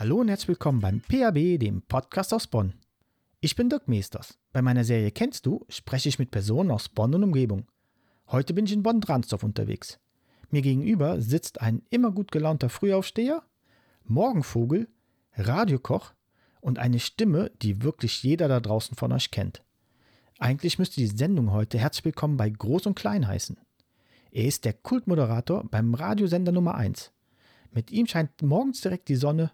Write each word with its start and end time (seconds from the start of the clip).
Hallo 0.00 0.16
und 0.16 0.28
herzlich 0.28 0.48
willkommen 0.48 0.80
beim 0.80 1.02
PAB, 1.02 1.58
dem 1.58 1.82
Podcast 1.82 2.32
aus 2.32 2.46
Bonn. 2.46 2.72
Ich 3.40 3.54
bin 3.54 3.68
Dirk 3.68 3.86
Meesters. 3.86 4.38
Bei 4.50 4.62
meiner 4.62 4.82
Serie 4.82 5.10
Kennst 5.10 5.44
du 5.44 5.66
spreche 5.68 6.08
ich 6.08 6.18
mit 6.18 6.30
Personen 6.30 6.70
aus 6.70 6.88
Bonn 6.88 7.14
und 7.14 7.22
Umgebung. 7.22 7.66
Heute 8.28 8.54
bin 8.54 8.64
ich 8.64 8.72
in 8.72 8.82
Bonn-Dransdorf 8.82 9.42
unterwegs. 9.42 10.00
Mir 10.48 10.62
gegenüber 10.62 11.20
sitzt 11.20 11.60
ein 11.60 11.82
immer 11.90 12.12
gut 12.12 12.32
gelaunter 12.32 12.70
Frühaufsteher, 12.70 13.42
Morgenvogel, 14.04 14.88
Radiokoch 15.34 16.14
und 16.62 16.78
eine 16.78 16.98
Stimme, 16.98 17.50
die 17.60 17.82
wirklich 17.82 18.22
jeder 18.22 18.48
da 18.48 18.58
draußen 18.58 18.96
von 18.96 19.12
euch 19.12 19.30
kennt. 19.30 19.62
Eigentlich 20.38 20.78
müsste 20.78 21.02
die 21.02 21.08
Sendung 21.08 21.52
heute 21.52 21.78
Herzlich 21.78 22.06
willkommen 22.06 22.38
bei 22.38 22.48
Groß 22.48 22.86
und 22.86 22.94
Klein 22.94 23.28
heißen. 23.28 23.58
Er 24.30 24.46
ist 24.46 24.64
der 24.64 24.72
Kultmoderator 24.72 25.64
beim 25.64 25.92
Radiosender 25.92 26.52
Nummer 26.52 26.74
1. 26.74 27.12
Mit 27.70 27.90
ihm 27.90 28.06
scheint 28.06 28.40
morgens 28.40 28.80
direkt 28.80 29.10
die 29.10 29.16
Sonne, 29.16 29.50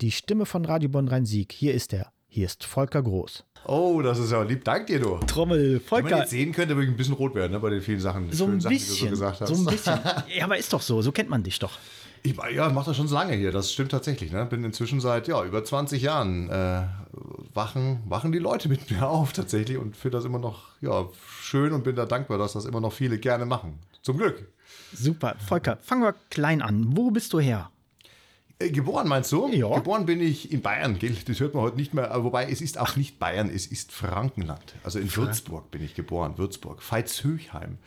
die 0.00 0.10
Stimme 0.10 0.46
von 0.46 0.64
Radio 0.64 0.88
Bonn 0.88 1.08
Rhein-Sieg. 1.08 1.52
Hier 1.52 1.74
ist 1.74 1.92
er. 1.92 2.10
Hier 2.28 2.46
ist 2.46 2.64
Volker 2.64 3.02
Groß. 3.02 3.44
Oh, 3.66 4.02
das 4.02 4.18
ist 4.18 4.32
ja 4.32 4.42
lieb. 4.42 4.64
Dank 4.64 4.88
dir, 4.88 4.98
du. 5.00 5.18
Trommel, 5.26 5.58
Wenn 5.58 5.72
man 5.72 5.80
Volker. 5.80 6.18
jetzt 6.18 6.30
sehen 6.30 6.52
könnte, 6.52 6.74
würde 6.74 6.86
ich 6.86 6.92
ein 6.92 6.96
bisschen 6.96 7.14
rot 7.14 7.34
werden 7.34 7.52
ne, 7.52 7.60
bei 7.60 7.70
den 7.70 7.80
vielen 7.80 8.00
Sachen. 8.00 8.30
So 8.32 8.46
ein 8.46 8.60
Sachen, 8.60 8.74
bisschen. 8.74 8.94
du 8.96 9.04
so 9.04 9.10
gesagt 9.10 9.40
hast. 9.40 9.48
so 9.48 9.54
ein 9.54 9.64
bisschen. 9.64 9.98
Ja, 10.36 10.44
aber 10.44 10.58
ist 10.58 10.72
doch 10.72 10.82
so. 10.82 11.00
So 11.00 11.12
kennt 11.12 11.30
man 11.30 11.42
dich 11.42 11.58
doch. 11.58 11.78
Ich, 12.24 12.36
ja, 12.54 12.70
mache 12.70 12.86
das 12.86 12.96
schon 12.96 13.06
so 13.06 13.14
lange 13.14 13.34
hier. 13.34 13.52
Das 13.52 13.72
stimmt 13.72 13.92
tatsächlich. 13.92 14.32
Ne? 14.32 14.44
Bin 14.46 14.64
inzwischen 14.64 15.00
seit 15.00 15.28
ja, 15.28 15.44
über 15.44 15.62
20 15.62 16.02
Jahren 16.02 16.50
äh, 16.50 16.82
wachen, 17.54 18.02
wachen 18.06 18.32
die 18.32 18.38
Leute 18.38 18.68
mit 18.68 18.90
mir 18.90 19.08
auf 19.08 19.32
tatsächlich 19.32 19.78
und 19.78 19.96
finde 19.96 20.18
das 20.18 20.24
immer 20.24 20.38
noch 20.38 20.62
ja, 20.80 21.06
schön 21.40 21.72
und 21.72 21.84
bin 21.84 21.94
da 21.96 22.04
dankbar, 22.06 22.38
dass 22.38 22.54
das 22.54 22.64
immer 22.64 22.80
noch 22.80 22.92
viele 22.92 23.18
gerne 23.18 23.46
machen. 23.46 23.78
Zum 24.02 24.18
Glück. 24.18 24.48
Super. 24.92 25.36
Volker, 25.38 25.78
fangen 25.82 26.02
wir 26.02 26.14
klein 26.30 26.62
an. 26.62 26.96
Wo 26.96 27.10
bist 27.10 27.32
du 27.32 27.40
her? 27.40 27.70
Äh, 28.64 28.70
Geboren 28.70 29.08
meinst 29.08 29.30
du? 29.32 29.48
Ja. 29.48 29.74
Geboren 29.74 30.06
bin 30.06 30.20
ich 30.20 30.52
in 30.52 30.62
Bayern, 30.62 30.98
gell? 30.98 31.16
das 31.26 31.40
hört 31.40 31.54
man 31.54 31.62
heute 31.62 31.76
nicht 31.76 31.94
mehr, 31.94 32.10
wobei 32.22 32.48
es 32.50 32.60
ist 32.60 32.78
auch 32.78 32.96
nicht 32.96 33.18
Bayern, 33.18 33.50
es 33.50 33.66
ist 33.66 33.92
Frankenland. 33.92 34.74
Also 34.82 34.98
in 34.98 35.14
Würzburg 35.14 35.70
bin 35.70 35.82
ich 35.82 35.94
geboren, 35.94 36.34
Würzburg, 36.36 36.82
Veitshöchheim. 36.82 37.78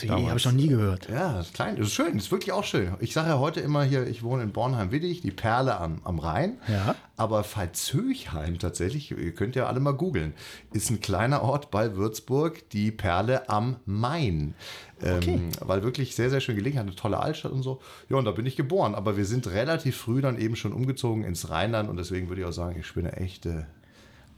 Die 0.00 0.10
habe 0.10 0.36
ich 0.36 0.44
noch 0.44 0.52
nie 0.52 0.68
gehört. 0.68 1.08
Ja, 1.08 1.34
das 1.34 1.48
ist 1.48 1.54
klein, 1.54 1.76
das 1.76 1.88
ist 1.88 1.94
schön, 1.94 2.14
das 2.14 2.24
ist 2.24 2.32
wirklich 2.32 2.52
auch 2.52 2.64
schön. 2.64 2.94
Ich 3.00 3.12
sage 3.12 3.30
ja 3.30 3.38
heute 3.38 3.60
immer 3.60 3.84
hier, 3.84 4.06
ich 4.06 4.22
wohne 4.22 4.42
in 4.42 4.52
Bornheim-Widdig, 4.52 5.22
die 5.22 5.30
Perle 5.30 5.78
am, 5.78 6.00
am 6.04 6.18
Rhein. 6.18 6.58
Ja. 6.68 6.94
Aber 7.16 7.44
Veitshöchheim 7.44 8.58
tatsächlich, 8.58 9.10
ihr 9.10 9.34
könnt 9.34 9.56
ja 9.56 9.66
alle 9.66 9.80
mal 9.80 9.92
googeln, 9.92 10.34
ist 10.72 10.90
ein 10.90 11.00
kleiner 11.00 11.42
Ort 11.42 11.70
bei 11.70 11.96
Würzburg, 11.96 12.68
die 12.70 12.90
Perle 12.90 13.48
am 13.48 13.76
Main. 13.86 14.54
Ähm, 15.02 15.50
weil 15.60 15.82
wirklich 15.82 16.14
sehr, 16.14 16.30
sehr 16.30 16.40
schön 16.40 16.56
gelegen 16.56 16.78
hat, 16.78 16.86
eine 16.86 16.96
tolle 16.96 17.18
Altstadt 17.20 17.52
und 17.52 17.62
so. 17.62 17.80
Ja, 18.08 18.16
und 18.16 18.24
da 18.24 18.30
bin 18.30 18.46
ich 18.46 18.56
geboren. 18.56 18.94
Aber 18.94 19.16
wir 19.16 19.26
sind 19.26 19.46
relativ 19.48 19.96
früh 19.96 20.22
dann 20.22 20.38
eben 20.38 20.56
schon 20.56 20.72
umgezogen 20.72 21.22
ins 21.24 21.50
Rheinland 21.50 21.90
und 21.90 21.98
deswegen 21.98 22.28
würde 22.28 22.40
ich 22.40 22.46
auch 22.46 22.52
sagen, 22.52 22.78
ich 22.80 22.94
bin 22.94 23.06
eine 23.06 23.16
echte 23.16 23.66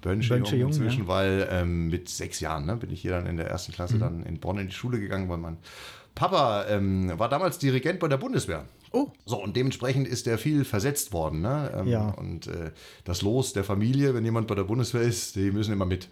Bönsche 0.01 0.35
Bönsche 0.35 0.57
Jung 0.57 0.61
Jung, 0.61 0.69
inzwischen, 0.71 1.03
ja. 1.03 1.09
weil 1.09 1.49
ähm, 1.51 1.89
mit 1.89 2.09
sechs 2.09 2.41
Jahren 2.41 2.67
ne, 2.67 2.77
bin 2.77 2.91
ich 2.91 3.03
hier 3.03 3.13
dann 3.13 3.27
in 3.27 3.37
der 3.37 3.49
ersten 3.49 3.73
Klasse 3.73 3.97
Mhm. 3.97 4.01
dann 4.01 4.23
in 4.25 4.39
Bonn 4.39 4.59
in 4.59 4.69
die 4.69 4.73
Schule 4.73 4.99
gegangen, 5.01 5.29
weil 5.29 5.39
mein 5.39 5.59
Papa 6.15 6.67
ähm, 6.69 7.13
war 7.19 7.29
damals 7.29 7.59
Dirigent 7.59 8.01
bei 8.01 8.09
der 8.09 8.17
Bundeswehr. 8.17 8.65
Oh. 8.93 9.09
So, 9.27 9.43
und 9.43 9.57
dementsprechend 9.57 10.09
ist 10.09 10.27
er 10.27 10.39
viel 10.39 10.65
versetzt 10.65 11.13
worden. 11.13 11.41
Ne? 11.41 11.71
Ähm, 11.77 11.87
Ja. 11.89 12.09
Und 12.11 12.47
äh, 12.47 12.71
das 13.05 13.23
Los 13.23 13.53
der 13.53 13.65
Familie, 13.65 14.15
wenn 14.15 14.25
jemand 14.25 14.47
bei 14.49 14.55
der 14.55 14.65
Bundeswehr 14.65 15.03
ist, 15.03 15.37
die 15.37 15.51
müssen 15.51 15.73
immer 15.73 15.85
mit. 15.87 16.09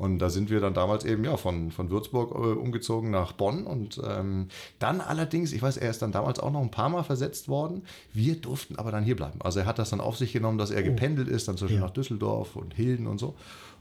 Und 0.00 0.18
da 0.18 0.30
sind 0.30 0.48
wir 0.48 0.60
dann 0.60 0.72
damals 0.72 1.04
eben 1.04 1.24
ja 1.24 1.36
von, 1.36 1.70
von 1.70 1.90
Würzburg 1.90 2.30
äh, 2.30 2.58
umgezogen 2.58 3.10
nach 3.10 3.32
Bonn. 3.32 3.64
Und 3.66 4.00
ähm, 4.02 4.48
dann 4.78 5.02
allerdings, 5.02 5.52
ich 5.52 5.60
weiß, 5.60 5.76
er 5.76 5.90
ist 5.90 6.00
dann 6.00 6.10
damals 6.10 6.40
auch 6.40 6.50
noch 6.50 6.62
ein 6.62 6.70
paar 6.70 6.88
Mal 6.88 7.02
versetzt 7.02 7.48
worden. 7.48 7.82
Wir 8.14 8.36
durften 8.36 8.76
aber 8.76 8.92
dann 8.92 9.04
hier 9.04 9.14
bleiben. 9.14 9.38
Also 9.42 9.60
er 9.60 9.66
hat 9.66 9.78
das 9.78 9.90
dann 9.90 10.00
auf 10.00 10.16
sich 10.16 10.32
genommen, 10.32 10.56
dass 10.56 10.70
er 10.70 10.82
gependelt 10.82 11.28
ist, 11.28 11.48
dann 11.48 11.56
Beispiel 11.56 11.74
Ja. 11.76 11.80
nach 11.82 11.90
Düsseldorf 11.90 12.56
und 12.56 12.72
Hilden 12.72 13.06
und 13.06 13.18
so. 13.18 13.34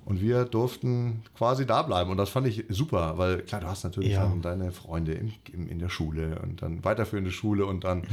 Und 0.04 0.20
wir 0.22 0.44
durften 0.44 1.24
quasi 1.38 1.66
da 1.66 1.84
bleiben. 1.84 2.12
Und 2.12 2.18
das 2.18 2.30
fand 2.30 2.48
ich 2.48 2.66
super, 2.68 3.18
weil 3.18 3.38
klar, 3.44 3.62
du 3.62 3.68
hast 3.68 3.86
natürlich 3.86 4.12
Ja. 4.12 4.24
dann 4.24 4.42
deine 4.42 4.74
Freunde 4.74 5.14
im, 5.14 5.32
im, 5.54 5.70
in 5.70 5.80
der 5.80 5.90
Schule 5.90 6.38
und 6.44 6.62
dann 6.62 6.84
weiterführende 6.84 7.32
Schule. 7.32 7.66
Und 7.66 7.86
dann 7.86 8.04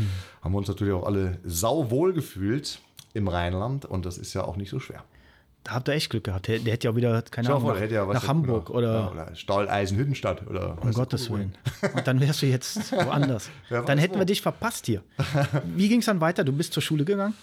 haben 0.42 0.52
wir 0.52 0.58
uns 0.58 0.68
natürlich 0.68 0.94
auch 0.94 1.06
alle 1.06 1.38
sau 1.44 1.90
wohl 1.90 2.12
gefühlt 2.12 2.78
im 3.14 3.26
Rheinland. 3.26 3.84
Und 3.84 4.06
das 4.06 4.16
ist 4.16 4.32
ja 4.32 4.44
auch 4.44 4.56
nicht 4.56 4.70
so 4.70 4.78
schwer. 4.78 5.02
Da 5.66 5.72
habt 5.72 5.88
ihr 5.88 5.94
echt 5.94 6.10
Glück 6.10 6.22
gehabt. 6.22 6.46
Der, 6.46 6.60
der 6.60 6.74
hätte 6.74 6.84
ja 6.84 6.92
auch 6.92 6.96
wieder, 6.96 7.20
keine 7.22 7.48
Ahnung, 7.48 7.66
nach, 7.66 7.90
ja, 7.90 8.06
nach 8.06 8.28
Hamburg 8.28 8.66
genau, 8.66 8.78
oder 8.78 8.92
ja, 8.92 9.10
oder 9.10 9.34
Stahleisenhüttenstadt 9.34 10.46
oder 10.46 10.80
um 10.80 10.92
Gottes 10.92 11.28
Willen. 11.28 11.56
Und 11.92 12.06
dann 12.06 12.20
wärst 12.20 12.42
du 12.42 12.46
jetzt 12.46 12.92
woanders. 12.92 13.50
Dann 13.68 13.98
hätten 13.98 14.14
wo. 14.14 14.18
wir 14.20 14.26
dich 14.26 14.42
verpasst 14.42 14.86
hier. 14.86 15.02
Wie 15.64 15.88
ging 15.88 15.98
es 15.98 16.06
dann 16.06 16.20
weiter? 16.20 16.44
Du 16.44 16.52
bist 16.52 16.72
zur 16.72 16.84
Schule 16.84 17.04
gegangen? 17.04 17.34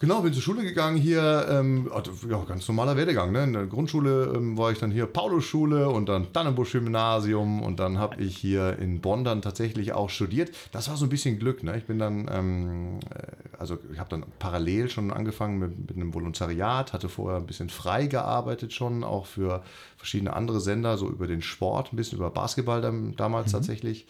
Genau, 0.00 0.22
bin 0.22 0.32
zur 0.32 0.40
Schule 0.40 0.62
gegangen 0.62 0.96
hier, 0.96 1.46
ähm, 1.50 1.90
also, 1.94 2.12
ja, 2.26 2.42
ganz 2.44 2.66
normaler 2.66 2.96
Werdegang. 2.96 3.32
Ne? 3.32 3.44
In 3.44 3.52
der 3.52 3.66
Grundschule 3.66 4.32
ähm, 4.34 4.56
war 4.56 4.72
ich 4.72 4.78
dann 4.78 4.90
hier 4.90 5.04
Paulusschule 5.04 5.90
und 5.90 6.08
dann 6.08 6.28
Dannenbusch-Gymnasium 6.32 7.62
und 7.62 7.78
dann 7.78 7.98
habe 7.98 8.16
ich 8.22 8.34
hier 8.34 8.78
in 8.78 9.02
Bonn 9.02 9.24
dann 9.24 9.42
tatsächlich 9.42 9.92
auch 9.92 10.08
studiert. 10.08 10.52
Das 10.72 10.88
war 10.88 10.96
so 10.96 11.04
ein 11.04 11.10
bisschen 11.10 11.38
Glück. 11.38 11.62
Ne? 11.62 11.76
Ich 11.76 11.84
bin 11.84 11.98
dann, 11.98 12.30
ähm, 12.32 13.00
äh, 13.14 13.58
also 13.58 13.76
ich 13.92 13.98
habe 13.98 14.08
dann 14.08 14.24
parallel 14.38 14.88
schon 14.88 15.12
angefangen 15.12 15.58
mit, 15.58 15.78
mit 15.78 15.96
einem 15.96 16.14
Volontariat, 16.14 16.94
hatte 16.94 17.10
vorher 17.10 17.38
ein 17.38 17.46
bisschen 17.46 17.68
frei 17.68 18.06
gearbeitet 18.06 18.72
schon, 18.72 19.04
auch 19.04 19.26
für 19.26 19.62
verschiedene 19.98 20.32
andere 20.32 20.60
Sender, 20.60 20.96
so 20.96 21.10
über 21.10 21.26
den 21.26 21.42
Sport, 21.42 21.92
ein 21.92 21.96
bisschen 21.96 22.16
über 22.16 22.30
Basketball 22.30 22.80
dann, 22.80 23.16
damals 23.16 23.52
tatsächlich. 23.52 24.06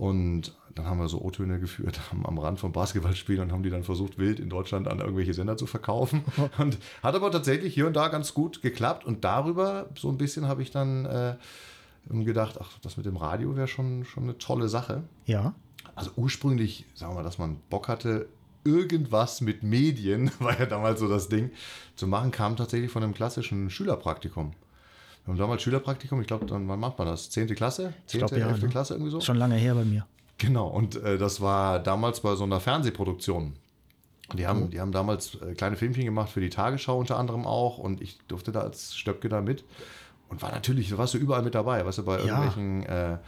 Und 0.00 0.54
dann 0.74 0.86
haben 0.86 0.98
wir 0.98 1.10
so 1.10 1.20
O-Töne 1.20 1.60
geführt 1.60 2.00
am, 2.10 2.24
am 2.24 2.38
Rand 2.38 2.58
von 2.58 2.72
Basketballspielen 2.72 3.42
und 3.42 3.52
haben 3.52 3.62
die 3.62 3.68
dann 3.68 3.82
versucht, 3.82 4.16
wild 4.16 4.40
in 4.40 4.48
Deutschland 4.48 4.88
an 4.88 4.98
irgendwelche 4.98 5.34
Sender 5.34 5.58
zu 5.58 5.66
verkaufen. 5.66 6.24
Und 6.58 6.78
hat 7.02 7.14
aber 7.14 7.30
tatsächlich 7.30 7.74
hier 7.74 7.86
und 7.86 7.94
da 7.94 8.08
ganz 8.08 8.32
gut 8.32 8.62
geklappt. 8.62 9.04
Und 9.04 9.24
darüber 9.24 9.90
so 9.94 10.08
ein 10.08 10.16
bisschen 10.16 10.48
habe 10.48 10.62
ich 10.62 10.70
dann 10.70 11.04
äh, 11.04 11.36
gedacht, 12.08 12.56
ach, 12.62 12.78
das 12.80 12.96
mit 12.96 13.04
dem 13.04 13.18
Radio 13.18 13.56
wäre 13.56 13.68
schon, 13.68 14.06
schon 14.06 14.22
eine 14.22 14.38
tolle 14.38 14.70
Sache. 14.70 15.02
Ja. 15.26 15.54
Also 15.94 16.12
ursprünglich, 16.16 16.86
sagen 16.94 17.12
wir 17.12 17.16
mal, 17.16 17.22
dass 17.22 17.36
man 17.36 17.58
Bock 17.68 17.88
hatte, 17.88 18.26
irgendwas 18.64 19.42
mit 19.42 19.62
Medien, 19.62 20.30
war 20.38 20.58
ja 20.58 20.64
damals 20.64 21.00
so 21.00 21.08
das 21.08 21.28
Ding, 21.28 21.50
zu 21.94 22.06
machen, 22.06 22.30
kam 22.30 22.56
tatsächlich 22.56 22.90
von 22.90 23.02
einem 23.02 23.12
klassischen 23.12 23.68
Schülerpraktikum. 23.68 24.52
Wir 25.24 25.32
haben 25.32 25.38
damals 25.38 25.62
Schülerpraktikum, 25.62 26.20
ich 26.20 26.26
glaube, 26.26 26.46
dann, 26.46 26.66
wann 26.68 26.80
macht 26.80 26.98
man 26.98 27.06
das? 27.06 27.30
Zehnte 27.30 27.54
Klasse? 27.54 27.92
Zehnte, 28.06 28.38
ja, 28.38 28.48
elfte 28.48 28.66
ne? 28.66 28.70
Klasse 28.72 28.94
irgendwie 28.94 29.10
so? 29.10 29.20
Schon 29.20 29.36
lange 29.36 29.54
her 29.56 29.74
bei 29.74 29.84
mir. 29.84 30.06
Genau, 30.38 30.68
und 30.68 30.96
äh, 30.96 31.18
das 31.18 31.40
war 31.40 31.78
damals 31.78 32.20
bei 32.20 32.34
so 32.34 32.44
einer 32.44 32.60
Fernsehproduktion. 32.60 33.54
Die 34.34 34.46
haben, 34.46 34.70
die 34.70 34.80
haben 34.80 34.92
damals 34.92 35.34
äh, 35.36 35.54
kleine 35.54 35.76
Filmchen 35.76 36.04
gemacht 36.04 36.30
für 36.30 36.40
die 36.40 36.50
Tagesschau 36.50 36.98
unter 36.98 37.18
anderem 37.18 37.46
auch 37.46 37.78
und 37.78 38.00
ich 38.00 38.18
durfte 38.28 38.52
da 38.52 38.60
als 38.60 38.94
Stöpke 38.96 39.28
da 39.28 39.40
mit. 39.40 39.64
Und 40.28 40.40
war 40.42 40.52
natürlich, 40.52 40.96
warst 40.96 41.14
du 41.14 41.18
überall 41.18 41.42
mit 41.42 41.56
dabei, 41.56 41.84
weißt 41.84 41.98
du, 41.98 42.04
bei 42.04 42.18
Ja. 42.18 42.24
irgendwelchen 42.24 42.84
äh, 42.84 43.18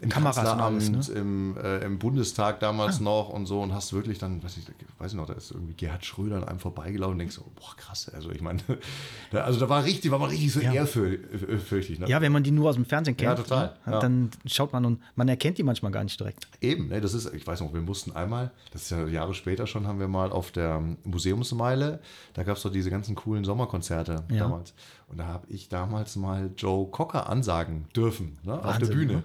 im 0.00 0.08
Kameras 0.10 0.36
und 0.38 0.44
Kanzleramt, 0.44 0.82
alles, 0.96 1.08
ne? 1.08 1.14
im, 1.14 1.56
äh, 1.56 1.78
im 1.84 1.98
Bundestag 1.98 2.60
damals 2.60 3.00
noch 3.00 3.30
und 3.30 3.46
so 3.46 3.62
und 3.62 3.72
hast 3.72 3.92
wirklich 3.94 4.18
dann, 4.18 4.42
weiß 4.42 4.58
ich, 4.58 4.64
weiß 4.98 5.12
ich 5.12 5.16
noch, 5.16 5.26
da 5.26 5.32
ist 5.32 5.50
irgendwie 5.52 5.72
Gerhard 5.74 6.04
Schröder 6.04 6.36
an 6.36 6.44
einem 6.44 6.58
vorbeigelaufen 6.58 7.12
und 7.14 7.18
denkst 7.20 7.34
so, 7.36 7.42
boah, 7.54 7.74
krass, 7.76 8.10
also 8.14 8.30
ich 8.30 8.40
meine, 8.42 8.60
da, 9.30 9.44
also 9.44 9.58
da 9.58 9.68
war 9.68 9.84
richtig, 9.84 10.10
war 10.10 10.18
man 10.18 10.28
richtig 10.30 10.52
so 10.52 10.60
Ja. 10.60 10.72
ehrfürchtig. 10.72 11.98
Ne? 11.98 12.08
Ja, 12.08 12.20
wenn 12.20 12.32
man 12.32 12.42
die 12.42 12.50
nur 12.50 12.68
aus 12.68 12.74
dem 12.74 12.84
Fernsehen 12.84 13.16
kennt, 13.16 13.38
Ja, 13.38 13.42
total, 13.42 13.66
ne, 13.86 13.92
ja. 13.92 14.00
dann 14.00 14.30
schaut 14.44 14.72
man 14.72 14.84
und 14.84 15.00
man 15.14 15.28
erkennt 15.28 15.58
die 15.58 15.62
manchmal 15.62 15.92
gar 15.92 16.04
nicht 16.04 16.18
direkt. 16.20 16.46
Eben, 16.60 16.88
ne, 16.88 17.00
das 17.00 17.14
ist, 17.14 17.32
ich 17.34 17.46
weiß 17.46 17.60
noch, 17.60 17.72
wir 17.72 17.80
mussten 17.80 18.12
einmal, 18.12 18.50
das 18.72 18.82
ist 18.82 18.90
ja 18.90 19.06
Jahre 19.06 19.34
später 19.34 19.66
schon, 19.66 19.86
haben 19.86 19.98
wir 20.00 20.08
mal 20.08 20.30
auf 20.30 20.50
der 20.52 20.82
Museumsmeile, 21.04 22.00
da 22.34 22.42
gab 22.42 22.56
es 22.56 22.62
doch 22.62 22.70
diese 22.72 22.90
ganzen 22.90 23.14
coolen 23.14 23.44
Sommerkonzerte 23.44 24.24
damals. 24.28 24.74
Und 25.08 25.18
da 25.18 25.26
habe 25.26 25.46
ich 25.48 25.68
damals 25.68 26.16
mal 26.16 26.50
Joe 26.56 26.86
Cocker 26.90 27.28
ansagen 27.28 27.86
dürfen, 27.94 28.38
ne, 28.42 28.54
auf 28.54 28.78
der 28.78 28.88
Wahnsinn, 28.88 28.94
Bühne. 28.96 29.22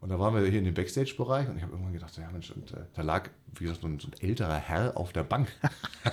Und 0.00 0.10
da 0.10 0.18
waren 0.18 0.32
wir 0.32 0.48
hier 0.48 0.60
in 0.60 0.64
dem 0.64 0.74
Backstage-Bereich 0.74 1.48
und 1.48 1.56
ich 1.56 1.62
habe 1.62 1.72
irgendwann 1.72 1.92
gedacht, 1.92 2.16
ja 2.16 2.30
Mensch, 2.30 2.52
und 2.52 2.70
äh, 2.72 2.84
da 2.94 3.02
lag, 3.02 3.30
wie 3.54 3.64
gesagt, 3.64 3.80
so 3.80 3.88
ein, 3.88 3.98
so 3.98 4.06
ein 4.06 4.12
älterer 4.20 4.54
Herr 4.54 4.96
auf 4.96 5.12
der 5.12 5.24
Bank 5.24 5.48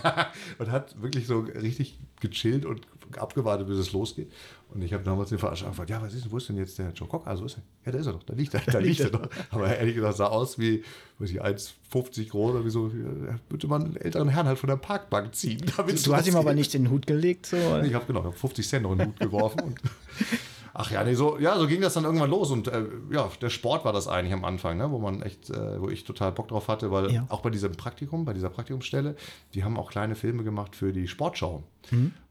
und 0.58 0.72
hat 0.72 1.00
wirklich 1.00 1.28
so 1.28 1.42
richtig 1.42 2.00
gechillt 2.20 2.66
und 2.66 2.82
abgewartet, 3.18 3.68
bis 3.68 3.78
es 3.78 3.94
losgeht. 3.94 4.32
Und 4.74 4.82
ich 4.82 4.92
habe 4.92 5.04
damals 5.04 5.30
den 5.30 5.38
Veranstalter 5.38 5.72
gefragt, 5.72 5.90
ja, 5.92 6.02
was 6.02 6.16
ist 6.16 6.26
denn, 6.26 6.32
wo 6.32 6.38
ist 6.38 6.50
denn 6.50 6.58
jetzt 6.58 6.80
der 6.80 6.92
Joe 6.94 7.08
Cocker? 7.08 7.30
Also, 7.30 7.44
wo 7.44 7.46
ist 7.46 7.58
er? 7.58 7.64
Ja, 7.86 7.92
da 7.92 8.00
ist 8.00 8.08
er 8.08 8.14
doch, 8.14 8.24
da 8.24 8.34
liegt 8.34 8.54
er, 8.56 8.62
da 8.62 8.80
liegt 8.80 9.00
er 9.00 9.12
doch. 9.12 9.30
Aber 9.52 9.78
ehrlich 9.78 9.94
gesagt, 9.94 10.18
sah 10.18 10.28
aus 10.28 10.58
wie, 10.58 10.84
weiß 11.20 11.30
ich, 11.30 11.44
1,50 11.44 12.30
groß 12.30 12.56
oder 12.56 12.66
wie 12.66 12.72
so, 12.72 12.88
ja, 12.88 13.36
würde 13.50 13.68
man 13.68 13.86
einen 13.86 13.98
älteren 13.98 14.30
Herrn 14.30 14.48
halt 14.48 14.58
von 14.58 14.68
der 14.68 14.78
Parkbank 14.78 15.36
ziehen. 15.36 15.62
Du 16.04 16.16
hast 16.16 16.28
ihm 16.28 16.36
aber 16.36 16.56
nicht 16.56 16.74
den 16.74 16.90
Hut 16.90 17.06
gelegt. 17.06 17.46
So. 17.46 17.58
oder? 17.58 17.86
Ich 17.86 17.94
habe 17.94 18.06
genau, 18.06 18.22
ich 18.22 18.26
hab 18.26 18.38
50 18.38 18.68
Cent 18.68 18.84
noch 18.84 18.94
in 18.94 18.98
den 18.98 19.08
Hut 19.10 19.20
geworfen. 19.20 19.62
Und 19.62 19.80
Ach 20.78 20.92
ja, 20.92 21.04
nee, 21.06 21.14
so, 21.16 21.40
ja, 21.40 21.58
so 21.58 21.68
ging 21.68 21.80
das 21.80 21.94
dann 21.94 22.04
irgendwann 22.04 22.30
los. 22.30 22.52
Und 22.52 22.68
äh, 22.68 22.84
ja, 23.10 23.30
der 23.42 23.50
Sport 23.50 23.86
war 23.86 23.94
das 23.94 24.10
eigentlich 24.10 24.34
am 24.34 24.44
Anfang, 24.44 24.78
ne, 24.78 24.92
wo 24.92 25.00
man 25.00 25.22
echt, 25.22 25.50
äh, 25.50 25.80
wo 25.82 25.88
ich 25.90 26.04
total 26.04 26.34
Bock 26.34 26.50
drauf 26.50 26.68
hatte, 26.68 26.92
weil 26.92 27.12
Ja. 27.12 27.26
auch 27.30 27.40
bei 27.42 27.50
diesem 27.50 27.72
Praktikum, 27.78 28.26
bei 28.26 28.34
dieser 28.34 28.50
Praktikumsstelle, 28.50 29.16
die 29.54 29.64
haben 29.64 29.78
auch 29.78 29.90
kleine 29.90 30.16
Filme 30.16 30.44
gemacht 30.44 30.76
für 30.76 30.92
die 30.92 31.08
Sportschau. 31.08 31.64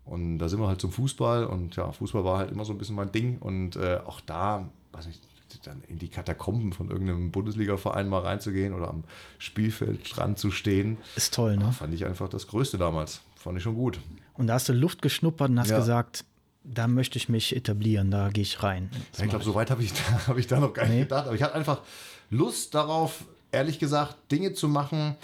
Und 0.05 0.39
da 0.39 0.49
sind 0.51 0.61
wir 0.61 0.69
halt 0.69 0.81
zum 0.83 0.93
Fußball 0.93 1.47
und 1.47 1.77
ja, 1.77 1.91
Fußball 1.91 2.23
war 2.25 2.37
halt 2.39 2.51
immer 2.51 2.67
so 2.67 2.73
ein 2.75 2.79
bisschen 2.79 2.97
mein 2.97 3.11
Ding. 3.13 3.39
Und 3.39 3.77
äh, 3.77 4.01
auch 4.05 4.21
da, 4.21 4.69
weiß 4.93 5.07
nicht, 5.07 5.23
dann 5.65 5.83
in 5.89 5.99
die 5.99 6.09
Katakomben 6.09 6.73
von 6.75 6.91
irgendeinem 6.91 7.31
Bundesliga-Verein 7.31 8.09
mal 8.09 8.19
reinzugehen 8.21 8.75
oder 8.75 8.89
am 8.91 9.05
Spielfeldstrand 9.39 10.39
zu 10.39 10.51
stehen, 10.51 10.99
Ist 11.17 11.33
toll, 11.35 11.57
ne? 11.57 11.73
fand 11.73 11.95
ich 11.95 12.05
einfach 12.05 12.29
das 12.29 12.47
Größte 12.49 12.77
damals. 12.77 13.21
fand 13.37 13.57
ich 13.57 13.63
schon 13.63 13.75
gut. 13.77 14.01
Und 14.35 14.49
da 14.49 14.55
hast 14.55 14.69
du 14.69 14.73
Luft 14.73 15.01
geschnuppert 15.01 15.49
und 15.51 15.61
hast 15.61 15.71
Ja. 15.71 15.79
gesagt, 15.79 16.25
da 16.65 16.89
möchte 16.89 17.19
ich 17.19 17.29
mich 17.29 17.55
etablieren, 17.55 18.11
da 18.11 18.31
gehe 18.31 18.43
ich 18.43 18.63
rein. 18.63 18.91
Das 19.13 19.21
ich 19.23 19.29
glaube, 19.29 19.45
so 19.45 19.55
weit 19.55 19.71
habe 19.71 19.83
ich, 19.83 19.93
da- 19.93 20.27
hab 20.29 20.39
ich 20.39 20.47
da 20.47 20.59
noch 20.61 20.73
gar 20.73 20.85
nicht 20.87 20.95
Nee. 20.95 21.01
gedacht. 21.03 21.27
Aber 21.27 21.35
ich 21.37 21.43
hatte 21.43 21.55
einfach 21.55 21.83
Lust 22.31 22.75
darauf, 22.75 23.25
ehrlich 23.53 23.79
gesagt, 23.79 24.17
Dinge 24.33 24.55
zu 24.55 24.69
machen, 24.69 25.17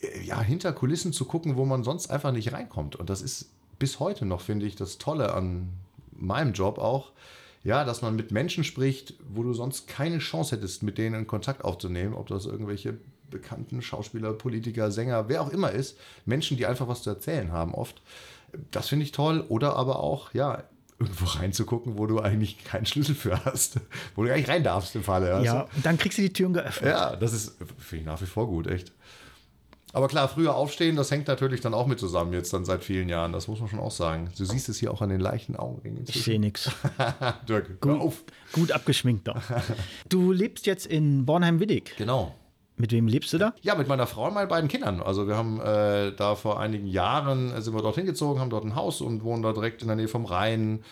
äh, 0.00 0.22
ja, 0.24 0.40
hinter 0.40 0.72
Kulissen 0.72 1.12
zu 1.12 1.24
gucken, 1.24 1.56
wo 1.56 1.64
man 1.64 1.84
sonst 1.84 2.10
einfach 2.10 2.32
nicht 2.32 2.52
reinkommt. 2.52 2.96
Und 2.96 3.08
das 3.10 3.22
ist 3.22 3.50
bis 3.78 4.00
heute 4.00 4.26
noch, 4.26 4.40
finde 4.40 4.66
ich, 4.66 4.76
das 4.76 4.98
Tolle 4.98 5.32
an 5.32 5.68
meinem 6.12 6.52
Job 6.52 6.78
auch. 6.78 7.12
Ja, 7.62 7.84
dass 7.84 8.00
man 8.00 8.16
mit 8.16 8.30
Menschen 8.30 8.64
spricht, 8.64 9.14
wo 9.28 9.42
du 9.42 9.52
sonst 9.52 9.86
keine 9.86 10.18
Chance 10.18 10.56
hättest, 10.56 10.82
mit 10.82 10.96
denen 10.96 11.14
in 11.14 11.26
Kontakt 11.26 11.62
aufzunehmen, 11.64 12.14
ob 12.14 12.26
das 12.28 12.46
irgendwelche 12.46 12.96
bekannten 13.30 13.80
Schauspieler, 13.82 14.32
Politiker, 14.32 14.90
Sänger, 14.90 15.28
wer 15.28 15.42
auch 15.42 15.50
immer 15.50 15.70
ist. 15.70 15.96
Menschen, 16.24 16.56
die 16.56 16.64
einfach 16.66 16.88
was 16.88 17.02
zu 17.02 17.10
erzählen 17.10 17.52
haben, 17.52 17.74
oft. 17.74 18.00
Das 18.70 18.88
finde 18.88 19.04
ich 19.04 19.12
toll. 19.12 19.44
Oder 19.48 19.76
aber 19.76 20.00
auch, 20.00 20.32
ja, 20.34 20.64
irgendwo 21.00 21.24
reinzugucken, 21.24 21.98
wo 21.98 22.06
du 22.06 22.20
eigentlich 22.20 22.62
keinen 22.64 22.86
Schlüssel 22.86 23.14
für 23.14 23.44
hast, 23.44 23.80
wo 24.14 24.22
du 24.22 24.28
gar 24.28 24.36
nicht 24.36 24.48
rein 24.48 24.62
darfst 24.62 24.94
im 24.94 25.02
Falle. 25.02 25.32
weißt 25.32 25.46
Ja, 25.46 25.62
und 25.74 25.84
dann 25.84 25.98
kriegst 25.98 26.18
du 26.18 26.22
die 26.22 26.32
Türen 26.32 26.52
geöffnet. 26.52 26.90
ja 26.90 27.16
das 27.16 27.32
ist 27.32 27.56
finde 27.78 28.02
ich 28.02 28.06
nach 28.06 28.20
wie 28.20 28.26
vor 28.26 28.46
gut, 28.46 28.66
echt. 28.66 28.92
Aber 29.92 30.06
klar, 30.06 30.28
früher 30.28 30.54
aufstehen, 30.54 30.94
das 30.94 31.10
hängt 31.10 31.26
natürlich 31.26 31.60
dann 31.60 31.74
auch 31.74 31.86
mit 31.86 31.98
zusammen, 31.98 32.32
jetzt 32.32 32.52
dann 32.52 32.64
seit 32.64 32.84
vielen 32.84 33.08
Jahren. 33.08 33.32
Das 33.32 33.48
muss 33.48 33.58
man 33.58 33.68
schon 33.68 33.80
auch 33.80 33.90
sagen. 33.90 34.30
Du 34.38 34.44
siehst 34.44 34.68
es 34.68 34.78
hier 34.78 34.92
auch 34.92 35.02
an 35.02 35.08
den 35.08 35.20
leichten 35.20 35.56
Augenringen. 35.56 36.04
Ich 36.06 36.22
sehe 36.22 36.38
nichts. 36.38 36.70
Dirk, 37.48 37.70
hör 37.84 38.00
auf. 38.00 38.22
Gut 38.52 38.70
abgeschminkt 38.70 39.26
doch. 39.26 39.42
Du 40.08 40.32
lebst 40.32 40.66
jetzt 40.66 40.86
in 40.86 41.26
Bornheim-Widdig. 41.26 41.96
Genau. 41.96 42.34
Mit 42.80 42.92
wem 42.92 43.06
lebst 43.06 43.32
du 43.34 43.38
da? 43.38 43.52
Ja, 43.60 43.74
mit 43.74 43.88
meiner 43.88 44.06
Frau 44.06 44.28
und 44.28 44.34
meinen 44.34 44.48
beiden 44.48 44.68
Kindern. 44.68 45.02
Also 45.02 45.28
wir 45.28 45.36
haben 45.36 45.60
äh, 45.60 46.12
da 46.12 46.34
vor 46.34 46.58
einigen 46.58 46.86
Jahren 46.86 47.52
äh, 47.52 47.60
sind 47.60 47.74
wir 47.74 47.82
dorthin 47.82 48.06
gezogen, 48.06 48.40
haben 48.40 48.48
dort 48.48 48.64
ein 48.64 48.74
Haus 48.74 49.02
und 49.02 49.22
wohnen 49.22 49.42
da 49.42 49.52
direkt 49.52 49.82
in 49.82 49.88
der 49.88 49.96
Nähe 49.96 50.08
vom 50.08 50.24
Rhein. 50.24 50.82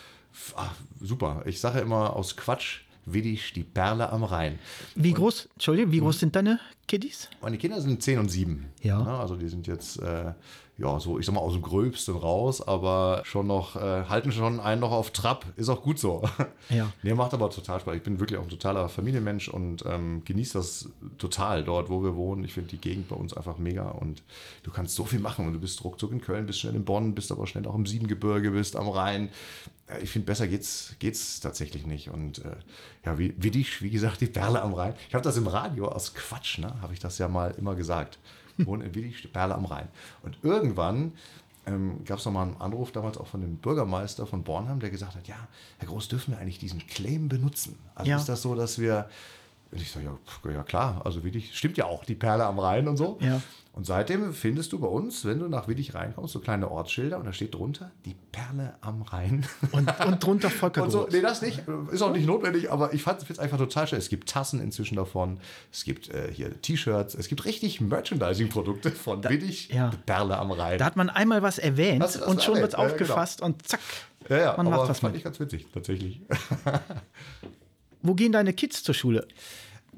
Ach, 0.55 0.71
super. 1.01 1.41
Ich 1.45 1.59
sage 1.59 1.79
immer 1.79 2.15
aus 2.15 2.37
Quatsch, 2.37 2.81
Widdig, 3.05 3.53
die 3.53 3.63
Perle 3.63 4.11
am 4.11 4.23
Rhein. 4.23 4.59
Wie 4.93 5.13
groß, 5.13 5.49
Entschuldigung, 5.53 5.91
wie 5.91 5.99
groß 5.99 6.19
sind 6.19 6.35
deine 6.35 6.59
Kiddies? 6.87 7.27
Meine 7.41 7.57
Kinder 7.57 7.81
sind 7.81 8.03
10 8.03 8.19
und 8.19 8.29
7. 8.29 8.67
Ja. 8.83 9.01
also 9.19 9.35
die 9.35 9.47
sind 9.47 9.65
jetzt, 9.65 9.99
äh, 9.99 10.33
ja, 10.79 10.97
so, 10.99 11.19
ich 11.19 11.25
sag 11.25 11.35
mal, 11.35 11.41
aus 11.41 11.53
dem 11.53 11.61
Gröbsten 11.61 12.15
raus, 12.15 12.65
aber 12.65 13.21
schon 13.25 13.47
noch, 13.47 13.75
äh, 13.75 14.05
halten 14.05 14.31
schon 14.31 14.61
einen 14.61 14.79
noch 14.79 14.91
auf 14.91 15.11
Trab. 15.11 15.45
Ist 15.57 15.67
auch 15.69 15.81
gut 15.81 15.99
so. 15.99 16.23
Ja. 16.69 16.91
Nee, 17.01 17.15
macht 17.15 17.33
aber 17.33 17.49
total 17.49 17.79
Spaß. 17.79 17.95
Ich 17.95 18.03
bin 18.03 18.19
wirklich 18.19 18.37
auch 18.37 18.43
ein 18.43 18.49
totaler 18.49 18.89
Familienmensch 18.89 19.49
und 19.49 19.83
ähm, 19.87 20.21
genieße 20.23 20.53
das 20.53 20.89
total 21.17 21.63
dort, 21.63 21.89
wo 21.89 22.03
wir 22.03 22.15
wohnen. 22.15 22.43
Ich 22.43 22.53
finde 22.53 22.69
die 22.69 22.77
Gegend 22.77 23.09
bei 23.09 23.15
uns 23.15 23.33
einfach 23.33 23.57
mega 23.57 23.89
und 23.89 24.21
du 24.61 24.69
kannst 24.69 24.95
so 24.95 25.03
viel 25.03 25.19
machen 25.19 25.47
und 25.47 25.53
du 25.53 25.59
bist 25.59 25.83
ruckzuck 25.83 26.11
in 26.11 26.21
Köln, 26.21 26.45
bist 26.45 26.59
schnell 26.59 26.75
in 26.75 26.85
Bonn, 26.85 27.15
bist 27.15 27.31
aber 27.31 27.47
schnell 27.47 27.65
auch 27.65 27.73
im 27.73 27.87
Siebengebirge, 27.87 28.51
bist 28.51 28.75
am 28.75 28.87
Rhein. 28.87 29.29
Ich 30.03 30.11
finde, 30.11 30.27
besser 30.27 30.47
geht's, 30.47 30.95
geht's 30.99 31.39
tatsächlich 31.39 31.87
nicht. 31.87 32.11
Und 32.11 32.45
äh, 32.45 32.55
ja, 33.03 33.17
wie, 33.17 33.33
wie 33.37 33.49
dich, 33.49 33.81
wie 33.81 33.89
gesagt, 33.89 34.21
die 34.21 34.27
Perle 34.27 34.61
am 34.61 34.75
Rhein. 34.75 34.93
Ich 35.07 35.15
habe 35.15 35.23
das 35.23 35.37
im 35.37 35.47
Radio 35.47 35.87
aus 35.87 36.13
Quatsch, 36.13 36.59
ne, 36.59 36.79
habe 36.81 36.93
ich 36.93 36.99
das 36.99 37.17
ja 37.17 37.27
mal 37.27 37.55
immer 37.57 37.73
gesagt. 37.73 38.19
Wohnen 38.65 38.81
in 38.83 38.95
Willig, 38.95 39.21
die 39.21 39.27
Perle 39.27 39.55
am 39.55 39.65
Rhein. 39.65 39.87
Und 40.23 40.37
irgendwann 40.43 41.13
ähm, 41.65 42.03
gab 42.05 42.19
es 42.19 42.25
nochmal 42.25 42.47
einen 42.47 42.57
Anruf 42.61 42.91
damals 42.91 43.17
auch 43.17 43.27
von 43.27 43.41
dem 43.41 43.57
Bürgermeister 43.57 44.25
von 44.25 44.43
Bornheim, 44.43 44.79
der 44.79 44.89
gesagt 44.89 45.15
hat, 45.15 45.27
ja, 45.27 45.35
Herr 45.77 45.87
Groß, 45.87 46.07
dürfen 46.07 46.31
wir 46.33 46.39
eigentlich 46.39 46.59
diesen 46.59 46.85
Claim 46.87 47.29
benutzen? 47.29 47.77
Also 47.95 48.09
Ja. 48.09 48.17
ist 48.17 48.27
das 48.29 48.41
so, 48.41 48.55
dass 48.55 48.79
wir, 48.79 49.09
und 49.71 49.81
ich 49.81 49.91
sage, 49.91 50.05
ja, 50.05 50.51
ja 50.51 50.63
klar, 50.63 51.01
also 51.05 51.23
Willig, 51.23 51.55
stimmt 51.55 51.77
ja 51.77 51.85
auch, 51.85 52.03
die 52.05 52.15
Perle 52.15 52.45
am 52.45 52.59
Rhein 52.59 52.87
und 52.87 52.97
so. 52.97 53.17
Ja. 53.21 53.41
Und 53.79 53.85
seitdem 53.85 54.33
findest 54.33 54.73
du 54.73 54.79
bei 54.79 54.89
uns, 54.89 55.23
wenn 55.23 55.39
du 55.39 55.47
nach 55.47 55.69
Willig 55.69 55.95
reinkommst, 55.95 56.33
so 56.33 56.41
kleine 56.41 56.69
Ortsschilder 56.69 57.17
und 57.17 57.23
da 57.23 57.31
steht 57.31 57.55
drunter, 57.55 57.91
die 58.03 58.13
Perle 58.33 58.75
am 58.81 59.03
Rhein. 59.03 59.45
Und, 59.71 59.89
und 60.05 60.21
drunter 60.21 60.49
Volker 60.49 60.91
so, 60.91 61.07
nee, 61.09 61.21
das 61.21 61.41
nicht. 61.41 61.63
Ist 61.89 62.01
auch 62.01 62.11
nicht 62.11 62.27
notwendig, 62.27 62.69
aber 62.69 62.93
ich 62.93 63.03
fand 63.03 63.21
es 63.29 63.39
einfach 63.39 63.57
total 63.57 63.87
schön. 63.87 63.97
Es 63.97 64.09
gibt 64.09 64.27
Tassen 64.27 64.59
inzwischen 64.59 64.97
davon. 64.97 65.39
Es 65.71 65.85
gibt 65.85 66.09
äh, 66.09 66.29
hier 66.29 66.61
T-Shirts. 66.61 67.15
Es 67.15 67.29
gibt 67.29 67.45
richtig 67.45 67.79
Merchandising-Produkte 67.79 68.91
von 68.91 69.23
Willig, 69.23 69.69
ja. 69.69 69.91
die 69.91 69.97
Perle 70.05 70.37
am 70.37 70.51
Rhein. 70.51 70.77
Da 70.77 70.83
hat 70.83 70.97
man 70.97 71.09
einmal 71.09 71.41
was 71.41 71.57
erwähnt 71.57 72.01
du 72.01 72.05
das 72.05 72.17
und 72.17 72.43
schon 72.43 72.55
wird 72.55 72.73
es 72.73 72.77
Ja, 72.77 72.83
ja, 72.83 72.85
aufgefasst 72.85 73.41
und 73.41 73.65
zack, 73.65 73.79
ja, 74.27 74.37
ja, 74.39 74.57
man 74.57 74.67
aber 74.67 74.75
macht 74.75 74.89
was 74.89 74.99
fand 74.99 75.13
mit. 75.13 75.19
ich 75.19 75.23
ganz 75.23 75.39
witzig, 75.39 75.67
tatsächlich. 75.73 76.19
Wo 78.01 78.13
gehen 78.13 78.33
deine 78.33 78.51
Kids 78.51 78.83
zur 78.83 78.93
Schule? 78.93 79.25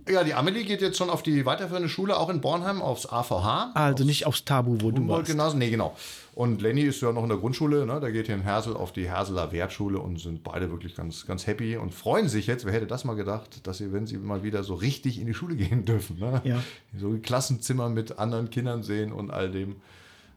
Ja, 0.10 0.24
die 0.24 0.34
Amelie 0.34 0.64
geht 0.64 0.82
jetzt 0.82 0.98
schon 0.98 1.10
auf 1.10 1.24
die 1.24 1.46
weiterführende 1.46 1.90
Schule, 1.90 2.18
auch 2.18 2.30
in 2.30 2.42
Bornheim, 2.42 2.82
aufs 2.82 3.06
AVH. 3.06 3.72
Also 3.74 4.04
nicht 4.04 4.26
aufs 4.26 4.46
Tabu, 4.46 4.78
wo 4.82 4.92
du 4.92 4.98
warst. 4.98 5.00
Humboldt-Gymnasium, 5.00 5.60
nee, 5.60 5.70
genau. 5.70 5.96
Und 6.34 6.62
Lenny 6.62 6.84
ist 6.84 7.02
ja 7.02 7.12
noch 7.12 7.24
in 7.24 7.30
der 7.30 7.38
Grundschule, 7.38 7.86
ne? 7.86 8.00
der 8.00 8.12
geht 8.12 8.28
hier 8.28 8.36
in 8.36 8.42
Hersel 8.42 8.76
auf 8.76 8.94
die 8.94 9.08
Herseler 9.08 9.52
Wertschule 9.52 10.00
und 10.00 10.20
sind 10.20 10.44
beide 10.44 10.72
wirklich 10.72 10.96
ganz, 10.96 11.28
ganz 11.28 11.46
happy 11.46 11.76
und 11.76 11.94
freuen 11.94 12.30
sich 12.30 12.48
jetzt, 12.48 12.66
wer 12.66 12.72
hätte 12.72 12.88
das 12.88 13.04
mal 13.04 13.16
gedacht, 13.16 13.68
dass 13.68 13.80
sie, 13.80 13.92
wenn 13.92 14.08
sie 14.08 14.18
mal 14.18 14.42
wieder 14.42 14.64
so 14.64 14.74
richtig 14.76 15.20
in 15.20 15.28
die 15.28 15.34
Schule 15.34 15.56
gehen 15.58 15.84
dürfen, 15.86 16.20
ne? 16.20 16.42
Ja. 16.44 16.64
so 16.98 17.10
ein 17.10 17.22
Klassenzimmer 17.22 17.90
mit 17.90 18.18
anderen 18.18 18.50
Kindern 18.50 18.82
sehen 18.84 19.12
und 19.12 19.30
all 19.30 19.52
dem, 19.52 19.76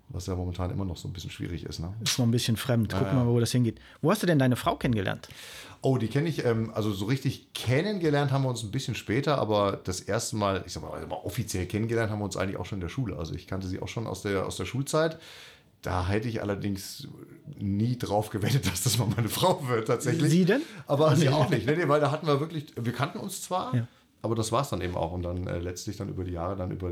was 0.08 0.26
ja 0.26 0.34
momentan 0.34 0.70
immer 0.70 0.84
noch 0.84 0.96
so 0.96 1.08
ein 1.08 1.12
bisschen 1.12 1.30
schwierig 1.30 1.64
ist. 1.64 1.80
Ne? 1.80 1.92
Ist 2.02 2.18
noch 2.18 2.26
ein 2.26 2.30
bisschen 2.30 2.56
fremd. 2.56 2.94
Guck 2.96 3.12
mal, 3.12 3.26
wo 3.26 3.40
das 3.40 3.52
hingeht. 3.52 3.80
Wo 4.02 4.10
hast 4.10 4.22
du 4.22 4.26
denn 4.26 4.38
deine 4.38 4.56
Frau 4.56 4.76
kennengelernt? 4.76 5.28
Oh, 5.80 5.98
die 5.98 6.08
kenne 6.08 6.28
ich, 6.28 6.44
ähm, 6.44 6.70
also 6.74 6.92
so 6.92 7.04
richtig 7.04 7.52
kennengelernt 7.52 8.32
haben 8.32 8.44
wir 8.44 8.48
uns 8.48 8.62
ein 8.62 8.70
bisschen 8.70 8.94
später, 8.94 9.38
aber 9.38 9.80
das 9.84 10.00
erste 10.00 10.36
Mal, 10.36 10.62
ich 10.66 10.72
sag 10.72 10.82
mal, 10.82 10.92
also 10.92 11.06
mal 11.06 11.16
offiziell 11.16 11.66
kennengelernt 11.66 12.10
haben 12.10 12.20
wir 12.20 12.24
uns 12.24 12.36
eigentlich 12.36 12.56
auch 12.56 12.64
schon 12.64 12.76
in 12.76 12.80
der 12.82 12.88
Schule. 12.88 13.16
Also 13.16 13.34
ich 13.34 13.46
kannte 13.46 13.66
sie 13.66 13.80
auch 13.80 13.88
schon 13.88 14.06
aus 14.06 14.22
der, 14.22 14.46
aus 14.46 14.56
der 14.56 14.64
Schulzeit. 14.64 15.18
Da 15.82 16.06
hätte 16.08 16.28
ich 16.28 16.40
allerdings 16.40 17.08
nie 17.58 17.98
drauf 17.98 18.30
gewettet, 18.30 18.66
dass 18.70 18.82
das 18.84 18.96
mal 18.98 19.08
meine 19.14 19.28
Frau 19.28 19.68
wird, 19.68 19.88
tatsächlich. 19.88 20.30
Sie 20.30 20.44
denn? 20.46 20.62
Aber 20.86 21.14
sie 21.16 21.28
auch 21.28 21.50
nicht. 21.50 21.66
Nee, 21.66 21.88
weil 21.88 22.00
da 22.00 22.10
hatten 22.10 22.26
wir 22.26 22.40
wirklich, 22.40 22.72
wir 22.80 22.92
kannten 22.92 23.18
uns 23.18 23.42
zwar, 23.42 23.74
Ja. 23.74 23.86
Aber 24.24 24.34
das 24.34 24.50
war 24.52 24.62
es 24.62 24.70
dann 24.70 24.80
eben 24.80 24.96
auch. 24.96 25.12
Und 25.12 25.22
dann 25.22 25.46
äh, 25.46 25.58
letztlich 25.58 25.96
dann 25.96 26.08
über 26.08 26.24
die 26.24 26.32
Jahre, 26.32 26.56
dann 26.56 26.70
über, 26.70 26.90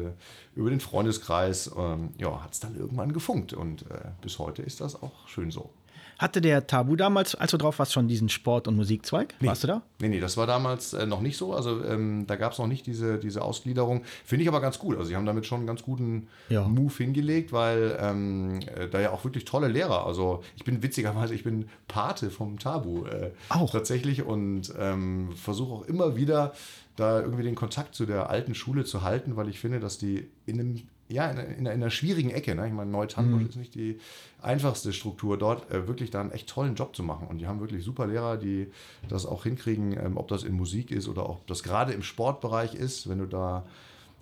über 0.55 0.71
den 0.71 0.81
Freundeskreis, 0.81 1.71
ähm, 1.77 2.11
ja, 2.19 2.43
hat 2.43 2.53
es 2.53 2.61
dann 2.61 2.77
irgendwann 2.77 3.13
gefunkt. 3.13 3.53
Und 3.53 3.83
äh, 3.91 4.11
bis 4.21 4.39
heute 4.39 4.63
ist 4.63 4.81
das 4.81 5.03
auch 5.03 5.27
schön 5.29 5.51
so. 5.51 5.71
Hatte 6.19 6.41
der 6.41 6.69
Tabu 6.69 6.95
damals, 6.95 7.35
als 7.35 7.51
du 7.51 7.57
drauf 7.57 7.81
warst, 7.81 7.93
schon 7.93 8.07
diesen 8.07 8.29
Sport- 8.29 8.69
und 8.69 8.77
Musikzweig? 8.77 9.35
Warst 9.41 9.65
du 9.65 9.67
da? 9.67 9.83
Nee, 9.99 10.09
nee, 10.09 10.21
das 10.21 10.37
war 10.37 10.47
damals 10.47 10.93
äh, 10.93 11.05
noch 11.05 11.21
nicht 11.21 11.37
so. 11.37 11.53
Also 11.53 11.83
ähm, 11.85 12.27
da 12.29 12.37
gab 12.37 12.53
es 12.53 12.59
noch 12.59 12.69
nicht 12.69 12.87
diese, 12.87 13.19
diese 13.19 13.43
Ausgliederung. 13.43 14.03
Finde 14.25 14.43
ich 14.45 14.49
aber 14.49 14.61
ganz 14.61 14.79
gut. 14.79 14.97
Also 14.97 15.09
sie 15.09 15.17
haben 15.17 15.27
damit 15.27 15.47
schon 15.47 15.59
einen 15.61 15.67
ganz 15.67 15.83
guten 15.83 16.29
Ja. 16.49 16.69
Move 16.69 16.93
hingelegt, 16.97 17.53
weil 17.53 17.99
ähm, 18.01 18.61
äh, 18.77 18.89
da 18.89 19.01
ja 19.01 19.11
auch 19.11 19.25
wirklich 19.25 19.47
tolle 19.47 19.67
Lehrer. 19.67 20.07
Also 20.07 20.45
ich 20.55 20.63
bin 20.65 20.81
witzigerweise, 20.83 21.35
ich 21.35 21.43
bin 21.43 21.69
Pate 21.89 22.31
vom 22.31 22.57
Tabu 22.59 23.05
äh, 23.07 23.33
Auch. 23.49 23.73
tatsächlich 23.73 24.23
und 24.23 24.73
ähm, 24.79 25.31
versuche 25.35 25.73
auch 25.75 25.89
immer 25.89 26.15
wieder 26.15 26.53
da 26.97 27.21
irgendwie 27.21 27.43
den 27.43 27.55
Kontakt 27.55 27.95
zu 27.95 28.07
der 28.07 28.31
alten 28.31 28.55
Schule 28.55 28.85
zu 28.85 29.03
halten, 29.03 29.37
weil 29.37 29.49
ich 29.49 29.59
finde, 29.59 29.81
dass 29.81 29.99
die 29.99 30.29
in 30.47 30.61
einem 30.61 30.83
ja, 31.13 31.31
in, 31.31 31.39
in, 31.39 31.59
in 31.59 31.67
einer 31.67 31.91
schwierigen 31.91 32.31
Ecke, 32.31 32.55
ne? 32.55 32.67
ich 32.67 32.73
meine, 32.73 32.91
Neutannbusch 32.91 33.43
ist 33.43 33.57
nicht 33.57 33.75
die 33.75 33.99
einfachste 34.41 34.93
Struktur 34.93 35.37
dort, 35.37 35.71
äh, 35.71 35.87
wirklich 35.87 36.11
da 36.11 36.21
einen 36.21 36.33
echt 36.33 36.49
tollen 36.49 36.75
Job 36.75 36.97
zu 36.97 37.03
machen. 37.03 37.29
Und 37.29 37.39
die 37.39 37.47
haben 37.47 37.61
wirklich 37.61 37.85
super 37.85 38.07
Lehrer, 38.07 38.37
die 38.37 38.69
das 39.09 39.27
auch 39.27 39.45
hinkriegen, 39.45 39.93
ähm, 39.93 40.17
ob 40.17 40.29
das 40.29 40.43
in 40.43 40.55
Musik 40.55 40.91
ist 40.91 41.09
oder 41.09 41.29
ob 41.29 41.47
das 41.47 41.63
gerade 41.63 41.93
im 41.93 42.03
Sportbereich 42.03 42.75
ist, 42.75 43.09
wenn 43.09 43.19
du 43.19 43.27
da 43.27 43.65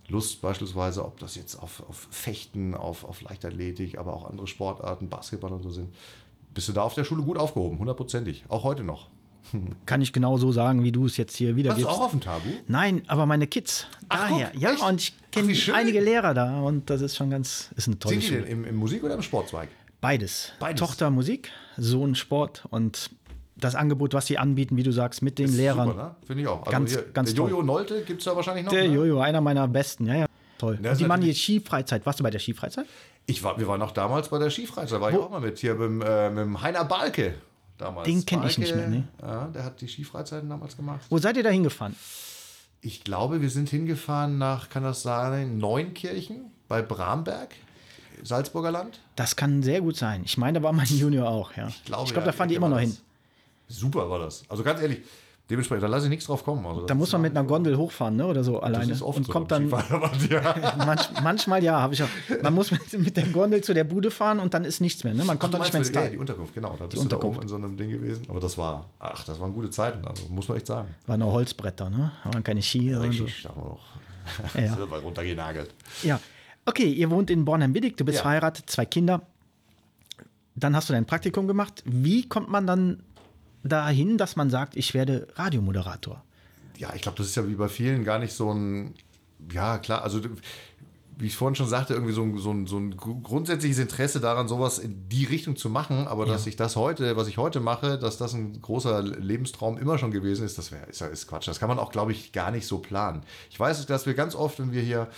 Lust 0.09 0.43
beispielsweise, 0.43 1.05
ob 1.05 1.21
das 1.21 1.37
jetzt 1.37 1.55
auf, 1.55 1.89
auf 1.89 2.09
Fechten, 2.11 2.75
auf, 2.75 3.05
auf 3.05 3.23
Leichtathletik, 3.23 3.97
aber 3.97 4.13
auch 4.13 4.29
andere 4.29 4.49
Sportarten, 4.49 5.09
Basketball 5.09 5.53
und 5.53 5.63
so 5.63 5.71
sind, 5.71 5.95
bist 6.53 6.69
du 6.69 6.73
da 6.73 6.83
auf 6.83 6.95
der 6.95 7.05
Schule 7.05 7.23
gut 7.23 7.39
aufgehoben, 7.39 7.79
hundertprozentig. 7.79 8.45
Auch 8.49 8.65
heute 8.65 8.83
noch. 8.83 9.09
Kann 9.87 10.01
ich 10.03 10.13
genau 10.13 10.37
so 10.39 10.53
sagen, 10.53 10.85
wie 10.85 10.93
du 10.93 11.07
es 11.07 11.17
jetzt 11.17 11.37
hier 11.37 11.49
Warst 11.49 11.55
du 11.55 11.59
wiedergibst. 11.59 11.89
auch 11.91 12.01
auf 12.03 12.11
dem 12.13 12.21
Tabu? 12.21 12.49
Nein, 12.69 13.03
aber 13.09 13.27
meine 13.27 13.47
Kids. 13.47 13.87
Ach, 14.09 14.29
daher. 14.29 14.51
guck, 14.53 14.61
ja, 14.63 14.73
echt? 14.73 14.83
und 14.83 15.01
ich 15.01 15.15
kenne 15.33 15.53
einige 15.75 16.01
Lehrer 16.01 16.35
da 16.35 16.61
und 16.61 16.89
das 16.91 17.01
ist 17.01 17.17
schon 17.17 17.31
ganz, 17.31 17.71
ist 17.77 17.89
eine 17.89 17.99
tolle 17.99 18.15
Sind 18.15 18.23
die 18.23 18.29
Schule. 18.29 18.41
denn 18.43 18.51
im, 18.51 18.65
im 18.65 18.77
Musik- 18.77 19.03
oder 19.03 19.15
im 19.15 19.23
Sportzweig? 19.23 19.69
Beides. 20.01 20.53
Beides. 20.61 20.81
Tochter 20.81 21.11
Musik, 21.11 21.51
Sohn 21.77 22.15
Sport 22.15 22.65
und 22.71 23.11
das 23.57 23.75
Angebot, 23.75 24.15
was 24.15 24.27
sie 24.27 24.39
anbieten, 24.39 24.77
wie 24.77 24.83
du 24.83 24.93
sagst, 24.93 25.21
mit 25.21 25.39
den 25.39 25.47
Ist 25.47 25.57
Lehrern. 25.57 25.89
Super, 25.89 26.03
ne? 26.03 26.15
Finde 26.27 26.43
ich 26.43 26.49
auch. 26.49 26.61
Also 26.61 26.71
Ganz- 26.71 26.91
hier, 26.93 27.03
ganz 27.13 27.35
der 27.35 27.45
Jojo 27.45 27.63
Nolte 27.63 28.03
gibt 28.05 28.21
es 28.21 28.25
da 28.25 28.35
wahrscheinlich 28.37 28.65
noch. 28.65 28.73
Der 28.73 28.89
ne? 28.89 28.95
Jojo, 28.95 29.21
einer 29.21 29.41
meiner 29.41 29.69
besten, 29.69 30.07
ja, 30.07 30.15
ja. 30.15 30.27
Toll. 30.59 30.79
Und 30.83 30.99
die 31.01 31.05
machen 31.05 31.23
jetzt 31.23 31.41
Skifreizeit. 31.41 32.05
Warst 32.07 32.21
du 32.21 32.23
bei 32.23 32.31
der 32.31 32.39
Skifreizeit? 32.39 32.87
Ich 33.27 33.43
war, 33.43 33.59
wir 33.59 33.67
waren 33.67 33.81
auch 33.83 33.93
damals 33.93 34.29
bei 34.29 34.39
der 34.39 34.51
Skifreizeit, 34.51 34.93
da 34.93 35.01
war 35.01 35.11
ich 35.11 35.17
auch 35.17 35.31
mal 35.31 35.41
mit. 35.41 35.59
Hier 35.59 35.75
mit, 35.75 36.07
äh, 36.07 36.31
mit 36.31 36.63
Heiner 36.63 36.85
Balke 36.85 37.35
damals. 37.81 38.07
Den 38.07 38.25
kenn 38.27 38.43
ich 38.45 38.59
nicht 38.59 38.75
mehr, 38.75 38.89
ne? 38.89 39.09
Ja, 39.21 39.47
der 39.49 39.65
hat 39.65 39.81
die 39.81 39.89
Skifreizeiten 39.89 40.49
damals 40.49 40.77
gemacht. 40.77 41.01
Wo 41.09 41.19
seid 41.19 41.37
ihr 41.37 41.43
da 41.43 41.51
hingefahren? 41.51 41.97
Ich 42.83 43.05
glaube, 43.05 43.43
wir 43.43 43.51
sind 43.51 43.69
hingefahren 43.69 44.39
nach, 44.39 44.71
kann 44.71 44.83
das 44.83 45.03
sein, 45.03 45.59
Neunkirchen 45.59 46.51
bei 46.69 46.81
Bramberg, 46.83 47.55
Salzburger 48.23 48.71
Land. 48.71 49.01
Das 49.17 49.37
kann 49.37 49.63
sehr 49.63 49.81
gut 49.81 49.97
sein. 49.97 50.23
Ich 50.25 50.39
meine, 50.39 50.61
da 50.61 50.63
war 50.63 50.73
mein 50.73 50.87
Junior 50.87 51.29
auch, 51.29 51.55
ja. 51.57 51.69
Ich 51.69 51.85
glaube, 51.85 52.05
glaube, 52.05 52.21
ja, 52.21 52.27
da 52.27 52.33
fahren 52.33 52.49
die 52.49 52.55
immer 52.55 52.69
noch 52.69 52.81
hin. 52.81 52.97
Super 53.69 54.09
war 54.09 54.19
das. 54.19 54.45
Also 54.49 54.63
ganz 54.63 54.81
ehrlich, 54.81 55.01
dementsprechend, 55.51 55.83
da 55.83 55.89
lasse 55.89 56.07
ich 56.07 56.11
nichts 56.11 56.27
drauf 56.27 56.45
kommen. 56.45 56.65
Also 56.65 56.87
da 56.87 56.95
muss 56.95 57.13
man 57.13 57.23
mit 57.23 57.37
einer 57.37 57.47
Gondel 57.47 57.77
hochfahren, 57.77 58.17
ne? 58.17 58.27
Oder 58.27 58.45
so 58.45 58.61
alleine. 58.61 58.87
Das 58.87 58.97
ist 58.99 59.03
oft 59.03 59.19
und 59.19 59.29
kommt 59.29 59.51
dann. 59.51 59.69
Ja. 60.31 60.75
manch, 60.87 61.09
manchmal 61.23 61.63
ja, 61.63 61.81
habe 61.81 61.95
ich 61.95 62.03
auch. 62.03 62.09
Man 62.43 62.55
muss 62.55 62.71
mit, 62.71 62.99
mit 62.99 63.17
der 63.17 63.27
Gondel 63.27 63.63
zu 63.63 63.75
der 63.75 63.85
Bude 63.85 64.11
fahren 64.11 64.39
und 64.39 64.55
dann 64.55 64.65
ist 64.65 64.81
nichts 64.81 65.05
mehr. 65.05 65.13
Ne? 65.15 65.25
Man 65.25 65.39
kommt 65.39 65.53
dann 65.55 65.61
nicht 65.61 65.73
mehr 65.73 65.81
ins 65.81 65.89
meinst, 65.89 65.95
ja, 65.97 66.01
Tal. 66.03 66.11
die 66.13 66.19
Unterkunft, 66.19 66.55
genau. 66.55 66.77
Da 66.79 66.87
bist 66.87 66.97
du 66.97 67.01
Unterkunft. 67.03 67.37
da 67.37 67.39
oben 67.39 67.43
in 67.43 67.49
so 67.49 67.57
einem 67.57 67.77
Ding 67.77 67.91
gewesen. 67.91 68.25
Aber 68.29 68.41
das 68.41 68.57
war, 68.57 68.87
ach, 68.99 69.25
das 69.25 69.39
waren 69.41 69.53
gute 69.53 69.71
Zeiten, 69.71 70.07
also 70.07 70.25
muss 70.29 70.49
man 70.49 70.57
echt 70.57 70.67
sagen. 70.67 70.89
War 71.07 71.17
nur 71.17 71.33
Holzbretter, 71.33 71.91
ne? 71.91 72.13
Aber 72.25 72.41
keine 72.43 72.63
Ski. 72.63 72.95
und 72.95 73.13
so. 73.13 73.25
Richtig, 73.25 73.43
da 73.43 73.49
haben 73.51 73.61
wir 73.63 73.65
noch 73.69 73.81
Ja. 74.55 74.75
Silber 74.77 74.99
runtergenagelt. 75.01 75.75
Ja. 76.03 76.21
Okay, 76.67 76.91
ihr 76.93 77.11
wohnt 77.11 77.31
in 77.31 77.45
Bornheim-Willig, 77.45 77.97
du 77.97 78.05
bist 78.05 78.17
Ja. 78.19 78.23
verheiratet, 78.23 78.69
zwei 78.71 78.85
Kinder. 78.85 79.23
Dann 80.55 80.77
hast 80.77 80.89
du 80.89 80.93
dein 80.93 81.07
Praktikum 81.07 81.47
gemacht. 81.49 81.83
Wie 81.87 82.29
kommt 82.29 82.51
man 82.51 82.67
dann 82.67 83.03
dahin, 83.63 84.19
dass 84.19 84.37
man 84.37 84.51
sagt, 84.51 84.77
ich 84.77 84.95
werde 84.95 85.29
Radiomoderator? 85.35 86.23
Ja, 86.79 86.93
ich 86.95 87.03
glaube, 87.03 87.19
das 87.19 87.27
ist 87.27 87.37
ja 87.37 87.47
wie 87.47 87.55
bei 87.55 87.69
vielen 87.69 88.05
gar 88.05 88.19
nicht 88.19 88.33
so 88.33 88.53
ein, 88.53 88.95
ja 89.53 89.79
klar, 89.79 90.03
also 90.03 90.21
wie 91.19 91.27
ich 91.27 91.37
vorhin 91.37 91.55
schon 91.55 91.69
sagte, 91.69 91.93
irgendwie 91.93 92.15
so 92.15 92.23
ein, 92.23 92.39
so 92.39 92.51
ein, 92.51 92.67
so 92.67 92.79
ein 92.79 92.97
gru- 92.97 93.21
grundsätzliches 93.21 93.79
Interesse 93.79 94.21
daran, 94.21 94.49
sowas 94.49 94.79
in 94.79 95.07
die 95.11 95.27
Richtung 95.27 95.55
zu 95.57 95.69
machen, 95.69 96.07
aber 96.09 96.25
dass 96.25 96.47
ich 96.47 96.57
das 96.57 96.77
heute, 96.77 97.15
was 97.17 97.29
ich 97.29 97.37
heute 97.37 97.61
mache, 97.61 97.99
dass 97.99 98.17
das 98.17 98.33
ein 98.33 98.63
großer 98.63 99.03
Lebenstraum 99.03 99.77
immer 99.77 99.99
schon 99.99 100.13
gewesen 100.13 100.47
ist, 100.47 100.57
das 100.57 100.73
wär, 100.73 100.89
ist, 100.89 101.03
ja- 101.03 101.09
ist 101.09 101.27
Quatsch. 101.27 101.47
Das 101.47 101.61
kann 101.61 101.69
man 101.69 101.79
auch, 101.79 101.93
glaube 101.93 102.13
ich, 102.13 102.33
gar 102.33 102.51
nicht 102.51 102.67
so 102.67 102.79
planen. 102.79 103.21
Ich 103.51 103.61
weiß, 103.61 103.85
dass 103.85 104.07
wir 104.07 104.15
ganz 104.15 104.35
oft, 104.35 104.59
wenn 104.61 104.73
wir 104.73 104.81
hier 104.81 105.09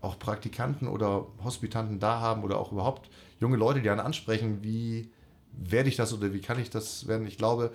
auch 0.00 0.18
Praktikanten 0.18 0.88
oder 0.88 1.26
Hospitanten 1.44 2.00
da 2.00 2.18
haben 2.18 2.42
oder 2.42 2.58
auch 2.58 2.72
überhaupt 2.72 3.08
junge 3.38 3.56
Leute, 3.56 3.80
die 3.82 3.90
einen 3.90 4.00
ansprechen, 4.00 4.64
wie 4.64 5.10
werde 5.52 5.88
ich 5.88 5.96
das 5.96 6.12
oder 6.12 6.32
wie 6.32 6.40
kann 6.40 6.58
ich 6.60 6.70
das 6.70 7.06
werden? 7.06 7.26
Ich 7.26 7.38
glaube, 7.38 7.72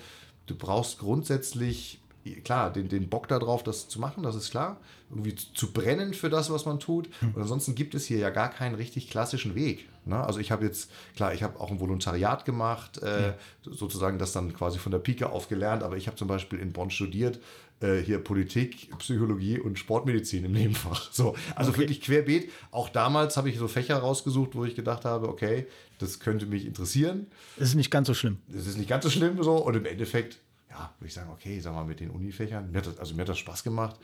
du 0.48 0.56
brauchst 0.56 1.00
grundsätzlich, 1.00 2.00
klar, 2.44 2.72
den, 2.72 2.90
den 2.90 3.10
Bock 3.10 3.28
darauf, 3.28 3.64
das 3.64 3.88
zu 3.88 4.00
machen, 4.00 4.24
das 4.24 4.36
ist 4.36 4.52
klar. 4.52 4.80
Irgendwie 5.10 5.36
zu- 5.36 5.72
brennen 5.72 6.14
für 6.14 6.30
das, 6.30 6.50
was 6.50 6.66
man 6.66 6.80
tut. 6.80 7.10
Und 7.22 7.42
ansonsten 7.42 7.76
gibt 7.76 7.96
es 7.96 8.06
hier 8.06 8.18
ja 8.18 8.30
gar 8.30 8.50
keinen 8.50 8.76
richtig 8.76 9.10
klassischen 9.10 9.56
Weg. 9.56 9.88
Ne? 10.06 10.22
Also 10.22 10.40
ich 10.40 10.52
habe 10.52 10.66
jetzt, 10.66 10.90
klar, 11.16 11.34
ich 11.34 11.44
habe 11.44 11.60
auch 11.60 11.72
ein 11.72 11.80
Volontariat 11.80 12.44
gemacht, 12.46 12.98
äh, 13.02 13.34
sozusagen 13.64 14.18
das 14.20 14.34
dann 14.34 14.54
quasi 14.54 14.80
von 14.80 14.92
der 14.92 15.00
Pike 15.00 15.30
auf 15.30 15.48
gelernt, 15.48 15.84
aber 15.84 15.96
ich 15.98 16.08
habe 16.08 16.18
zum 16.18 16.28
Beispiel 16.28 16.60
in 16.60 16.74
Bonn 16.74 16.90
studiert, 16.90 17.40
äh, 17.80 17.98
hier 17.98 18.20
Politik, 18.20 18.90
Psychologie 18.98 19.60
und 19.60 19.78
Sportmedizin 19.78 20.46
im 20.46 20.52
Nebenfach. 20.52 21.12
So, 21.12 21.36
also 21.56 21.76
wirklich 21.78 22.02
querbeet. 22.02 22.50
Auch 22.72 22.90
damals 22.90 23.38
habe 23.38 23.50
ich 23.50 23.58
so 23.58 23.68
Fächer 23.68 23.98
rausgesucht, 23.98 24.56
wo 24.56 24.66
ich 24.66 24.76
gedacht 24.76 25.06
habe, 25.06 25.28
okay, 25.30 25.68
das 26.00 26.20
könnte 26.20 26.46
mich 26.46 26.66
interessieren. 26.66 27.28
Das 27.58 27.70
ist 27.70 27.76
nicht 27.76 27.92
ganz 27.92 28.08
so 28.08 28.14
schlimm. 28.14 28.38
Das 28.48 28.68
ist 28.68 28.78
nicht 28.78 28.90
ganz 28.90 29.04
so 29.04 29.10
schlimm 29.10 29.42
so. 29.44 29.58
Und 29.58 29.76
im 29.76 29.86
Endeffekt, 29.86 30.40
ja, 30.70 30.92
würde 31.00 31.08
ich 31.08 31.14
sagen, 31.14 31.30
okay, 31.32 31.60
sag 31.60 31.74
mal, 31.74 31.86
mit 31.86 32.00
den 32.00 32.10
Unifächern, 32.10 32.72
mir 32.72 32.80
hat 32.80 32.88
das, 32.88 32.98
also 33.00 33.14
mir 33.16 33.22
hat 33.22 33.30
das 33.30 33.40
Spaß 33.40 33.64
gemacht. 33.64 33.96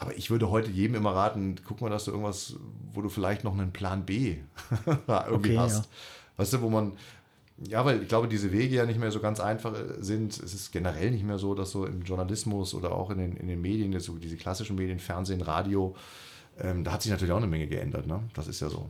Aber 0.00 0.16
ich 0.16 0.30
würde 0.30 0.48
heute 0.50 0.70
jedem 0.70 0.94
immer 0.94 1.10
raten, 1.14 1.56
guck 1.64 1.80
mal, 1.80 1.90
dass 1.90 2.04
du 2.04 2.12
irgendwas, 2.12 2.54
wo 2.92 3.02
du 3.02 3.08
vielleicht 3.08 3.42
noch 3.42 3.52
einen 3.52 3.72
Plan 3.72 4.06
B 4.06 4.36
irgendwie 4.86 5.32
Okay, 5.32 5.58
hast. 5.58 5.84
ja. 5.84 5.90
Weißt 6.36 6.52
du, 6.52 6.62
wo 6.62 6.70
man, 6.70 6.92
ja, 7.66 7.84
weil 7.84 8.02
ich 8.02 8.08
glaube, 8.08 8.28
diese 8.28 8.52
Wege 8.52 8.76
ja 8.76 8.86
nicht 8.86 9.00
mehr 9.00 9.10
so 9.10 9.20
ganz 9.20 9.40
einfach 9.40 9.74
äh, 9.74 10.02
sind. 10.02 10.38
Es 10.38 10.54
ist 10.54 10.70
generell 10.70 11.10
nicht 11.10 11.24
mehr 11.24 11.38
so, 11.38 11.54
dass 11.54 11.70
so 11.70 11.86
im 11.86 12.02
Journalismus 12.02 12.74
oder 12.74 12.92
auch 12.92 13.10
in 13.10 13.18
den, 13.18 13.36
in 13.36 13.48
den 13.48 13.60
Medien, 13.60 13.92
jetzt 13.92 14.04
so 14.04 14.14
diese 14.14 14.36
klassischen 14.36 14.76
Medien, 14.76 14.98
Fernsehen, 14.98 15.40
Radio, 15.40 15.96
ähm, 16.60 16.84
da 16.84 16.92
hat 16.92 17.02
sich 17.02 17.10
natürlich 17.10 17.32
auch 17.32 17.38
eine 17.38 17.46
Menge 17.46 17.66
geändert. 17.66 18.06
Ne? 18.06 18.22
Das 18.34 18.46
ist 18.46 18.60
ja 18.60 18.68
so. 18.68 18.88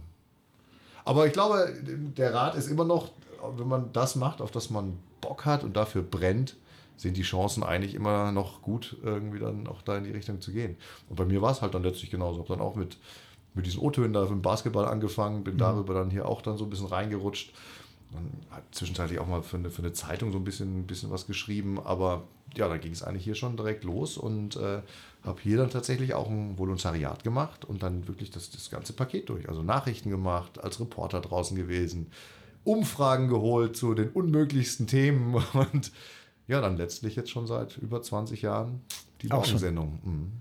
Aber 1.04 1.26
ich 1.26 1.32
glaube, 1.32 1.74
der 2.16 2.34
Rat 2.34 2.54
ist 2.56 2.68
immer 2.68 2.84
noch, 2.84 3.10
wenn 3.56 3.68
man 3.68 3.92
das 3.92 4.16
macht, 4.16 4.42
auf 4.42 4.50
das 4.50 4.68
man 4.68 4.98
Bock 5.20 5.46
hat 5.46 5.64
und 5.64 5.76
dafür 5.76 6.02
brennt, 6.02 6.56
sind 6.96 7.16
die 7.16 7.22
Chancen 7.22 7.62
eigentlich 7.62 7.94
immer 7.94 8.32
noch 8.32 8.60
gut, 8.60 8.96
irgendwie 9.02 9.38
dann 9.38 9.66
auch 9.68 9.82
da 9.82 9.96
in 9.96 10.04
die 10.04 10.10
Richtung 10.10 10.40
zu 10.40 10.52
gehen. 10.52 10.76
Und 11.08 11.16
bei 11.16 11.24
mir 11.24 11.40
war 11.40 11.52
es 11.52 11.62
halt 11.62 11.74
dann 11.74 11.84
letztlich 11.84 12.10
genauso. 12.10 12.40
Habe 12.40 12.48
dann 12.48 12.60
auch 12.60 12.74
mit, 12.74 12.98
mit 13.54 13.64
diesen 13.66 13.80
O-Tönen 13.80 14.12
da 14.12 14.26
im 14.26 14.42
Basketball 14.42 14.84
angefangen, 14.84 15.44
bin 15.44 15.56
darüber 15.56 15.94
dann 15.94 16.10
hier 16.10 16.26
auch 16.26 16.42
dann 16.42 16.58
so 16.58 16.64
ein 16.64 16.70
bisschen 16.70 16.88
reingerutscht. 16.88 17.52
Dann 18.12 18.30
hat 18.50 18.62
zwischenzeitlich 18.72 19.18
auch 19.18 19.26
mal 19.26 19.42
für 19.42 19.56
eine, 19.56 19.70
für 19.70 19.82
eine 19.82 19.92
Zeitung 19.92 20.32
so 20.32 20.38
ein 20.38 20.44
bisschen, 20.44 20.80
ein 20.80 20.86
bisschen 20.86 21.10
was 21.10 21.26
geschrieben, 21.26 21.78
aber 21.78 22.24
ja, 22.56 22.68
dann 22.68 22.80
ging 22.80 22.92
es 22.92 23.02
eigentlich 23.02 23.24
hier 23.24 23.34
schon 23.34 23.56
direkt 23.56 23.84
los 23.84 24.16
und 24.16 24.56
äh, 24.56 24.80
habe 25.22 25.40
hier 25.42 25.58
dann 25.58 25.70
tatsächlich 25.70 26.14
auch 26.14 26.28
ein 26.28 26.58
Volontariat 26.58 27.22
gemacht 27.22 27.64
und 27.64 27.82
dann 27.82 28.08
wirklich 28.08 28.30
das, 28.30 28.50
das 28.50 28.70
ganze 28.70 28.92
Paket 28.94 29.28
durch. 29.28 29.48
Also 29.48 29.62
Nachrichten 29.62 30.10
gemacht, 30.10 30.62
als 30.62 30.80
Reporter 30.80 31.20
draußen 31.20 31.56
gewesen, 31.56 32.06
Umfragen 32.64 33.28
geholt 33.28 33.76
zu 33.76 33.94
den 33.94 34.08
unmöglichsten 34.10 34.86
Themen 34.86 35.34
und 35.52 35.92
ja, 36.46 36.60
dann 36.60 36.76
letztlich 36.76 37.14
jetzt 37.14 37.30
schon 37.30 37.46
seit 37.46 37.76
über 37.76 38.00
20 38.00 38.42
Jahren 38.42 38.80
die 39.22 39.30
Auch. 39.30 39.44
Morgensendung. 39.44 39.98
Mhm. 40.02 40.32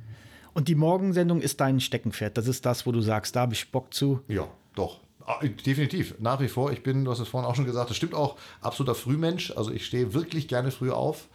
Und 0.54 0.70
die 0.70 0.76
Morgensendung 0.76 1.42
ist 1.42 1.60
dein 1.60 1.80
Steckenpferd. 1.80 2.38
Das 2.38 2.48
ist 2.48 2.66
das, 2.66 2.86
wo 2.86 2.92
du 2.92 3.02
sagst, 3.02 3.36
da 3.36 3.42
habe 3.42 3.54
ich 3.54 3.72
Bock 3.72 3.94
zu. 3.94 4.22
Ja, 4.28 4.48
doch. 4.74 5.02
Ah, 5.30 5.40
Definitiv. 5.66 6.16
Nach 6.20 6.40
wie 6.40 6.48
vor. 6.48 6.72
Ich 6.72 6.82
bin, 6.84 7.04
du 7.06 7.12
hast 7.12 7.20
es 7.20 7.28
vorhin 7.28 7.48
auch 7.50 7.56
schon 7.56 7.66
gesagt, 7.66 7.90
das 7.90 7.98
stimmt 7.98 8.14
auch, 8.16 8.38
absoluter 8.62 8.96
Frühmensch. 8.96 9.52
Also 9.56 9.72
ich 9.72 9.86
stehe 9.86 10.14
wirklich 10.14 10.48
gerne 10.48 10.72
früh 10.72 10.90
auf 10.90 11.28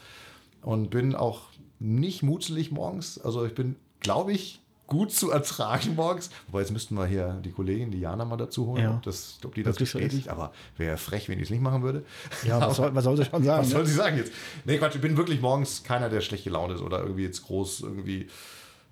und 0.62 0.88
bin 0.90 1.14
auch 1.14 1.42
nicht 1.78 2.22
mutzelig 2.22 2.72
morgens. 2.72 3.18
Also 3.20 3.44
ich 3.44 3.54
bin, 3.54 3.76
glaube 4.00 4.32
ich, 4.32 4.60
gut 4.86 5.12
zu 5.12 5.30
ertragen 5.30 5.94
morgens. 5.96 6.30
Wobei 6.46 6.60
jetzt 6.60 6.70
müssten 6.72 6.94
wir 6.94 7.04
hier 7.06 7.38
die 7.44 7.50
Kollegin, 7.50 7.90
die 7.90 8.00
Jana, 8.00 8.24
mal 8.24 8.36
dazu 8.38 8.66
holen, 8.66 8.82
Ja. 8.82 8.94
ob, 8.94 9.02
das, 9.02 9.38
ob 9.44 9.54
die 9.54 9.62
das 9.62 9.74
Wirklich 9.76 9.90
so 9.90 9.98
ist. 9.98 10.04
bestätigt. 10.04 10.28
Aber 10.30 10.52
wäre 10.78 10.96
frech, 10.96 11.28
wenn 11.28 11.36
ich 11.38 11.44
es 11.44 11.50
nicht 11.50 11.62
machen 11.62 11.82
würde. 11.82 12.04
Ja, 12.46 12.60
was 12.62 12.76
soll, 12.78 12.94
was 12.94 13.04
soll 13.04 13.16
sie 13.18 13.26
schon 13.26 13.44
sagen? 13.44 13.62
Was 13.62 13.70
soll 13.70 13.82
Ne? 13.82 13.86
sie 13.88 13.94
sagen 13.94 14.16
jetzt? 14.16 14.32
Nee, 14.64 14.78
Quatsch, 14.78 14.94
ich 14.94 15.00
bin 15.02 15.18
wirklich 15.18 15.40
morgens 15.42 15.82
keiner, 15.82 16.08
der 16.08 16.22
schlecht 16.22 16.44
gelaunt 16.44 16.72
ist 16.72 16.80
oder 16.80 17.00
irgendwie 17.00 17.24
jetzt 17.24 17.42
groß 17.44 17.80
irgendwie, 17.82 18.28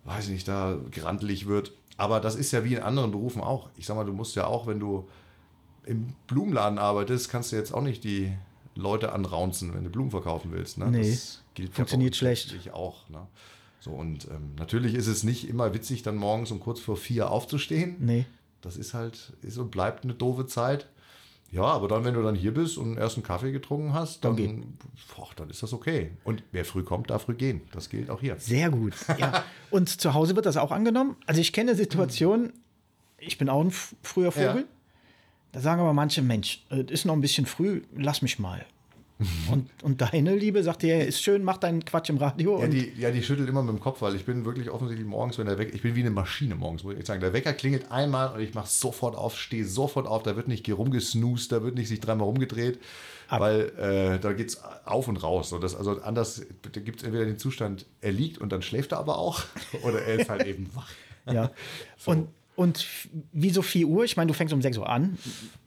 weiß 0.04 0.24
ich 0.26 0.30
nicht, 0.32 0.48
da 0.48 0.76
grantelig 0.92 1.46
wird. 1.46 1.72
Aber 2.00 2.18
das 2.18 2.34
ist 2.34 2.50
ja 2.52 2.64
wie 2.64 2.74
in 2.74 2.82
anderen 2.82 3.10
Berufen 3.10 3.42
auch. 3.42 3.68
Ich 3.76 3.84
sag 3.84 3.94
mal, 3.94 4.06
du 4.06 4.14
musst 4.14 4.34
ja 4.34 4.46
auch, 4.46 4.66
wenn 4.66 4.80
du 4.80 5.06
im 5.84 6.14
Blumenladen 6.28 6.78
arbeitest, 6.78 7.28
kannst 7.28 7.52
du 7.52 7.56
jetzt 7.56 7.74
auch 7.74 7.82
nicht 7.82 8.04
die 8.04 8.32
Leute 8.74 9.12
anraunzen, 9.12 9.74
wenn 9.74 9.84
du 9.84 9.90
Blumen 9.90 10.10
verkaufen 10.10 10.50
willst. 10.50 10.78
Ne? 10.78 10.90
Nee, 10.90 11.10
das 11.10 11.42
gilt 11.52 11.74
funktioniert 11.74 12.14
ja 12.14 12.18
schlecht. 12.18 12.52
letztlich 12.52 12.72
auch. 12.72 13.06
Ne? 13.10 13.26
So, 13.80 13.90
und 13.90 14.28
ähm, 14.28 14.54
natürlich 14.58 14.94
ist 14.94 15.08
es 15.08 15.24
nicht 15.24 15.46
immer 15.46 15.74
witzig, 15.74 16.02
dann 16.02 16.16
morgens 16.16 16.50
um 16.50 16.60
kurz 16.60 16.80
vor 16.80 16.96
vier 16.96 17.30
aufzustehen. 17.30 17.96
Nee. 17.98 18.24
Das 18.62 18.78
ist 18.78 18.94
halt, 18.94 19.34
ist 19.42 19.58
und 19.58 19.70
bleibt 19.70 20.04
eine 20.04 20.14
doofe 20.14 20.46
Zeit. 20.46 20.86
Ja, 21.52 21.64
aber 21.64 21.88
dann, 21.88 22.04
wenn 22.04 22.14
du 22.14 22.22
dann 22.22 22.34
hier 22.36 22.54
bist 22.54 22.78
und 22.78 22.96
erst 22.96 23.16
einen 23.16 23.24
Kaffee 23.24 23.50
getrunken 23.50 23.92
hast, 23.92 24.24
Dann 24.24 24.36
dann, 24.36 24.78
boah, 25.16 25.28
dann 25.34 25.50
ist 25.50 25.62
das 25.62 25.72
okay. 25.72 26.12
Und 26.22 26.44
wer 26.52 26.64
früh 26.64 26.84
kommt, 26.84 27.10
darf 27.10 27.22
früh 27.22 27.34
gehen. 27.34 27.62
Das 27.72 27.90
gilt 27.90 28.08
auch 28.08 28.20
hier. 28.20 28.36
Sehr 28.38 28.70
gut. 28.70 28.94
Ja. 29.18 29.44
Und 29.70 29.88
zu 29.88 30.14
Hause 30.14 30.36
wird 30.36 30.46
das 30.46 30.56
auch 30.56 30.70
angenommen. 30.70 31.16
Also 31.26 31.40
ich 31.40 31.52
kenne 31.52 31.74
Situationen, 31.74 32.52
ich 33.18 33.36
bin 33.36 33.48
auch 33.48 33.62
ein 33.62 33.72
früher 34.02 34.30
Vogel. 34.30 34.62
Ja. 34.62 34.64
Da 35.52 35.60
sagen 35.60 35.80
aber 35.80 35.92
manche, 35.92 36.22
Mensch, 36.22 36.64
es 36.70 36.90
ist 36.90 37.04
noch 37.04 37.14
ein 37.14 37.20
bisschen 37.20 37.46
früh, 37.46 37.82
lass 37.96 38.22
mich 38.22 38.38
mal. 38.38 38.64
Und, 39.50 39.68
und 39.82 40.00
deine 40.00 40.34
Liebe 40.34 40.62
sagt 40.62 40.82
dir, 40.82 41.06
ist 41.06 41.22
schön, 41.22 41.44
mach 41.44 41.58
deinen 41.58 41.84
Quatsch 41.84 42.08
im 42.08 42.16
Radio. 42.16 42.58
Ja 42.58 42.64
und 42.64 42.70
die, 42.70 42.92
ja, 42.96 43.10
die 43.10 43.22
schüttelt 43.22 43.48
immer 43.48 43.62
mit 43.62 43.74
dem 43.74 43.80
Kopf, 43.80 44.00
weil 44.00 44.14
ich 44.14 44.24
bin 44.24 44.44
wirklich 44.44 44.70
offensichtlich 44.70 45.06
morgens, 45.06 45.38
wenn 45.38 45.46
der 45.46 45.58
Wecker, 45.58 45.74
ich 45.74 45.82
bin 45.82 45.94
wie 45.94 46.00
eine 46.00 46.10
Maschine 46.10 46.54
morgens, 46.54 46.84
muss 46.84 46.94
ich 46.98 47.06
sagen. 47.06 47.20
Der 47.20 47.32
Wecker 47.32 47.52
klingelt 47.52 47.90
einmal 47.90 48.32
und 48.34 48.40
ich 48.40 48.54
mache 48.54 48.68
sofort 48.68 49.16
auf, 49.16 49.38
stehe 49.38 49.66
sofort 49.66 50.06
auf, 50.06 50.22
da 50.22 50.36
wird 50.36 50.48
nicht 50.48 50.70
rumgesnoost, 50.70 51.52
da 51.52 51.62
wird 51.62 51.74
nicht 51.74 51.88
sich 51.88 52.00
dreimal 52.00 52.26
rumgedreht, 52.26 52.78
weil 53.28 53.72
äh, 53.78 54.18
da 54.20 54.32
geht 54.32 54.48
es 54.50 54.62
auf 54.84 55.08
und 55.08 55.22
raus. 55.22 55.50
So, 55.50 55.58
das, 55.58 55.74
also 55.74 56.00
anders, 56.00 56.46
da 56.72 56.80
gibt 56.80 57.00
es 57.00 57.04
entweder 57.04 57.26
den 57.26 57.38
Zustand, 57.38 57.86
er 58.00 58.12
liegt 58.12 58.38
und 58.38 58.52
dann 58.52 58.62
schläft 58.62 58.92
er 58.92 58.98
aber 58.98 59.18
auch, 59.18 59.42
oder 59.82 60.02
er 60.02 60.20
ist 60.20 60.30
halt 60.30 60.46
eben 60.46 60.74
wach. 60.74 60.90
Ja. 61.30 61.50
Und, 62.06 62.28
und 62.60 62.86
wie 63.32 63.48
so 63.50 63.62
4 63.62 63.86
Uhr, 63.88 64.04
ich 64.04 64.16
meine, 64.18 64.28
du 64.28 64.34
fängst 64.34 64.52
um 64.52 64.60
6 64.60 64.76
Uhr 64.76 64.88
an. 64.88 65.16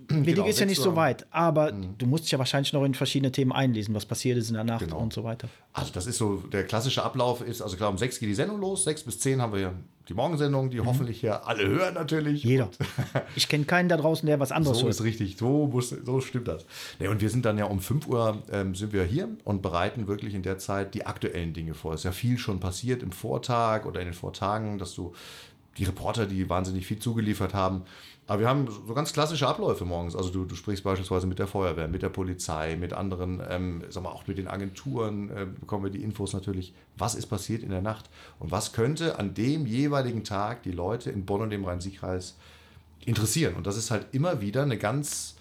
Willig 0.10 0.36
Genau, 0.36 0.48
ist 0.48 0.60
ja 0.60 0.68
6 0.68 0.70
nicht 0.70 0.82
so 0.82 0.96
weit, 0.96 1.26
aber 1.32 1.72
du 1.72 2.06
musst 2.06 2.26
dich 2.26 2.32
ja 2.32 2.38
wahrscheinlich 2.38 2.72
noch 2.74 2.84
in 2.84 2.94
verschiedene 2.94 3.32
Themen 3.32 3.52
einlesen, 3.52 3.96
was 3.96 4.06
passiert 4.06 4.38
ist 4.38 4.50
in 4.50 4.56
der 4.56 4.64
Nacht 4.66 4.82
Genau. 4.86 5.00
und 5.00 5.12
so 5.14 5.24
weiter. 5.24 5.48
Also 5.72 5.92
das 5.94 6.06
ist 6.08 6.18
so, 6.18 6.36
der 6.52 6.66
klassische 6.66 7.02
Ablauf 7.04 7.42
ist, 7.42 7.62
also 7.62 7.78
klar, 7.78 7.90
um 7.90 7.98
sechs 7.98 8.20
geht 8.20 8.30
die 8.30 8.36
Sendung 8.36 8.60
los, 8.60 8.84
sechs 8.84 9.02
bis 9.04 9.20
zehn 9.20 9.42
haben 9.42 9.54
wir 9.54 9.60
ja 9.60 9.74
die 10.10 10.14
Morgensendung, 10.14 10.70
die 10.70 10.82
hoffentlich 10.82 11.22
hier 11.22 11.48
alle 11.48 11.66
hören 11.66 11.94
natürlich. 11.94 12.44
Mhm. 12.44 12.50
Jeder. 12.50 12.70
Ich 13.38 13.48
kenne 13.48 13.64
keinen 13.64 13.88
da 13.90 13.96
draußen, 13.98 14.28
der 14.28 14.40
was 14.42 14.52
anderes 14.52 14.78
So 14.80 14.84
hört. 14.84 14.94
ist 14.96 15.04
richtig, 15.04 15.38
so, 15.38 15.68
muss, 15.68 15.90
so 15.90 16.20
stimmt 16.20 16.48
das. 16.50 16.66
Nee, 17.00 17.08
und 17.08 17.22
wir 17.22 17.30
sind 17.30 17.46
dann 17.46 17.58
ja 17.58 17.66
um 17.66 17.80
5 17.80 18.08
Uhr 18.08 18.44
ähm, 18.52 18.76
sind 18.76 18.92
wir 18.94 19.06
hier 19.06 19.30
und 19.46 19.62
bereiten 19.62 20.08
wirklich 20.08 20.34
in 20.36 20.44
der 20.44 20.58
Zeit 20.60 20.94
die 20.94 21.06
aktuellen 21.06 21.54
Dinge 21.54 21.74
vor. 21.74 21.94
Es 21.94 22.02
ist 22.02 22.04
ja 22.06 22.12
viel 22.12 22.38
schon 22.38 22.60
passiert 22.60 23.02
im 23.02 23.14
Vortag 23.14 23.86
oder 23.86 24.02
in 24.02 24.08
den 24.08 24.14
Vortagen, 24.14 24.78
dass 24.78 24.94
du 24.94 25.14
die 25.78 25.84
Reporter, 25.86 26.26
die 26.26 26.50
wahnsinnig 26.50 26.86
viel 26.86 27.00
zugeliefert 27.00 27.54
haben. 27.54 27.84
Aber 28.26 28.40
wir 28.40 28.48
haben 28.48 28.68
so 28.88 28.94
ganz 28.94 29.12
klassische 29.12 29.48
Abläufe 29.48 29.84
morgens. 29.84 30.16
Also 30.16 30.30
du, 30.30 30.46
du 30.46 30.56
sprichst 30.56 30.84
beispielsweise 30.84 31.28
mit 31.28 31.40
der 31.40 31.48
Feuerwehr, 31.48 31.90
mit 31.90 32.02
der 32.02 32.10
Polizei, 32.10 32.78
mit 32.78 32.94
anderen, 32.94 33.42
ähm, 33.50 33.84
sag 33.90 34.04
mal, 34.04 34.12
auch 34.12 34.28
mit 34.28 34.38
den 34.38 34.48
Agenturen 34.48 35.30
äh, 35.30 35.46
bekommen 35.46 35.84
wir 35.84 35.92
die 35.92 36.04
Infos 36.04 36.34
natürlich, 36.34 36.74
was 36.98 37.16
ist 37.16 37.28
passiert 37.28 37.64
in 37.64 37.70
der 37.70 37.82
Nacht 37.82 38.10
und 38.40 38.52
was 38.52 38.72
könnte 38.72 39.20
an 39.20 39.34
dem 39.34 39.66
jeweiligen 39.66 40.24
Tag 40.24 40.64
die 40.64 40.72
Leute 40.72 41.12
in 41.12 41.26
Bonn 41.26 41.42
und 41.42 41.50
dem 41.50 41.66
Rhein-Sieg-Kreis 41.66 42.38
interessieren. 43.06 43.56
Und 43.56 43.68
das 43.68 43.76
ist 43.76 43.92
halt 43.92 44.08
immer 44.14 44.40
wieder 44.40 44.62
eine 44.62 44.78
ganz 44.78 45.33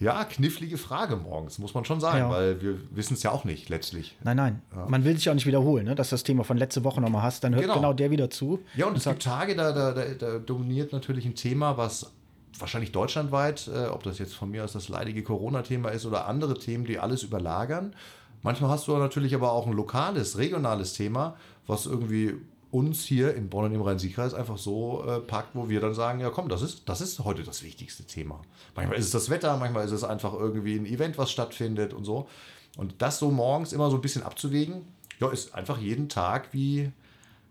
Ja, 0.00 0.24
knifflige 0.24 0.78
Frage 0.78 1.16
morgens, 1.16 1.58
muss 1.58 1.74
man 1.74 1.84
schon 1.84 2.00
sagen, 2.00 2.18
Ja. 2.18 2.30
weil 2.30 2.60
wir 2.62 2.78
wissen 2.90 3.14
es 3.14 3.22
ja 3.22 3.30
auch 3.32 3.44
nicht 3.44 3.68
letztlich. 3.68 4.16
Nein, 4.24 4.36
nein. 4.38 4.62
Man 4.88 5.04
will 5.04 5.14
sich 5.16 5.28
auch 5.28 5.34
nicht 5.34 5.46
wiederholen, 5.46 5.84
ne? 5.84 5.94
dass 5.94 6.08
du 6.08 6.14
das 6.14 6.22
Thema 6.24 6.42
von 6.42 6.56
letzte 6.56 6.84
Woche 6.84 7.02
nochmal 7.02 7.22
hast. 7.22 7.44
Dann 7.44 7.54
hört 7.54 7.64
Genau. 7.64 7.74
genau. 7.76 7.92
der 7.92 8.10
wieder 8.10 8.30
zu. 8.30 8.60
Ja, 8.74 8.86
und 8.86 8.96
es 8.96 9.04
gibt 9.04 9.22
Tage, 9.22 9.54
da, 9.54 9.72
da, 9.72 9.92
da, 9.92 10.04
da 10.18 10.38
dominiert 10.38 10.92
natürlich 10.92 11.26
ein 11.26 11.34
Thema, 11.34 11.76
was 11.76 12.12
wahrscheinlich 12.58 12.92
deutschlandweit, 12.92 13.68
äh, 13.74 13.86
ob 13.88 14.02
das 14.02 14.18
jetzt 14.18 14.34
von 14.34 14.50
mir 14.50 14.64
aus 14.64 14.72
das 14.72 14.88
leidige 14.88 15.22
Corona-Thema 15.22 15.90
ist 15.90 16.06
oder 16.06 16.26
andere 16.26 16.58
Themen, 16.58 16.84
die 16.86 16.98
alles 16.98 17.22
überlagern. 17.22 17.94
Manchmal 18.42 18.70
hast 18.70 18.88
du 18.88 18.96
natürlich 18.96 19.34
aber 19.34 19.52
auch 19.52 19.66
ein 19.66 19.74
lokales, 19.74 20.38
regionales 20.38 20.94
Thema, 20.94 21.36
was 21.66 21.84
irgendwie 21.84 22.36
uns 22.70 23.04
hier 23.04 23.34
in 23.34 23.48
Bonn 23.48 23.64
und 23.64 23.74
im 23.74 23.82
Rhein-Sieg-Kreis 23.82 24.34
einfach 24.34 24.58
so 24.58 25.04
äh, 25.06 25.20
packt, 25.20 25.54
wo 25.54 25.68
wir 25.68 25.80
dann 25.80 25.94
sagen, 25.94 26.20
ja 26.20 26.30
komm, 26.30 26.48
das 26.48 26.62
ist, 26.62 26.88
das 26.88 27.00
ist 27.00 27.18
heute 27.20 27.42
das 27.42 27.62
wichtigste 27.62 28.04
Thema. 28.04 28.40
Manchmal 28.76 28.98
ist 28.98 29.06
es 29.06 29.10
das 29.10 29.30
Wetter, 29.30 29.56
manchmal 29.56 29.84
ist 29.84 29.92
es 29.92 30.04
einfach 30.04 30.34
irgendwie 30.34 30.76
ein 30.76 30.86
Event, 30.86 31.18
was 31.18 31.30
stattfindet 31.30 31.92
und 31.92 32.04
so. 32.04 32.28
Und 32.76 33.02
das 33.02 33.18
so 33.18 33.30
morgens 33.30 33.72
immer 33.72 33.90
so 33.90 33.96
ein 33.96 34.02
bisschen 34.02 34.22
abzuwägen, 34.22 34.82
ja, 35.18 35.28
ist 35.30 35.54
einfach 35.54 35.78
jeden 35.78 36.08
Tag 36.08 36.52
wie, 36.52 36.92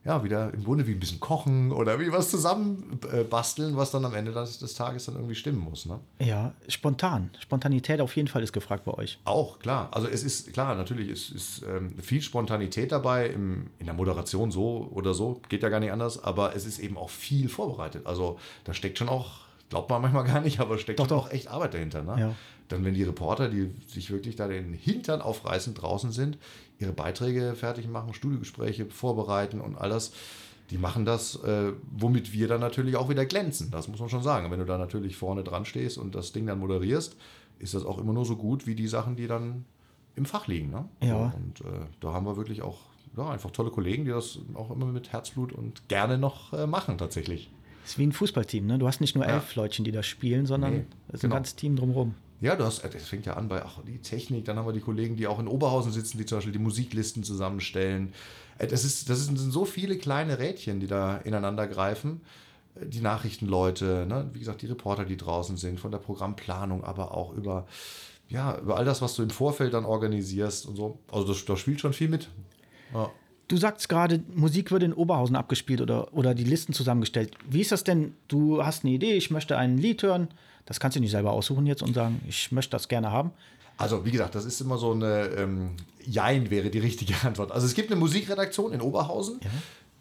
ja, 0.09 0.23
wieder 0.23 0.51
im 0.55 0.63
Grunde 0.63 0.87
wie 0.87 0.93
ein 0.93 0.99
bisschen 0.99 1.19
kochen 1.19 1.71
oder 1.71 1.99
wie 1.99 2.11
was 2.11 2.31
zusammen 2.31 2.99
äh, 3.13 3.23
basteln, 3.23 3.77
was 3.77 3.91
dann 3.91 4.03
am 4.05 4.15
Ende 4.15 4.31
des, 4.31 4.57
des 4.57 4.73
Tages 4.73 5.05
dann 5.05 5.15
irgendwie 5.15 5.35
stimmen 5.35 5.59
muss. 5.59 5.85
Ne? 5.85 5.99
Ja, 6.17 6.53
spontan. 6.67 7.29
Spontanität 7.39 8.01
auf 8.01 8.15
jeden 8.15 8.27
Fall 8.27 8.41
ist 8.41 8.51
gefragt 8.51 8.85
bei 8.85 8.93
euch. 8.95 9.19
Auch, 9.23 9.59
klar. 9.59 9.89
Also 9.91 10.07
es 10.07 10.23
ist, 10.23 10.51
klar, 10.51 10.73
natürlich 10.73 11.09
ist, 11.09 11.29
ist 11.29 11.61
ähm, 11.61 11.95
viel 11.99 12.23
Spontanität 12.23 12.91
dabei, 12.91 13.27
im, 13.27 13.67
in 13.77 13.85
der 13.85 13.93
Moderation 13.93 14.49
so 14.49 14.89
oder 14.91 15.13
so, 15.13 15.41
geht 15.47 15.61
ja 15.61 15.69
gar 15.69 15.79
nicht 15.79 15.91
anders, 15.91 16.23
aber 16.23 16.55
es 16.55 16.65
ist 16.65 16.79
eben 16.79 16.97
auch 16.97 17.11
viel 17.11 17.47
vorbereitet. 17.47 18.07
Also 18.07 18.39
da 18.63 18.73
steckt 18.73 18.97
schon 18.97 19.09
auch, 19.09 19.41
glaubt 19.69 19.91
man 19.91 20.01
manchmal 20.01 20.23
gar 20.23 20.41
nicht, 20.41 20.59
aber 20.59 20.79
steckt 20.79 20.99
Doch, 20.99 21.05
doch. 21.05 21.27
auch 21.27 21.31
echt 21.31 21.49
Arbeit 21.49 21.75
dahinter. 21.75 22.01
Ne? 22.01 22.19
Ja. 22.19 22.35
Dann, 22.69 22.83
wenn 22.83 22.95
die 22.95 23.03
Reporter, 23.03 23.47
die 23.47 23.69
sich 23.87 24.09
wirklich 24.09 24.35
da 24.35 24.47
den 24.47 24.73
Hintern 24.73 25.21
aufreißen, 25.21 25.75
draußen 25.75 26.11
sind, 26.11 26.39
ihre 26.79 26.93
Beiträge 26.93 27.55
fertig 27.55 27.87
machen, 27.87 28.13
Studiogespräche 28.13 28.85
vorbereiten 28.87 29.59
und 29.61 29.75
all 29.77 29.89
das, 29.89 30.13
die 30.71 30.77
machen 30.77 31.03
das, 31.05 31.35
äh, 31.43 31.73
womit 31.91 32.31
wir 32.33 32.47
dann 32.47 32.61
natürlich 32.61 32.95
auch 32.95 33.09
wieder 33.09 33.25
glänzen. 33.25 33.69
Das 33.71 33.87
muss 33.87 33.99
man 33.99 34.09
schon 34.09 34.23
sagen. 34.23 34.49
Wenn 34.51 34.59
du 34.59 34.65
da 34.65 34.77
natürlich 34.77 35.17
vorne 35.17 35.43
dran 35.43 35.65
stehst 35.65 35.97
und 35.97 36.15
das 36.15 36.31
Ding 36.31 36.45
dann 36.45 36.59
moderierst, 36.59 37.17
ist 37.59 37.73
das 37.73 37.83
auch 37.85 37.97
immer 37.97 38.13
nur 38.13 38.25
so 38.25 38.35
gut 38.37 38.65
wie 38.67 38.75
die 38.75 38.87
Sachen, 38.87 39.15
die 39.15 39.27
dann 39.27 39.65
im 40.15 40.25
Fach 40.25 40.47
liegen. 40.47 40.69
Ne? 40.69 40.85
Ja. 41.01 41.33
Und 41.35 41.61
äh, 41.61 41.85
da 41.99 42.13
haben 42.13 42.25
wir 42.25 42.37
wirklich 42.37 42.61
auch 42.61 42.77
ja, 43.17 43.29
einfach 43.29 43.51
tolle 43.51 43.71
Kollegen, 43.71 44.05
die 44.05 44.11
das 44.11 44.39
auch 44.53 44.71
immer 44.71 44.85
mit 44.85 45.11
Herzblut 45.11 45.51
und 45.51 45.87
gerne 45.89 46.17
noch 46.17 46.53
äh, 46.53 46.67
machen 46.67 46.97
tatsächlich. 46.97 47.49
ist 47.83 47.97
wie 47.97 48.05
ein 48.05 48.11
Fußballteam, 48.11 48.65
ne? 48.67 48.77
Du 48.77 48.87
hast 48.87 49.01
nicht 49.01 49.15
nur 49.15 49.25
Ja. 49.25 49.31
elf 49.33 49.55
Leutchen, 49.55 49.83
die 49.83 49.91
da 49.91 50.03
spielen, 50.03 50.45
sondern 50.45 50.73
Nee, 50.73 50.85
es 51.09 51.15
ist 51.15 51.21
genau. 51.21 51.33
ein 51.33 51.37
ganzes 51.37 51.55
Team 51.55 51.75
drumherum. 51.75 52.13
Ja, 52.41 52.55
du 52.55 52.63
hast, 52.63 52.83
das 52.83 53.03
fängt 53.03 53.25
ja 53.25 53.33
an 53.33 53.49
bei 53.49 53.63
ach, 53.63 53.79
die 53.85 53.97
Technik, 53.99 54.45
dann 54.45 54.57
haben 54.57 54.65
wir 54.65 54.73
die 54.73 54.79
Kollegen, 54.79 55.15
die 55.17 55.27
auch 55.27 55.39
in 55.39 55.47
Oberhausen 55.47 55.91
sitzen, 55.91 56.17
die 56.17 56.25
zum 56.25 56.37
Beispiel 56.37 56.53
die 56.53 56.59
Musiklisten 56.59 57.23
zusammenstellen. 57.23 58.13
Äh, 58.57 58.67
Das, 58.67 58.85
ist, 58.85 59.09
das 59.09 59.25
sind 59.25 59.37
so 59.37 59.65
viele 59.65 59.97
kleine 59.97 60.39
Rädchen, 60.39 60.79
die 60.79 60.87
da 60.87 61.17
ineinander 61.17 61.67
greifen. 61.67 62.21
Äh, 62.75 62.85
Die 62.85 63.01
Nachrichtenleute, 63.01 64.05
ne? 64.07 64.29
wie 64.33 64.39
gesagt, 64.39 64.61
die 64.61 64.67
Reporter, 64.67 65.03
die 65.05 65.17
draußen 65.17 65.57
sind, 65.57 65.79
von 65.79 65.91
der 65.91 65.97
Programmplanung, 65.97 66.83
aber 66.83 67.13
auch 67.13 67.33
über, 67.33 67.67
ja, 68.29 68.57
über 68.59 68.77
all 68.77 68.85
das, 68.85 69.01
was 69.01 69.15
du 69.15 69.23
im 69.23 69.31
Vorfeld 69.31 69.73
dann 69.73 69.83
organisierst 69.85 70.65
und 70.65 70.75
so. 70.77 70.99
Also 71.11 71.27
das, 71.27 71.43
das 71.43 71.59
spielt 71.59 71.81
schon 71.81 71.93
viel 71.93 72.07
mit. 72.09 72.29
Ja. 72.93 73.09
Du 73.49 73.57
sagst 73.57 73.89
gerade, 73.89 74.23
Musik 74.35 74.71
wird 74.71 74.83
in 74.83 74.93
Oberhausen 74.93 75.35
abgespielt 75.35 75.81
oder, 75.81 76.13
oder 76.13 76.35
die 76.35 76.43
Listen 76.43 76.71
zusammengestellt. 76.71 77.35
Wie 77.49 77.61
ist 77.61 77.71
das 77.71 77.83
denn? 77.83 78.13
Du 78.27 78.63
hast 78.63 78.85
eine 78.85 78.93
Idee, 78.93 79.13
ich 79.13 79.31
möchte 79.31 79.57
ein 79.57 79.77
Lied 79.79 80.03
hören. 80.03 80.27
Das 80.69 80.79
kannst 80.79 80.95
du 80.95 81.01
nicht 81.01 81.11
selber 81.11 81.31
aussuchen 81.31 81.65
jetzt 81.65 81.81
und 81.83 81.93
sagen, 81.93 82.21
ich 82.27 82.51
möchte 82.53 82.71
das 82.71 82.87
gerne 82.87 83.11
haben. 83.11 83.31
Also, 83.77 84.05
wie 84.05 84.11
gesagt, 84.11 84.35
das 84.35 84.45
ist 84.45 84.61
immer 84.61 84.77
so 84.77 84.91
eine 84.91 85.25
ähm, 85.37 85.71
Jein 86.05 86.49
wäre 86.49 86.69
die 86.69 86.79
richtige 86.79 87.15
Antwort. 87.23 87.51
Also 87.51 87.65
es 87.67 87.73
gibt 87.73 87.91
eine 87.91 87.99
Musikredaktion 87.99 88.71
in 88.73 88.81
Oberhausen, 88.81 89.39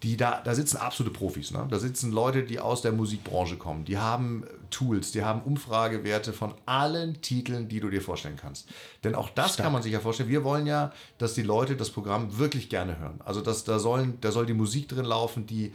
die 0.03 0.15
da, 0.15 0.41
da 0.43 0.53
sitzen 0.55 0.77
absolute 0.77 1.13
Profis. 1.13 1.51
Ne? 1.51 1.65
Da 1.69 1.79
sitzen 1.79 2.11
Leute, 2.11 2.43
die 2.43 2.59
aus 2.59 2.81
der 2.81 2.91
Musikbranche 2.91 3.57
kommen. 3.57 3.83
Die 3.85 3.97
haben 3.97 4.43
Tools, 4.69 5.11
die 5.11 5.23
haben 5.23 5.41
Umfragewerte 5.41 6.33
von 6.33 6.53
allen 6.65 7.21
Titeln, 7.21 7.67
die 7.67 7.79
du 7.79 7.89
dir 7.89 8.01
vorstellen 8.01 8.37
kannst. 8.39 8.69
Denn 9.03 9.15
auch 9.15 9.29
das 9.29 9.57
kann 9.57 9.73
man 9.73 9.81
sich 9.81 9.91
ja 9.93 9.99
vorstellen. 9.99 10.29
Wir 10.29 10.43
wollen 10.43 10.67
ja, 10.67 10.91
dass 11.17 11.33
die 11.33 11.43
Leute 11.43 11.75
das 11.75 11.89
Programm 11.89 12.37
wirklich 12.37 12.69
gerne 12.69 12.99
hören. 12.99 13.19
Also 13.25 13.41
dass 13.41 13.63
da 13.63 13.79
sollen, 13.79 14.17
da 14.21 14.31
soll 14.31 14.45
die 14.45 14.53
Musik 14.53 14.87
drin 14.87 15.05
laufen, 15.05 15.47
die 15.47 15.73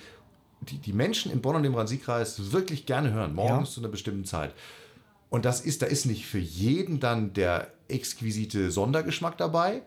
die, 0.60 0.78
die 0.78 0.92
Menschen 0.94 1.30
in 1.30 1.42
Bonn 1.42 1.56
und 1.56 1.64
im 1.64 1.74
Rhein-Sieg-Kreis 1.74 2.52
wirklich 2.52 2.86
gerne 2.86 3.12
hören, 3.12 3.34
morgens 3.34 3.68
Ja. 3.70 3.74
zu 3.74 3.80
einer 3.80 3.88
bestimmten 3.90 4.24
Zeit. 4.24 4.54
Und 5.34 5.44
das 5.44 5.60
ist, 5.60 5.82
da 5.82 5.86
ist 5.86 6.06
nicht 6.06 6.26
für 6.26 6.38
jeden 6.38 7.00
dann 7.00 7.32
der 7.32 7.66
exquisite 7.88 8.70
Sondergeschmack 8.70 9.36
dabei. 9.36 9.82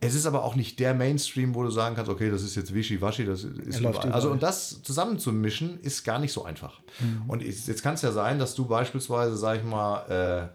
Es 0.00 0.14
ist 0.14 0.24
aber 0.24 0.42
auch 0.42 0.56
nicht 0.56 0.78
der 0.78 0.94
Mainstream, 0.94 1.54
wo 1.54 1.62
du 1.62 1.68
sagen 1.68 1.96
kannst, 1.96 2.10
okay, 2.10 2.30
das 2.30 2.42
ist 2.42 2.56
jetzt 2.56 2.72
Wischiwaschi, 2.72 3.26
das 3.26 3.44
ist 3.44 3.74
Er 3.74 3.80
läuft 3.82 3.98
überall. 3.98 4.12
Also 4.12 4.28
überall. 4.28 4.32
und 4.32 4.42
das 4.42 4.82
zusammenzumischen 4.82 5.78
ist 5.82 6.02
gar 6.02 6.18
nicht 6.18 6.32
so 6.32 6.46
einfach. 6.46 6.80
Mhm. 6.98 7.28
Und 7.28 7.42
jetzt 7.42 7.82
kann 7.82 7.92
es 7.92 8.00
ja 8.00 8.10
sein, 8.10 8.38
dass 8.38 8.54
du 8.54 8.64
beispielsweise, 8.64 9.36
sag 9.36 9.58
ich 9.58 9.64
mal, 9.64 10.48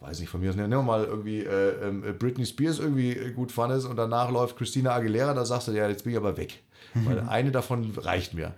äh, 0.00 0.02
weiß 0.02 0.20
nicht, 0.20 0.30
von 0.30 0.40
mir 0.40 0.48
aus, 0.48 0.56
nehmen 0.56 0.70
wir 0.70 0.80
mal 0.80 1.04
irgendwie 1.04 1.40
äh, 1.40 1.86
ähm, 1.86 2.02
Britney 2.18 2.46
Spears 2.46 2.78
irgendwie 2.78 3.30
gut 3.32 3.52
fandest 3.52 3.86
und 3.86 3.96
danach 3.96 4.30
läuft 4.30 4.56
Christina 4.56 4.94
Aguilera, 4.94 5.34
da 5.34 5.44
sagst 5.44 5.68
du, 5.68 5.72
ja, 5.72 5.86
jetzt 5.86 6.04
bin 6.04 6.14
ich 6.14 6.18
aber 6.18 6.38
weg. 6.38 6.62
Weil 6.94 7.20
eine 7.28 7.50
davon 7.50 7.92
reicht 7.98 8.32
mir. 8.32 8.54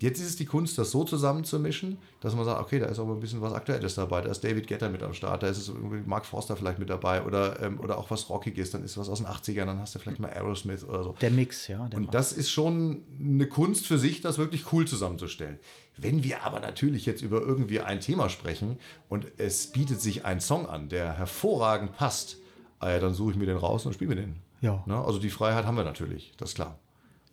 Jetzt 0.00 0.20
ist 0.20 0.26
es 0.26 0.36
die 0.36 0.44
Kunst, 0.44 0.76
das 0.76 0.90
so 0.90 1.04
zusammenzumischen, 1.04 1.98
dass 2.20 2.34
man 2.34 2.44
sagt, 2.44 2.60
okay, 2.60 2.80
da 2.80 2.86
ist 2.86 2.98
aber 2.98 3.12
ein 3.12 3.20
bisschen 3.20 3.40
was 3.40 3.52
Aktuelles 3.52 3.94
dabei. 3.94 4.22
Da 4.22 4.30
ist 4.30 4.42
David 4.42 4.66
Guetta 4.66 4.88
mit 4.88 5.02
am 5.02 5.14
Start, 5.14 5.42
da 5.42 5.46
ist 5.46 5.56
es 5.58 5.68
irgendwie 5.68 6.02
Mark 6.04 6.26
Forster 6.26 6.56
vielleicht 6.56 6.78
mit 6.78 6.90
dabei 6.90 7.22
oder, 7.22 7.62
ähm, 7.62 7.78
oder 7.80 7.96
auch 7.96 8.10
was 8.10 8.28
Rockiges, 8.28 8.72
dann 8.72 8.82
ist 8.82 8.98
was 8.98 9.08
aus 9.08 9.18
den 9.18 9.28
80ern, 9.28 9.66
dann 9.66 9.78
hast 9.78 9.94
du 9.94 10.00
vielleicht 10.00 10.18
mal 10.18 10.30
Aerosmith 10.30 10.84
oder 10.84 11.04
so. 11.04 11.14
Der 11.20 11.30
Mix, 11.30 11.68
ja. 11.68 11.86
Der 11.88 11.98
Und 11.98 12.12
das 12.12 12.32
ist 12.32 12.50
schon 12.50 13.02
eine 13.20 13.46
Kunst 13.46 13.86
für 13.86 13.98
sich, 13.98 14.20
das 14.20 14.36
wirklich 14.36 14.72
cool 14.72 14.86
zusammenzustellen. 14.86 15.58
Wenn 15.96 16.24
wir 16.24 16.42
aber 16.42 16.58
natürlich 16.58 17.06
jetzt 17.06 17.22
über 17.22 17.40
irgendwie 17.40 17.80
ein 17.80 18.00
Thema 18.00 18.28
sprechen 18.28 18.78
und 19.08 19.26
es 19.36 19.68
bietet 19.68 20.00
sich 20.00 20.24
ein 20.24 20.40
Song 20.40 20.66
an, 20.66 20.88
der 20.88 21.12
hervorragend 21.12 21.96
passt, 21.96 22.38
ah 22.80 22.98
dann 22.98 23.14
suche 23.14 23.32
ich 23.32 23.36
mir 23.36 23.46
den 23.46 23.56
raus 23.56 23.86
und 23.86 23.94
spiele 23.94 24.14
mir 24.14 24.20
den. 24.22 24.36
Ja. 24.60 24.82
Ne? 24.86 24.96
Also 24.96 25.18
die 25.18 25.30
Freiheit 25.30 25.66
haben 25.66 25.76
wir 25.76 25.84
natürlich, 25.84 26.32
das 26.36 26.50
ist 26.50 26.54
klar. 26.56 26.78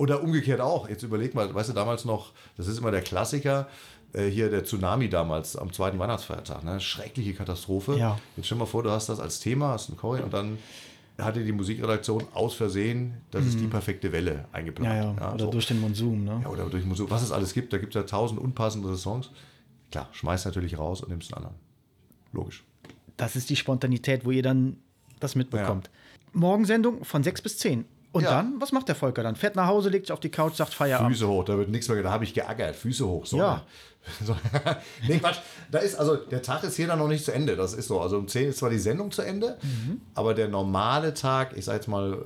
Oder 0.01 0.23
umgekehrt 0.23 0.61
auch. 0.61 0.89
Jetzt 0.89 1.03
überleg 1.03 1.35
mal, 1.35 1.53
weißt 1.53 1.69
du, 1.69 1.73
damals 1.73 2.05
noch, 2.05 2.31
das 2.57 2.65
ist 2.65 2.79
immer 2.79 2.89
der 2.89 3.01
Klassiker, 3.01 3.67
äh, 4.13 4.25
hier 4.25 4.49
der 4.49 4.63
Tsunami 4.63 5.09
damals 5.09 5.55
am 5.55 5.71
zweiten 5.71 5.99
Weihnachtsfeiertag. 5.99 6.63
Ne? 6.63 6.79
Schreckliche 6.79 7.35
Katastrophe. 7.35 7.95
Ja. 7.99 8.17
Jetzt 8.35 8.47
stell 8.47 8.57
dir 8.57 8.63
mal 8.63 8.65
vor, 8.65 8.81
du 8.81 8.89
hast 8.89 9.09
das 9.09 9.19
als 9.19 9.39
Thema, 9.39 9.67
hast 9.67 9.89
einen 9.89 9.99
Choreo 9.99 10.23
und 10.23 10.33
dann 10.33 10.57
hatte 11.19 11.43
die 11.43 11.51
Musikredaktion 11.51 12.23
aus 12.33 12.55
Versehen, 12.55 13.13
das 13.29 13.45
ist 13.45 13.59
die 13.59 13.67
perfekte 13.67 14.11
Welle 14.11 14.33
ja, 14.33 14.45
eingeplant. 14.53 15.19
ja. 15.19 15.33
Oder 15.35 15.45
so. 15.45 15.51
durch 15.51 15.67
den 15.67 15.79
Monsum, 15.79 16.23
ne? 16.23 16.39
ja, 16.41 16.49
oder 16.49 16.65
durch 16.65 16.83
Musik, 16.83 17.05
was 17.11 17.21
es 17.21 17.31
alles 17.31 17.53
gibt, 17.53 17.71
da 17.71 17.77
gibt 17.77 17.95
es 17.95 18.01
ja 18.01 18.07
tausend 18.07 18.41
unpassendere 18.41 18.97
Songs. 18.97 19.29
Klar, 19.91 20.09
schmeiß 20.13 20.45
natürlich 20.45 20.79
raus 20.79 21.01
und 21.01 21.09
nimmst 21.09 21.31
einen 21.31 21.45
anderen. 21.45 21.55
Logisch. 22.33 22.63
Das 23.17 23.35
ist 23.35 23.51
die 23.51 23.55
Spontanität, 23.55 24.25
wo 24.25 24.31
ihr 24.31 24.41
dann 24.41 24.77
das 25.19 25.35
mitbekommt. 25.35 25.91
Morgensendung 26.33 27.03
von 27.03 27.21
6 27.21 27.43
bis 27.43 27.59
10. 27.59 27.85
Und 28.13 28.23
Ja. 28.23 28.31
dann, 28.31 28.59
was 28.59 28.71
macht 28.73 28.87
der 28.89 28.95
Volker 28.95 29.23
dann? 29.23 29.35
Fährt 29.37 29.55
nach 29.55 29.67
Hause, 29.67 29.89
legt 29.89 30.07
sich 30.07 30.11
auf 30.11 30.19
die 30.19 30.29
Couch, 30.29 30.55
sagt 30.55 30.73
Feierabend. 30.73 31.11
Füße 31.13 31.27
hoch, 31.27 31.45
da 31.45 31.57
wird 31.57 31.69
nichts 31.69 31.87
mehr, 31.87 32.01
da 32.03 32.11
habe 32.11 32.23
ich 32.25 32.33
geärgert. 32.33 32.75
Füße 32.75 33.07
hoch. 33.07 33.25
So. 33.25 33.37
Ja. 33.37 33.63
So. 34.25 34.35
nee, 35.07 35.19
Quatsch. 35.19 35.37
Da 35.69 35.77
ist, 35.77 35.93
also, 35.95 36.15
der 36.15 36.41
Tag 36.41 36.63
ist 36.63 36.75
hier 36.75 36.87
dann 36.87 36.97
noch 36.97 37.07
nicht 37.07 37.23
zu 37.23 37.31
Ende. 37.31 37.55
Das 37.55 37.75
ist 37.75 37.87
so. 37.87 38.01
Also 38.01 38.17
um 38.17 38.27
10 38.27 38.49
ist 38.49 38.57
zwar 38.57 38.71
die 38.71 38.79
Sendung 38.79 39.11
zu 39.11 39.21
Ende, 39.21 39.59
aber 40.15 40.33
der 40.33 40.47
normale 40.47 41.13
Tag, 41.13 41.55
ich 41.55 41.65
sage 41.65 41.77
jetzt 41.77 41.87
mal, 41.87 42.17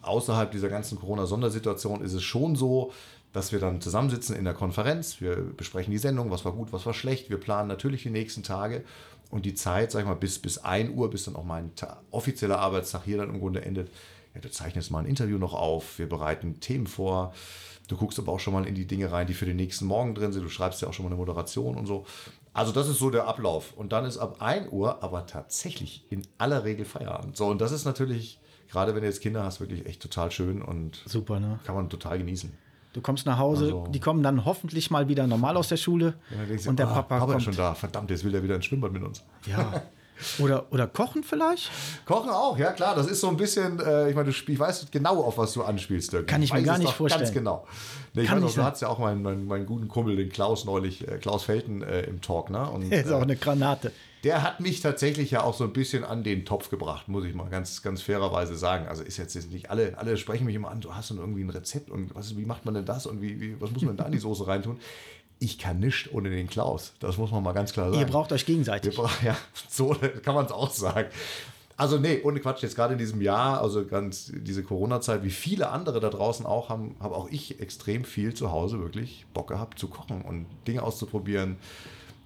außerhalb 0.00 0.50
dieser 0.50 0.70
ganzen 0.70 0.98
Corona-Sondersituation 0.98 2.00
ist 2.02 2.14
es 2.14 2.22
schon 2.22 2.56
so, 2.56 2.92
dass 3.34 3.52
wir 3.52 3.60
dann 3.60 3.82
zusammensitzen 3.82 4.34
in 4.34 4.44
der 4.44 4.54
Konferenz. 4.54 5.20
Wir 5.20 5.36
besprechen 5.36 5.90
die 5.90 5.98
Sendung, 5.98 6.30
was 6.30 6.46
war 6.46 6.52
gut, 6.52 6.72
was 6.72 6.86
war 6.86 6.94
schlecht. 6.94 7.28
Wir 7.28 7.36
planen 7.38 7.68
natürlich 7.68 8.02
die 8.02 8.10
nächsten 8.10 8.42
Tage. 8.42 8.82
Und 9.30 9.44
die 9.44 9.54
Zeit, 9.54 9.92
sag 9.92 10.00
ich 10.00 10.06
mal, 10.06 10.14
bis, 10.14 10.38
bis 10.38 10.56
1 10.58 10.90
Uhr, 10.96 11.10
bis 11.10 11.24
dann 11.26 11.36
auch 11.36 11.44
mein 11.44 11.70
offizieller 12.10 12.58
Arbeitstag 12.60 13.02
hier 13.04 13.18
dann 13.18 13.28
im 13.28 13.40
Grunde 13.40 13.62
endet, 13.62 13.90
ja, 14.34 14.40
du 14.40 14.50
zeichnest 14.50 14.90
mal 14.90 15.00
ein 15.00 15.06
Interview 15.06 15.38
noch 15.38 15.54
auf, 15.54 15.98
wir 15.98 16.08
bereiten 16.08 16.60
Themen 16.60 16.86
vor, 16.86 17.32
du 17.88 17.96
guckst 17.96 18.18
aber 18.18 18.32
auch 18.32 18.40
schon 18.40 18.52
mal 18.54 18.66
in 18.66 18.74
die 18.74 18.86
Dinge 18.86 19.10
rein, 19.10 19.26
die 19.26 19.34
für 19.34 19.46
den 19.46 19.56
nächsten 19.56 19.86
Morgen 19.86 20.14
drin 20.14 20.32
sind, 20.32 20.42
du 20.44 20.48
schreibst 20.48 20.80
ja 20.82 20.88
auch 20.88 20.92
schon 20.92 21.04
mal 21.04 21.10
eine 21.10 21.16
Moderation 21.18 21.76
und 21.76 21.86
so. 21.86 22.06
Also 22.52 22.72
das 22.72 22.88
ist 22.88 22.98
so 22.98 23.10
der 23.10 23.26
Ablauf. 23.28 23.74
Und 23.76 23.92
dann 23.92 24.04
ist 24.04 24.18
ab 24.18 24.36
1 24.40 24.72
Uhr 24.72 25.02
aber 25.02 25.26
tatsächlich 25.26 26.04
in 26.10 26.22
aller 26.38 26.64
Regel 26.64 26.84
Feierabend. 26.84 27.36
So, 27.36 27.46
und 27.46 27.60
das 27.60 27.70
ist 27.72 27.84
natürlich, 27.84 28.40
gerade 28.68 28.94
wenn 28.94 29.02
du 29.02 29.06
jetzt 29.08 29.20
Kinder 29.20 29.44
hast, 29.44 29.60
wirklich 29.60 29.86
echt 29.86 30.02
total 30.02 30.30
schön 30.32 30.60
und 30.60 31.02
Super, 31.06 31.38
ne? 31.38 31.60
kann 31.64 31.76
man 31.76 31.88
total 31.88 32.18
genießen. 32.18 32.52
Du 32.92 33.00
kommst 33.00 33.24
nach 33.24 33.38
Hause, 33.38 33.66
Also- 33.66 33.86
die 33.88 34.00
kommen 34.00 34.22
dann 34.24 34.44
hoffentlich 34.44 34.90
mal 34.90 35.06
wieder 35.06 35.26
normal 35.28 35.56
aus 35.56 35.68
der 35.68 35.76
Schule. 35.76 36.14
Du, 36.28 36.68
und 36.68 36.78
der 36.78 36.88
ah, 36.88 36.94
Papa, 36.94 37.18
Papa 37.20 37.26
kommt. 37.26 37.38
ist 37.38 37.44
schon 37.44 37.56
da. 37.56 37.74
Verdammt, 37.74 38.10
jetzt 38.10 38.24
will 38.24 38.34
er 38.34 38.42
wieder 38.42 38.56
ins 38.56 38.64
Schwimmbad 38.64 38.92
mit 38.92 39.02
uns. 39.04 39.24
Ja. 39.46 39.82
Oder, 40.38 40.66
oder 40.70 40.86
kochen 40.86 41.22
vielleicht? 41.22 41.70
Kochen 42.04 42.30
auch, 42.30 42.58
ja 42.58 42.72
klar. 42.72 42.94
Das 42.94 43.06
ist 43.06 43.20
so 43.20 43.28
ein 43.28 43.36
bisschen, 43.36 43.80
äh, 43.80 44.10
ich 44.10 44.14
meine, 44.14 44.26
du 44.26 44.32
spiel, 44.32 44.54
ich 44.54 44.60
weiß 44.60 44.86
genau, 44.90 45.22
auf 45.22 45.38
was 45.38 45.52
du 45.52 45.62
anspielst. 45.62 46.12
Dirk. 46.12 46.26
Kann 46.26 46.42
ich 46.42 46.52
mir 46.52 46.60
weiß 46.60 46.66
gar 46.66 46.78
nicht 46.78 46.92
vorstellen. 46.92 47.24
Ganz 47.24 47.34
genau. 47.34 47.66
Nee, 48.14 48.22
ich 48.22 48.30
weiß 48.30 48.42
auch, 48.42 48.54
du 48.54 48.64
hattest 48.64 48.82
ja 48.82 48.88
auch 48.88 48.98
meinen, 48.98 49.22
meinen, 49.22 49.46
meinen 49.46 49.66
guten 49.66 49.88
Kumpel, 49.88 50.16
den 50.16 50.30
Klaus 50.30 50.64
neulich, 50.64 51.06
äh, 51.06 51.18
Klaus 51.18 51.44
Felten, 51.44 51.82
äh, 51.82 52.02
im 52.02 52.20
Talk. 52.20 52.50
Ne? 52.50 52.68
Und, 52.68 52.90
Der 52.90 53.04
ist 53.04 53.12
auch 53.12 53.20
äh, 53.20 53.22
eine 53.22 53.36
Granate. 53.36 53.92
der 54.24 54.42
hat 54.42 54.60
mich 54.60 54.80
tatsächlich 54.80 55.30
ja 55.30 55.42
auch 55.42 55.54
so 55.54 55.64
ein 55.64 55.72
bisschen 55.72 56.04
an 56.04 56.24
den 56.24 56.44
Topf 56.44 56.70
gebracht, 56.70 57.08
muss 57.08 57.24
ich 57.24 57.34
mal 57.34 57.48
ganz, 57.48 57.82
ganz 57.82 58.02
fairerweise 58.02 58.56
sagen. 58.56 58.88
Also 58.88 59.04
ist 59.04 59.16
jetzt 59.16 59.36
nicht 59.52 59.70
alle, 59.70 59.96
alle 59.96 60.16
sprechen 60.16 60.44
mich 60.44 60.56
immer 60.56 60.70
an, 60.70 60.80
du 60.80 60.94
hast 60.94 61.10
dann 61.10 61.18
irgendwie 61.18 61.42
ein 61.42 61.50
Rezept 61.50 61.90
und 61.90 62.14
was, 62.14 62.36
wie 62.36 62.44
macht 62.44 62.64
man 62.64 62.74
denn 62.74 62.84
das 62.84 63.06
und 63.06 63.22
wie, 63.22 63.40
wie 63.40 63.60
was 63.60 63.70
muss 63.70 63.82
man 63.82 63.96
da 63.96 64.06
in 64.06 64.12
die 64.12 64.18
Soße 64.18 64.46
reintun? 64.46 64.78
Ich 65.42 65.58
kann 65.58 65.80
nicht 65.80 66.12
ohne 66.12 66.30
den 66.30 66.48
Klaus. 66.48 66.92
Das 67.00 67.16
muss 67.16 67.30
man 67.32 67.42
mal 67.42 67.52
ganz 67.52 67.72
klar 67.72 67.88
sagen. 67.90 67.98
Ihr 68.00 68.06
braucht 68.06 68.30
euch 68.30 68.46
gegenseitig. 68.46 68.94
Bra- 68.94 69.10
ja, 69.24 69.36
so 69.68 69.96
kann 70.22 70.34
man 70.34 70.44
es 70.46 70.52
auch 70.52 70.70
sagen. 70.70 71.08
Also 71.76 71.98
nee, 71.98 72.20
ohne 72.22 72.40
Quatsch, 72.40 72.62
jetzt 72.62 72.76
gerade 72.76 72.92
in 72.92 72.98
diesem 72.98 73.22
Jahr, 73.22 73.62
also 73.62 73.86
ganz 73.86 74.30
diese 74.34 74.62
Corona-Zeit, 74.62 75.22
wie 75.24 75.30
viele 75.30 75.70
andere 75.70 75.98
da 75.98 76.10
draußen 76.10 76.44
auch, 76.44 76.68
haben, 76.68 76.94
habe 77.00 77.16
auch 77.16 77.30
ich 77.30 77.58
extrem 77.58 78.04
viel 78.04 78.34
zu 78.34 78.52
Hause 78.52 78.80
wirklich 78.80 79.24
Bock 79.32 79.48
gehabt 79.48 79.78
zu 79.78 79.88
kochen 79.88 80.20
und 80.20 80.44
Dinge 80.68 80.82
auszuprobieren. 80.82 81.56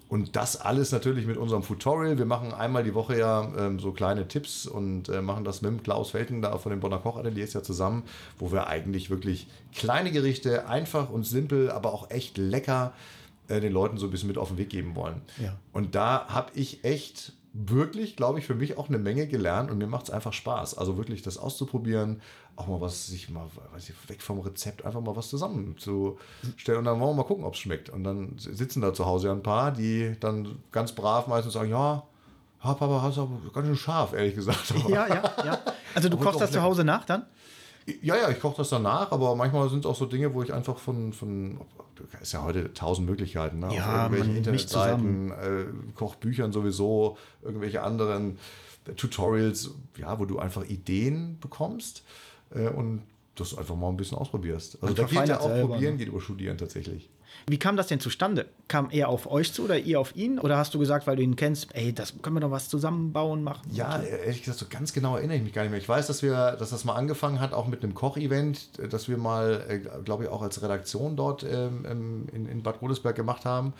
Und 0.08 0.36
das 0.36 0.60
alles 0.60 0.92
natürlich 0.92 1.26
mit 1.26 1.36
unserem 1.36 1.62
Tutorial. 1.62 2.18
Wir 2.18 2.26
machen 2.26 2.52
einmal 2.52 2.84
die 2.84 2.94
Woche 2.94 3.18
ja 3.18 3.50
ähm, 3.58 3.80
so 3.80 3.92
kleine 3.92 4.28
Tipps 4.28 4.66
und 4.66 5.08
äh, 5.08 5.22
machen 5.22 5.44
das 5.44 5.62
mit 5.62 5.82
Klaus 5.82 6.10
Felten 6.10 6.42
da 6.42 6.56
von 6.58 6.70
den 6.70 6.80
Bonner 6.80 6.98
Kochateliers 6.98 7.54
ja 7.54 7.62
zusammen, 7.62 8.04
wo 8.38 8.52
wir 8.52 8.66
eigentlich 8.66 9.10
wirklich 9.10 9.48
kleine 9.74 10.12
Gerichte, 10.12 10.68
einfach 10.68 11.10
und 11.10 11.26
simpel, 11.26 11.70
aber 11.70 11.92
auch 11.92 12.10
echt 12.10 12.38
lecker 12.38 12.92
äh, 13.48 13.60
den 13.60 13.72
Leuten 13.72 13.96
so 13.96 14.06
ein 14.06 14.10
bisschen 14.10 14.28
mit 14.28 14.38
auf 14.38 14.48
den 14.48 14.58
Weg 14.58 14.70
geben 14.70 14.94
wollen. 14.94 15.22
Ja. 15.42 15.56
Und 15.72 15.94
da 15.94 16.26
habe 16.28 16.50
ich 16.54 16.84
echt 16.84 17.32
wirklich, 17.54 18.16
glaube 18.16 18.40
ich, 18.40 18.46
für 18.46 18.56
mich 18.56 18.76
auch 18.76 18.88
eine 18.88 18.98
Menge 18.98 19.28
gelernt 19.28 19.70
und 19.70 19.78
mir 19.78 19.86
macht 19.86 20.04
es 20.04 20.10
einfach 20.10 20.32
Spaß. 20.32 20.76
Also 20.76 20.96
wirklich 20.96 21.22
das 21.22 21.38
auszuprobieren, 21.38 22.20
auch 22.56 22.68
mal 22.68 22.80
was, 22.80 23.06
sich 23.06 23.30
mal, 23.30 23.46
weiß 23.72 23.90
ich, 23.90 24.08
weg 24.08 24.22
vom 24.22 24.40
Rezept, 24.40 24.84
einfach 24.84 25.00
mal 25.00 25.16
was 25.16 25.28
zusammenzustellen 25.28 26.78
und 26.78 26.84
dann 26.84 27.00
wollen 27.00 27.10
wir 27.10 27.22
mal 27.22 27.24
gucken, 27.24 27.44
ob 27.44 27.54
es 27.54 27.60
schmeckt. 27.60 27.90
Und 27.90 28.04
dann 28.04 28.34
sitzen 28.36 28.80
da 28.80 28.92
zu 28.94 29.06
Hause 29.06 29.28
ja 29.28 29.32
ein 29.32 29.42
paar, 29.42 29.72
die 29.72 30.16
dann 30.20 30.58
ganz 30.70 30.92
brav 30.92 31.26
meistens 31.26 31.54
sagen, 31.54 31.70
ja, 31.70 32.02
ja 32.62 32.74
Papa, 32.74 33.02
hast 33.02 33.16
du 33.16 33.22
aber 33.22 33.38
ganz 33.52 33.66
schön 33.66 33.76
scharf, 33.76 34.12
ehrlich 34.12 34.34
gesagt. 34.34 34.72
Ja, 34.88 35.08
ja, 35.08 35.22
ja. 35.44 35.60
Also 35.94 36.08
du 36.08 36.16
kochst 36.16 36.40
das 36.40 36.52
zu. 36.52 36.62
Hause 36.62 36.84
nach 36.84 37.04
dann? 37.04 37.26
Ja, 38.00 38.16
ja, 38.16 38.30
ich 38.30 38.40
koche 38.40 38.56
das 38.58 38.70
danach, 38.70 39.12
aber 39.12 39.34
manchmal 39.36 39.68
sind 39.68 39.80
es 39.80 39.86
auch 39.86 39.94
so 39.94 40.06
Dinge, 40.06 40.32
wo 40.32 40.42
ich 40.42 40.52
einfach 40.54 40.78
von, 40.78 41.12
von 41.12 41.60
ist 42.20 42.32
ja 42.32 42.42
heute 42.42 42.72
tausend 42.72 43.08
Möglichkeiten, 43.08 43.58
ne? 43.58 43.74
Ja, 43.74 44.06
auf 44.06 44.12
irgendwelchen 44.12 44.36
Internetseiten, 44.36 45.30
äh, 45.32 45.64
Kochbüchern 45.94 46.52
sowieso, 46.52 47.18
irgendwelche 47.42 47.82
anderen 47.82 48.38
äh, 48.86 48.92
Tutorials, 48.92 49.70
ja, 49.98 50.18
wo 50.18 50.24
du 50.24 50.38
einfach 50.38 50.64
Ideen 50.64 51.38
bekommst 51.40 52.04
äh, 52.54 52.68
und 52.68 53.02
das 53.34 53.56
einfach 53.56 53.74
mal 53.74 53.88
ein 53.88 53.96
bisschen 53.96 54.18
ausprobierst. 54.18 54.78
Also 54.80 54.94
da 54.94 55.04
geht 55.04 55.28
ja 55.28 55.40
auch 55.40 55.48
selber, 55.48 55.68
probieren, 55.68 55.94
ne? 55.94 55.98
geht 55.98 56.08
über 56.08 56.20
Studieren 56.20 56.56
tatsächlich. 56.56 57.10
Wie 57.46 57.58
kam 57.58 57.76
das 57.76 57.88
denn 57.88 58.00
zustande? 58.00 58.46
Kam 58.68 58.90
er 58.90 59.08
auf 59.08 59.30
euch 59.30 59.52
zu 59.52 59.64
oder 59.64 59.76
ihr 59.76 60.00
auf 60.00 60.16
ihn? 60.16 60.38
Oder 60.38 60.56
hast 60.56 60.72
du 60.72 60.78
gesagt, 60.78 61.06
weil 61.06 61.16
du 61.16 61.22
ihn 61.22 61.36
kennst, 61.36 61.74
ey, 61.74 61.92
das 61.92 62.14
können 62.22 62.36
wir 62.36 62.40
doch 62.40 62.50
was 62.50 62.68
zusammenbauen, 62.68 63.42
machen? 63.42 63.68
Ja, 63.72 64.00
ehrlich 64.00 64.42
gesagt, 64.42 64.60
so 64.60 64.66
ganz 64.70 64.92
genau 64.92 65.16
erinnere 65.16 65.36
ich 65.38 65.42
mich 65.42 65.52
gar 65.52 65.62
nicht 65.62 65.72
mehr. 65.72 65.80
Ich 65.80 65.88
weiß, 65.88 66.06
dass 66.06 66.22
wir, 66.22 66.52
dass 66.52 66.70
das 66.70 66.84
mal 66.84 66.94
angefangen 66.94 67.40
hat, 67.40 67.52
auch 67.52 67.66
mit 67.66 67.82
einem 67.82 67.94
Kochevent, 67.94 68.78
äh, 68.78 68.88
das 68.88 69.08
wir 69.08 69.18
mal, 69.18 69.64
äh, 69.68 69.78
glaube 70.04 70.24
ich, 70.24 70.30
auch 70.30 70.42
als 70.42 70.62
Redaktion 70.62 71.16
dort 71.16 71.42
ähm, 71.44 71.84
ähm, 71.88 72.26
in, 72.32 72.46
in 72.46 72.62
Bad 72.62 72.80
Godesberg 72.80 73.16
gemacht 73.16 73.44
haben. 73.44 73.74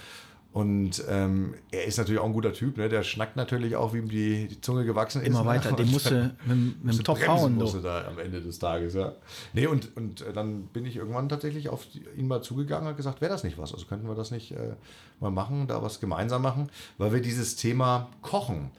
Und 0.55 1.03
ähm, 1.09 1.55
er 1.73 1.85
ist 1.85 1.99
natürlich 1.99 2.21
auch 2.21 2.27
ein 2.27 2.33
guter 2.33 2.53
Typ, 2.53 2.77
ne? 2.77 2.89
Der 2.89 3.03
schnackt 3.03 3.35
natürlich 3.35 3.75
auch, 3.75 3.93
wie 3.93 3.99
ihm 3.99 4.09
die, 4.09 4.47
die 4.47 4.61
Zunge 4.61 4.85
gewachsen 4.85 5.21
ist. 5.21 5.27
Immer 5.27 5.41
ne? 5.41 5.47
weiter, 5.47 5.73
den 5.73 5.87
Und 5.87 5.93
musst 5.93 6.13
du 6.13 6.15
mit, 6.15 6.47
mit 6.47 6.53
dem 6.53 6.81
musste 6.85 7.03
bremsen 7.03 7.29
hauen. 7.29 7.55
musste 7.57 7.83
da 7.83 8.05
am 8.07 8.21
Ende 8.21 8.41
des 8.41 8.61
Tages, 8.61 8.95
ja. 8.95 9.15
Nee, 9.53 9.67
und, 9.67 9.97
und 9.97 10.21
äh, 10.21 10.33
dann 10.33 10.67
bin 10.69 10.87
ich 10.87 10.95
irgendwann 10.95 11.29
tatsächlich 11.29 11.71
auf 11.71 11.85
ihn 12.17 12.29
mal 12.29 12.41
zugegangen 12.41 12.85
und 12.85 12.91
hat 12.91 12.97
gesagt, 12.97 13.21
wäre 13.21 13.33
das 13.33 13.43
nicht 13.43 13.59
was? 13.59 13.75
Also 13.75 13.87
könnten 13.87 14.07
wir 14.07 14.15
das 14.15 14.31
nicht 14.31 14.53
äh, 14.53 14.77
mal 15.19 15.33
machen, 15.33 15.67
da 15.67 15.83
was 15.83 15.99
gemeinsam 15.99 16.43
machen, 16.43 16.71
weil 16.99 17.13
wir 17.13 17.21
dieses 17.21 17.57
Thema 17.57 18.11
Kochen 18.23 18.71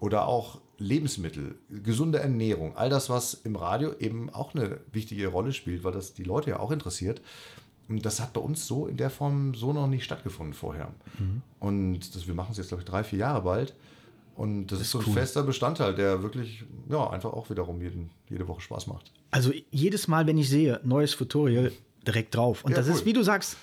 oder 0.00 0.26
auch 0.26 0.58
Lebensmittel, 0.78 1.54
gesunde 1.68 2.18
Ernährung, 2.18 2.76
all 2.76 2.90
das, 2.90 3.08
was 3.08 3.34
im 3.34 3.54
Radio 3.54 3.92
eben 4.00 4.30
auch 4.30 4.52
eine 4.54 4.80
wichtige 4.90 5.28
Rolle 5.28 5.52
spielt, 5.52 5.84
weil 5.84 5.92
das 5.92 6.12
die 6.12 6.24
Leute 6.24 6.50
ja 6.50 6.58
auch 6.58 6.72
interessiert. 6.72 7.20
Das 7.98 8.20
hat 8.20 8.32
bei 8.32 8.40
uns 8.40 8.66
so 8.66 8.86
in 8.86 8.96
der 8.96 9.10
Form 9.10 9.54
so 9.54 9.72
noch 9.72 9.86
nicht 9.88 10.04
stattgefunden 10.04 10.54
vorher. 10.54 10.88
Mhm. 11.18 11.42
Und 11.58 12.14
das, 12.14 12.26
wir 12.26 12.34
machen 12.34 12.52
es 12.52 12.58
jetzt, 12.58 12.68
glaube 12.68 12.82
ich, 12.82 12.88
drei, 12.88 13.02
vier 13.02 13.18
Jahre 13.18 13.42
bald. 13.42 13.74
Und 14.36 14.68
das, 14.68 14.80
ist 14.80 14.90
so 14.92 15.00
ein 15.00 15.04
cool. 15.08 15.14
fester 15.14 15.42
Bestandteil, 15.42 15.94
der 15.94 16.22
wirklich, 16.22 16.64
ja, 16.88 17.10
einfach 17.10 17.32
auch 17.32 17.50
wiederum 17.50 17.82
jeden, 17.82 18.10
jede 18.28 18.48
Woche 18.48 18.60
Spaß 18.62 18.86
macht. 18.86 19.12
Also 19.30 19.52
jedes 19.70 20.08
Mal, 20.08 20.26
wenn 20.26 20.38
ich 20.38 20.48
sehe, 20.48 20.80
neues 20.82 21.16
Tutorial, 21.16 21.72
direkt 22.06 22.34
drauf. 22.34 22.64
Und 22.64 22.70
Ja, 22.70 22.78
das 22.78 22.86
cool. 22.86 22.94
ist, 22.94 23.04
wie 23.04 23.12
du 23.12 23.22
sagst, 23.22 23.56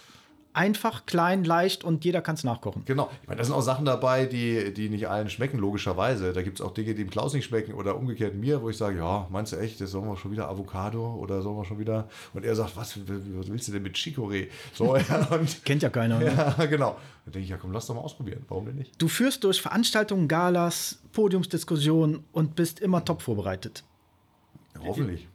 einfach, 0.58 1.06
klein, 1.06 1.44
leicht 1.44 1.84
und 1.84 2.04
jeder 2.04 2.22
kann 2.22 2.36
es 2.36 2.44
nachkochen. 2.44 2.84
Genau. 2.86 3.10
Ich 3.22 3.28
meine, 3.28 3.38
da 3.38 3.46
sind 3.46 3.54
auch 3.54 3.62
Sachen 3.62 3.86
dabei, 3.86 4.26
die, 4.26 4.74
die 4.74 4.90
nicht 4.90 5.08
allen 5.08 5.30
schmecken, 5.30 5.60
logischerweise. 5.60 6.34
Da 6.34 6.42
gibt 6.42 6.60
es 6.60 6.66
auch 6.66 6.74
Dinge, 6.74 6.96
die 6.96 7.04
dem 7.04 7.12
Klaus 7.12 7.34
nicht 7.34 7.46
schmecken 7.46 7.74
oder 7.74 7.96
umgekehrt 7.96 8.36
mir, 8.36 8.62
wo 8.62 8.70
ich 8.70 8.78
sage, 8.78 8.98
ja, 8.98 9.28
meinst 9.30 9.54
du 9.54 9.58
echt, 9.58 9.80
das 9.80 9.92
sollen 9.92 10.08
wir 10.08 10.18
schon 10.18 10.32
wieder 10.32 10.50
Avocado 10.50 11.16
oder 11.16 11.42
sollen 11.44 11.58
wir 11.58 11.66
schon 11.66 11.78
wieder. 11.78 12.10
Und 12.34 12.44
er 12.44 12.56
sagt, 12.56 12.76
was, 12.76 12.98
was 12.98 13.50
willst 13.50 13.68
du 13.68 13.72
denn 13.72 13.84
mit 13.84 13.96
Chicorée? 13.96 14.48
So, 14.74 14.98
ja, 15.10 15.28
und 15.30 15.64
Kennt 15.64 15.84
ja 15.84 15.90
keiner. 15.90 16.18
Ne? 16.18 16.26
ja, 16.58 16.66
genau. 16.66 16.98
Dann 17.26 17.34
denke 17.34 17.44
ich, 17.44 17.50
ja 17.50 17.58
komm, 17.58 17.72
lass 17.72 17.86
doch 17.86 17.94
mal 17.94 18.02
ausprobieren. 18.02 18.44
Warum 18.50 18.66
denn 18.66 18.76
nicht? 18.76 19.00
Du 19.00 19.08
führst 19.08 19.44
durch 19.44 19.62
Veranstaltungen, 19.62 20.28
Galas, 20.28 21.00
Podiumsdiskussionen 21.14 22.24
und 22.32 22.56
bist 22.56 22.80
immer 22.80 23.06
top 23.06 23.22
vorbereitet. 23.22 23.84
Hoffentlich. 24.84 25.28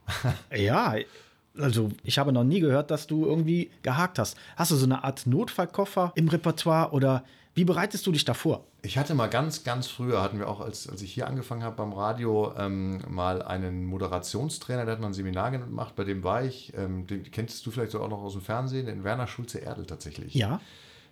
Ja, 0.53 0.95
also 1.57 1.89
ich 2.03 2.17
habe 2.17 2.31
noch 2.31 2.43
nie 2.43 2.59
gehört, 2.59 2.91
dass 2.91 3.07
du 3.07 3.25
irgendwie 3.25 3.71
gehakt 3.81 4.19
hast. 4.19 4.37
Hast 4.55 4.71
du 4.71 4.75
so 4.75 4.85
eine 4.85 5.03
Art 5.03 5.25
Notfallkoffer 5.25 6.11
im 6.15 6.27
Repertoire 6.27 6.91
oder 6.91 7.23
wie 7.55 7.65
bereitest 7.65 8.07
du 8.07 8.11
dich 8.11 8.25
davor? 8.25 8.65
Ich 8.81 8.97
hatte 8.97 9.13
mal 9.13 9.27
ganz, 9.27 9.63
ganz 9.63 9.87
früher, 9.87 10.21
hatten 10.21 10.39
wir 10.39 10.49
auch, 10.49 10.59
als, 10.59 10.89
als 10.89 11.01
ich 11.03 11.13
hier 11.13 11.27
angefangen 11.27 11.63
habe 11.63 11.75
beim 11.75 11.93
Radio, 11.93 12.51
ähm, 12.57 13.01
mal 13.07 13.41
einen 13.41 13.85
Moderationstrainer, 13.85 14.85
der 14.85 14.93
hat 14.95 15.01
mal 15.01 15.07
ein 15.07 15.13
Seminar 15.13 15.51
gemacht, 15.51 15.95
bei 15.95 16.03
dem 16.03 16.23
war 16.23 16.43
ich, 16.43 16.73
ähm, 16.75 17.05
den 17.05 17.29
kennst 17.31 17.65
du 17.65 17.71
vielleicht 17.71 17.95
auch 17.95 18.09
noch 18.09 18.23
aus 18.23 18.33
dem 18.33 18.41
Fernsehen, 18.41 18.87
den 18.87 19.03
Werner 19.03 19.27
Schulze-Erdl 19.27 19.85
tatsächlich. 19.85 20.33
Ja, 20.33 20.59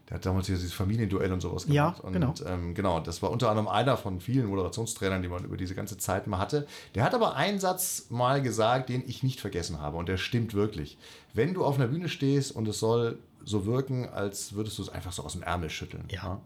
Der 0.10 0.16
hat 0.16 0.26
damals 0.26 0.48
hier 0.48 0.56
dieses 0.58 0.74
Familienduell 0.74 1.32
und 1.32 1.40
sowas 1.40 1.66
Ja, 1.70 1.92
gemacht. 1.92 2.04
und, 2.04 2.14
genau. 2.14 2.34
Ähm, 2.46 2.74
genau, 2.74 3.00
das 3.00 3.22
war 3.22 3.32
unter 3.32 3.50
anderem 3.50 3.68
einer 3.70 3.96
von 3.96 4.20
vielen 4.20 4.48
Moderationstrainern, 4.48 5.22
die 5.22 5.30
man 5.30 5.44
über 5.46 5.56
diese 5.56 5.74
ganze 5.74 5.98
Zeit 5.98 6.28
mal 6.28 6.38
hatte. 6.38 6.68
Der 6.96 7.04
hat 7.04 7.14
aber 7.14 7.36
einen 7.36 7.60
Satz 7.60 8.08
mal 8.10 8.42
gesagt, 8.42 8.90
den 8.90 9.04
ich 9.08 9.24
nicht 9.24 9.40
vergessen 9.40 9.80
habe 9.80 9.96
und 9.98 10.10
der 10.10 10.18
stimmt 10.18 10.54
wirklich. 10.54 10.98
Wenn 11.34 11.54
du 11.54 11.64
auf 11.64 11.76
einer 11.76 11.88
Bühne 11.88 12.10
stehst 12.10 12.52
und 12.54 12.68
es 12.68 12.80
soll 12.80 13.20
so 13.46 13.66
wirken, 13.66 14.10
als 14.10 14.54
würdest 14.54 14.78
du 14.78 14.82
es 14.82 14.90
einfach 14.90 15.14
so 15.14 15.24
aus 15.24 15.34
dem 15.34 15.44
Ärmel 15.44 15.70
schütteln. 15.70 16.04
Ja. 16.10 16.42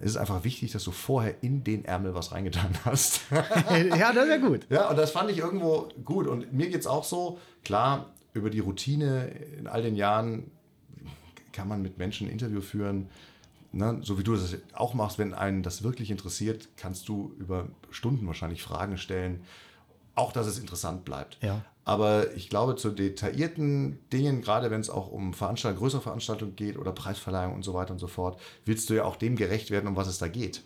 Es 0.00 0.10
ist 0.10 0.16
einfach 0.16 0.42
wichtig, 0.44 0.72
dass 0.72 0.84
du 0.84 0.90
vorher 0.90 1.42
in 1.42 1.64
den 1.64 1.84
Ärmel 1.84 2.14
was 2.14 2.32
reingetan 2.32 2.70
hast. 2.84 3.20
ja, 3.30 4.12
das 4.12 4.26
wäre 4.28 4.40
gut. 4.40 4.66
ja, 4.70 4.88
und 4.90 4.96
das 4.98 5.10
fand 5.12 5.30
ich 5.30 5.38
irgendwo 5.38 5.88
gut. 6.04 6.26
Und 6.26 6.52
mir 6.52 6.68
geht 6.68 6.80
es 6.80 6.86
auch 6.86 7.04
so, 7.04 7.38
klar, 7.64 8.06
über 8.34 8.50
die 8.50 8.60
Routine 8.60 9.28
in 9.58 9.66
all 9.66 9.82
den 9.82 9.94
Jahren 9.94 10.50
kann 11.52 11.68
man 11.68 11.82
mit 11.82 11.98
Menschen 11.98 12.26
ein 12.26 12.30
Interview 12.30 12.60
führen. 12.60 13.08
Ne? 13.72 14.00
So 14.02 14.18
wie 14.18 14.24
du 14.24 14.34
das 14.34 14.56
auch 14.74 14.94
machst, 14.94 15.18
wenn 15.18 15.34
einen 15.34 15.62
das 15.62 15.82
wirklich 15.82 16.10
interessiert, 16.10 16.68
kannst 16.76 17.08
du 17.08 17.34
über 17.38 17.68
Stunden 17.90 18.26
wahrscheinlich 18.26 18.62
Fragen 18.62 18.98
stellen. 18.98 19.42
Auch, 20.14 20.32
dass 20.32 20.46
es 20.46 20.58
interessant 20.58 21.04
bleibt. 21.04 21.38
Ja. 21.42 21.64
Aber 21.84 22.32
ich 22.36 22.48
glaube, 22.48 22.76
zu 22.76 22.90
detaillierten 22.90 23.98
Dingen, 24.12 24.40
gerade 24.42 24.70
wenn 24.70 24.80
es 24.80 24.90
auch 24.90 25.10
um 25.10 25.34
Veranstaltungen, 25.34 25.80
größere 25.80 26.02
Veranstaltungen 26.02 26.54
geht 26.54 26.76
oder 26.78 26.92
Preisverleihung 26.92 27.54
und 27.54 27.64
so 27.64 27.74
weiter 27.74 27.92
und 27.92 27.98
so 27.98 28.06
fort, 28.06 28.40
willst 28.64 28.88
du 28.88 28.94
ja 28.94 29.04
auch 29.04 29.16
dem 29.16 29.36
gerecht 29.36 29.70
werden, 29.70 29.88
um 29.88 29.96
was 29.96 30.06
es 30.06 30.18
da 30.18 30.28
geht. 30.28 30.62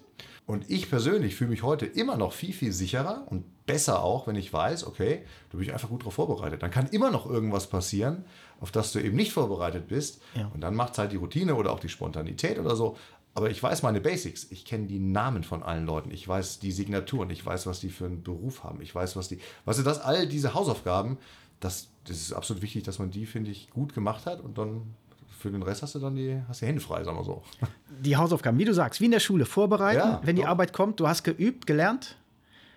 Und 0.46 0.70
ich 0.70 0.88
persönlich 0.88 1.34
fühle 1.34 1.50
mich 1.50 1.64
heute 1.64 1.86
immer 1.86 2.16
noch 2.16 2.32
viel, 2.32 2.52
viel 2.52 2.72
sicherer 2.72 3.26
und 3.26 3.66
besser 3.66 4.04
auch, 4.04 4.28
wenn 4.28 4.36
ich 4.36 4.52
weiß, 4.52 4.86
okay, 4.86 5.24
du 5.50 5.58
bist 5.58 5.70
einfach 5.72 5.88
gut 5.88 6.02
darauf 6.02 6.14
vorbereitet. 6.14 6.62
Dann 6.62 6.70
kann 6.70 6.86
immer 6.86 7.10
noch 7.10 7.28
irgendwas 7.28 7.66
passieren, 7.66 8.24
auf 8.60 8.70
das 8.70 8.92
du 8.92 9.00
eben 9.00 9.16
nicht 9.16 9.32
vorbereitet 9.32 9.88
bist. 9.88 10.22
Ja. 10.34 10.48
Und 10.54 10.60
dann 10.60 10.76
macht 10.76 10.92
es 10.92 10.98
halt 10.98 11.10
die 11.10 11.16
Routine 11.16 11.56
oder 11.56 11.72
auch 11.72 11.80
die 11.80 11.88
Spontanität 11.88 12.60
oder 12.60 12.76
so. 12.76 12.96
Aber 13.34 13.50
ich 13.50 13.60
weiß 13.60 13.82
meine 13.82 14.00
Basics. 14.00 14.46
Ich 14.50 14.64
kenne 14.64 14.86
die 14.86 15.00
Namen 15.00 15.42
von 15.42 15.64
allen 15.64 15.84
Leuten. 15.84 16.12
Ich 16.12 16.26
weiß 16.26 16.60
die 16.60 16.72
Signaturen. 16.72 17.28
Ich 17.30 17.44
weiß, 17.44 17.66
was 17.66 17.80
die 17.80 17.90
für 17.90 18.06
einen 18.06 18.22
Beruf 18.22 18.62
haben. 18.62 18.80
Ich 18.80 18.94
weiß, 18.94 19.16
was 19.16 19.28
die. 19.28 19.40
Weißt 19.64 19.80
du, 19.80 19.82
das, 19.82 19.98
all 19.98 20.28
diese 20.28 20.54
Hausaufgaben, 20.54 21.18
das, 21.58 21.88
das 22.04 22.18
ist 22.18 22.32
absolut 22.32 22.62
wichtig, 22.62 22.84
dass 22.84 23.00
man 23.00 23.10
die, 23.10 23.26
finde 23.26 23.50
ich, 23.50 23.68
gut 23.70 23.94
gemacht 23.94 24.26
hat. 24.26 24.40
Und 24.40 24.58
dann 24.58 24.94
für 25.38 25.50
den 25.50 25.62
Rest 25.62 25.82
hast 25.82 25.94
du 25.94 25.98
dann 25.98 26.16
die, 26.16 26.40
hast 26.48 26.60
die 26.62 26.66
Hände 26.66 26.80
frei, 26.80 27.04
sagen 27.04 27.18
wir 27.18 27.24
so. 27.24 27.42
Die 28.00 28.16
Hausaufgaben, 28.16 28.58
wie 28.58 28.64
du 28.64 28.74
sagst, 28.74 29.00
wie 29.00 29.06
in 29.06 29.10
der 29.10 29.20
Schule, 29.20 29.46
vorbereiten. 29.46 29.98
Ja, 29.98 30.20
wenn 30.22 30.36
die 30.36 30.42
doch. 30.42 30.48
Arbeit 30.48 30.72
kommt, 30.72 31.00
du 31.00 31.08
hast 31.08 31.24
geübt, 31.24 31.66
gelernt. 31.66 32.16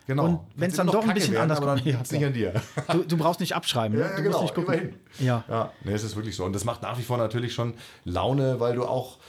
Genau. 0.07 0.25
Und 0.25 0.39
wenn's 0.55 0.75
Kann 0.75 0.87
dann 0.87 0.95
doch 0.95 1.07
ein 1.07 1.13
bisschen 1.13 1.33
werden, 1.33 1.51
anders 1.51 1.61
kommt, 1.61 1.85
ja, 1.85 1.99
nicht 1.99 2.25
an 2.25 2.33
dir. 2.33 2.53
Du, 2.91 3.03
du 3.03 3.17
brauchst 3.17 3.39
nicht 3.41 3.53
abschreiben. 3.55 3.95
Ne? 3.97 4.03
Ja, 4.03 4.09
ja, 4.09 4.15
du 4.15 4.23
genau, 4.23 4.41
musst 4.41 4.55
nicht 4.55 4.55
gucken. 4.55 4.73
immerhin. 4.73 4.95
Ja. 5.19 5.43
Ja, 5.47 5.71
nee, 5.83 5.93
es 5.93 6.03
ist 6.03 6.15
wirklich 6.15 6.35
so. 6.35 6.45
Und 6.45 6.53
das 6.53 6.65
macht 6.65 6.81
nach 6.81 6.97
wie 6.97 7.03
vor 7.03 7.17
natürlich 7.17 7.53
schon 7.53 7.75
Laune, 8.05 8.59
weil 8.59 8.75
du 8.75 8.85
auch, 8.85 9.19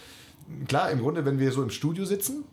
klar, 0.69 0.91
im 0.91 1.01
Grunde, 1.01 1.27
wenn 1.27 1.39
wir 1.39 1.53
so 1.53 1.63
im 1.63 1.71
Studio 1.71 2.07
sitzen, 2.07 2.45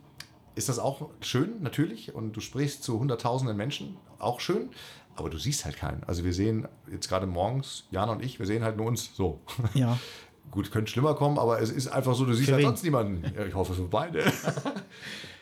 ist 0.56 0.68
das 0.68 0.78
auch 0.78 1.10
schön, 1.22 1.62
natürlich. 1.62 2.16
Und 2.16 2.34
du 2.34 2.42
sprichst 2.42 2.84
zu 2.84 3.00
hunderttausenden 3.00 3.56
Menschen, 3.56 3.96
auch 4.20 4.42
schön. 4.42 4.72
Aber 5.16 5.30
du 5.30 5.38
siehst 5.38 5.66
halt 5.66 5.78
keinen. 5.78 6.04
Also 6.04 6.24
wir 6.24 6.34
sehen 6.34 6.68
jetzt 6.92 7.08
gerade 7.08 7.26
morgens, 7.26 7.86
Jana 7.92 8.12
und 8.12 8.24
ich, 8.24 8.40
wir 8.40 8.46
sehen 8.46 8.64
halt 8.64 8.78
nur 8.78 8.88
uns 8.88 9.16
so. 9.16 9.42
Ja. 9.74 9.98
Gut, 10.52 10.72
könnte 10.72 10.90
schlimmer 10.92 11.14
kommen, 11.14 11.38
aber 11.38 11.62
es 11.62 11.70
ist 11.72 11.88
einfach 11.88 12.16
so, 12.16 12.26
du 12.26 12.34
siehst 12.34 12.52
halt 12.52 12.64
sonst 12.64 12.84
niemanden. 12.84 13.24
Ja, 13.36 13.46
ich 13.46 13.54
hoffe 13.54 13.74
für 13.74 13.84
beide. 13.84 14.24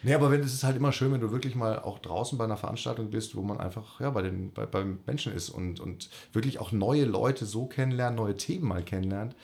Nee, 0.03 0.13
aber 0.13 0.29
wenn, 0.29 0.41
es 0.41 0.53
ist 0.53 0.63
halt 0.63 0.77
immer 0.77 0.91
schön, 0.91 1.11
wenn 1.13 1.21
du 1.21 1.31
wirklich 1.31 1.55
mal 1.55 1.79
auch 1.79 1.97
draußen 1.97 2.37
bei 2.37 2.43
einer 2.43 2.57
Veranstaltung 2.57 3.09
bist, 3.09 3.35
wo 3.35 3.41
man 3.41 3.59
einfach 3.59 3.99
ja, 3.99 4.11
bei 4.11 4.21
den 4.21 4.51
bei, 4.53 4.67
beim 4.67 4.99
Menschen 5.07 5.33
ist 5.33 5.49
und, 5.49 5.79
und 5.79 6.11
wirklich 6.31 6.59
auch 6.59 6.71
neue 6.71 7.05
Leute 7.05 7.45
so 7.47 7.65
kennenlernt, 7.65 8.15
neue 8.15 8.35
Themen 8.37 8.67
mal 8.67 8.83
kennenlernt, 8.83 9.35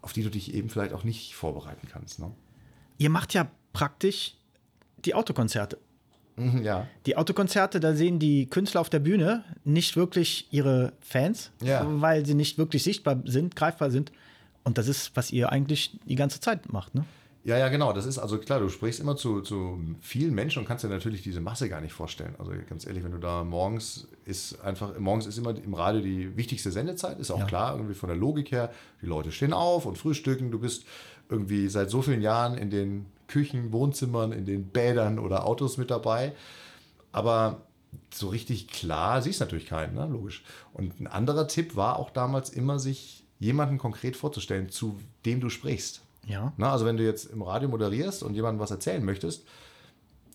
auf 0.00 0.14
die 0.14 0.22
du 0.22 0.30
dich 0.30 0.54
eben 0.54 0.70
vielleicht 0.70 0.94
auch 0.94 1.04
nicht 1.04 1.34
vorbereiten 1.34 1.86
kannst. 1.92 2.18
Ne? 2.18 2.30
Ihr 2.96 3.10
macht 3.10 3.34
ja 3.34 3.46
praktisch 3.74 4.36
die 5.04 5.12
Autokonzerte. 5.14 5.76
Mhm, 6.36 6.62
Ja. 6.62 6.86
Die 7.04 7.18
Autokonzerte, 7.18 7.78
da 7.78 7.94
sehen 7.94 8.18
die 8.18 8.46
Künstler 8.48 8.80
auf 8.80 8.88
der 8.88 9.00
Bühne 9.00 9.44
nicht 9.64 9.96
wirklich 9.96 10.48
ihre 10.50 10.94
Fans, 11.00 11.50
Ja. 11.62 11.84
weil 12.00 12.24
sie 12.24 12.32
nicht 12.34 12.56
wirklich 12.56 12.82
sichtbar 12.84 13.20
sind, 13.26 13.54
greifbar 13.54 13.90
sind. 13.90 14.12
Und 14.66 14.78
das 14.78 14.88
ist, 14.88 15.12
was 15.14 15.30
ihr 15.30 15.50
eigentlich 15.52 15.98
die 16.06 16.16
ganze 16.16 16.40
Zeit 16.40 16.72
macht, 16.72 16.94
ne? 16.94 17.04
Ja, 17.44 17.56
ja, 17.56 17.68
genau. 17.68 17.92
Das 17.92 18.06
ist 18.06 18.18
also 18.18 18.38
klar, 18.38 18.58
du 18.58 18.68
sprichst 18.68 18.98
immer 18.98 19.14
zu, 19.14 19.40
zu 19.40 19.78
vielen 20.00 20.34
Menschen 20.34 20.58
und 20.58 20.66
kannst 20.66 20.82
dir 20.82 20.88
natürlich 20.88 21.22
diese 21.22 21.40
Masse 21.40 21.68
gar 21.68 21.80
nicht 21.80 21.92
vorstellen. 21.92 22.34
Also 22.40 22.50
ganz 22.68 22.84
ehrlich, 22.84 23.04
wenn 23.04 23.12
du 23.12 23.18
da 23.18 23.44
morgens 23.44 24.08
ist 24.24 24.60
einfach, 24.62 24.98
morgens 24.98 25.26
ist 25.26 25.38
immer 25.38 25.56
im 25.56 25.74
Radio 25.74 26.00
die 26.00 26.36
wichtigste 26.36 26.72
Sendezeit, 26.72 27.20
ist 27.20 27.30
auch 27.30 27.38
Ja. 27.38 27.44
klar, 27.46 27.76
irgendwie 27.76 27.94
von 27.94 28.08
der 28.08 28.16
Logik 28.18 28.50
her. 28.50 28.72
Die 29.00 29.06
Leute 29.06 29.30
stehen 29.30 29.52
auf 29.52 29.86
und 29.86 29.96
frühstücken. 29.96 30.50
Du 30.50 30.58
bist 30.58 30.86
irgendwie 31.28 31.68
seit 31.68 31.88
so 31.88 32.02
vielen 32.02 32.20
Jahren 32.20 32.58
in 32.58 32.70
den 32.70 33.06
Küchen, 33.28 33.70
Wohnzimmern, 33.70 34.32
in 34.32 34.44
den 34.44 34.66
Bädern 34.66 35.20
oder 35.20 35.46
Autos 35.46 35.76
mit 35.76 35.92
dabei. 35.92 36.32
Aber 37.12 37.62
so 38.12 38.28
richtig 38.28 38.66
klar 38.66 39.22
siehst 39.22 39.38
natürlich 39.38 39.66
keinen, 39.66 39.94
ne? 39.94 40.08
logisch. 40.10 40.42
Und 40.72 41.00
ein 41.00 41.06
anderer 41.06 41.46
Tipp 41.46 41.76
war 41.76 42.00
auch 42.00 42.10
damals 42.10 42.50
immer, 42.50 42.80
sich 42.80 43.22
jemanden 43.38 43.78
konkret 43.78 44.16
vorzustellen, 44.16 44.68
zu 44.70 44.98
dem 45.24 45.40
du 45.40 45.48
sprichst. 45.50 46.02
Ja. 46.26 46.52
Na, 46.56 46.72
also 46.72 46.84
wenn 46.86 46.96
du 46.96 47.04
jetzt 47.04 47.26
im 47.26 47.42
Radio 47.42 47.68
moderierst 47.68 48.22
und 48.22 48.34
jemandem 48.34 48.60
was 48.60 48.70
erzählen 48.70 49.04
möchtest, 49.04 49.44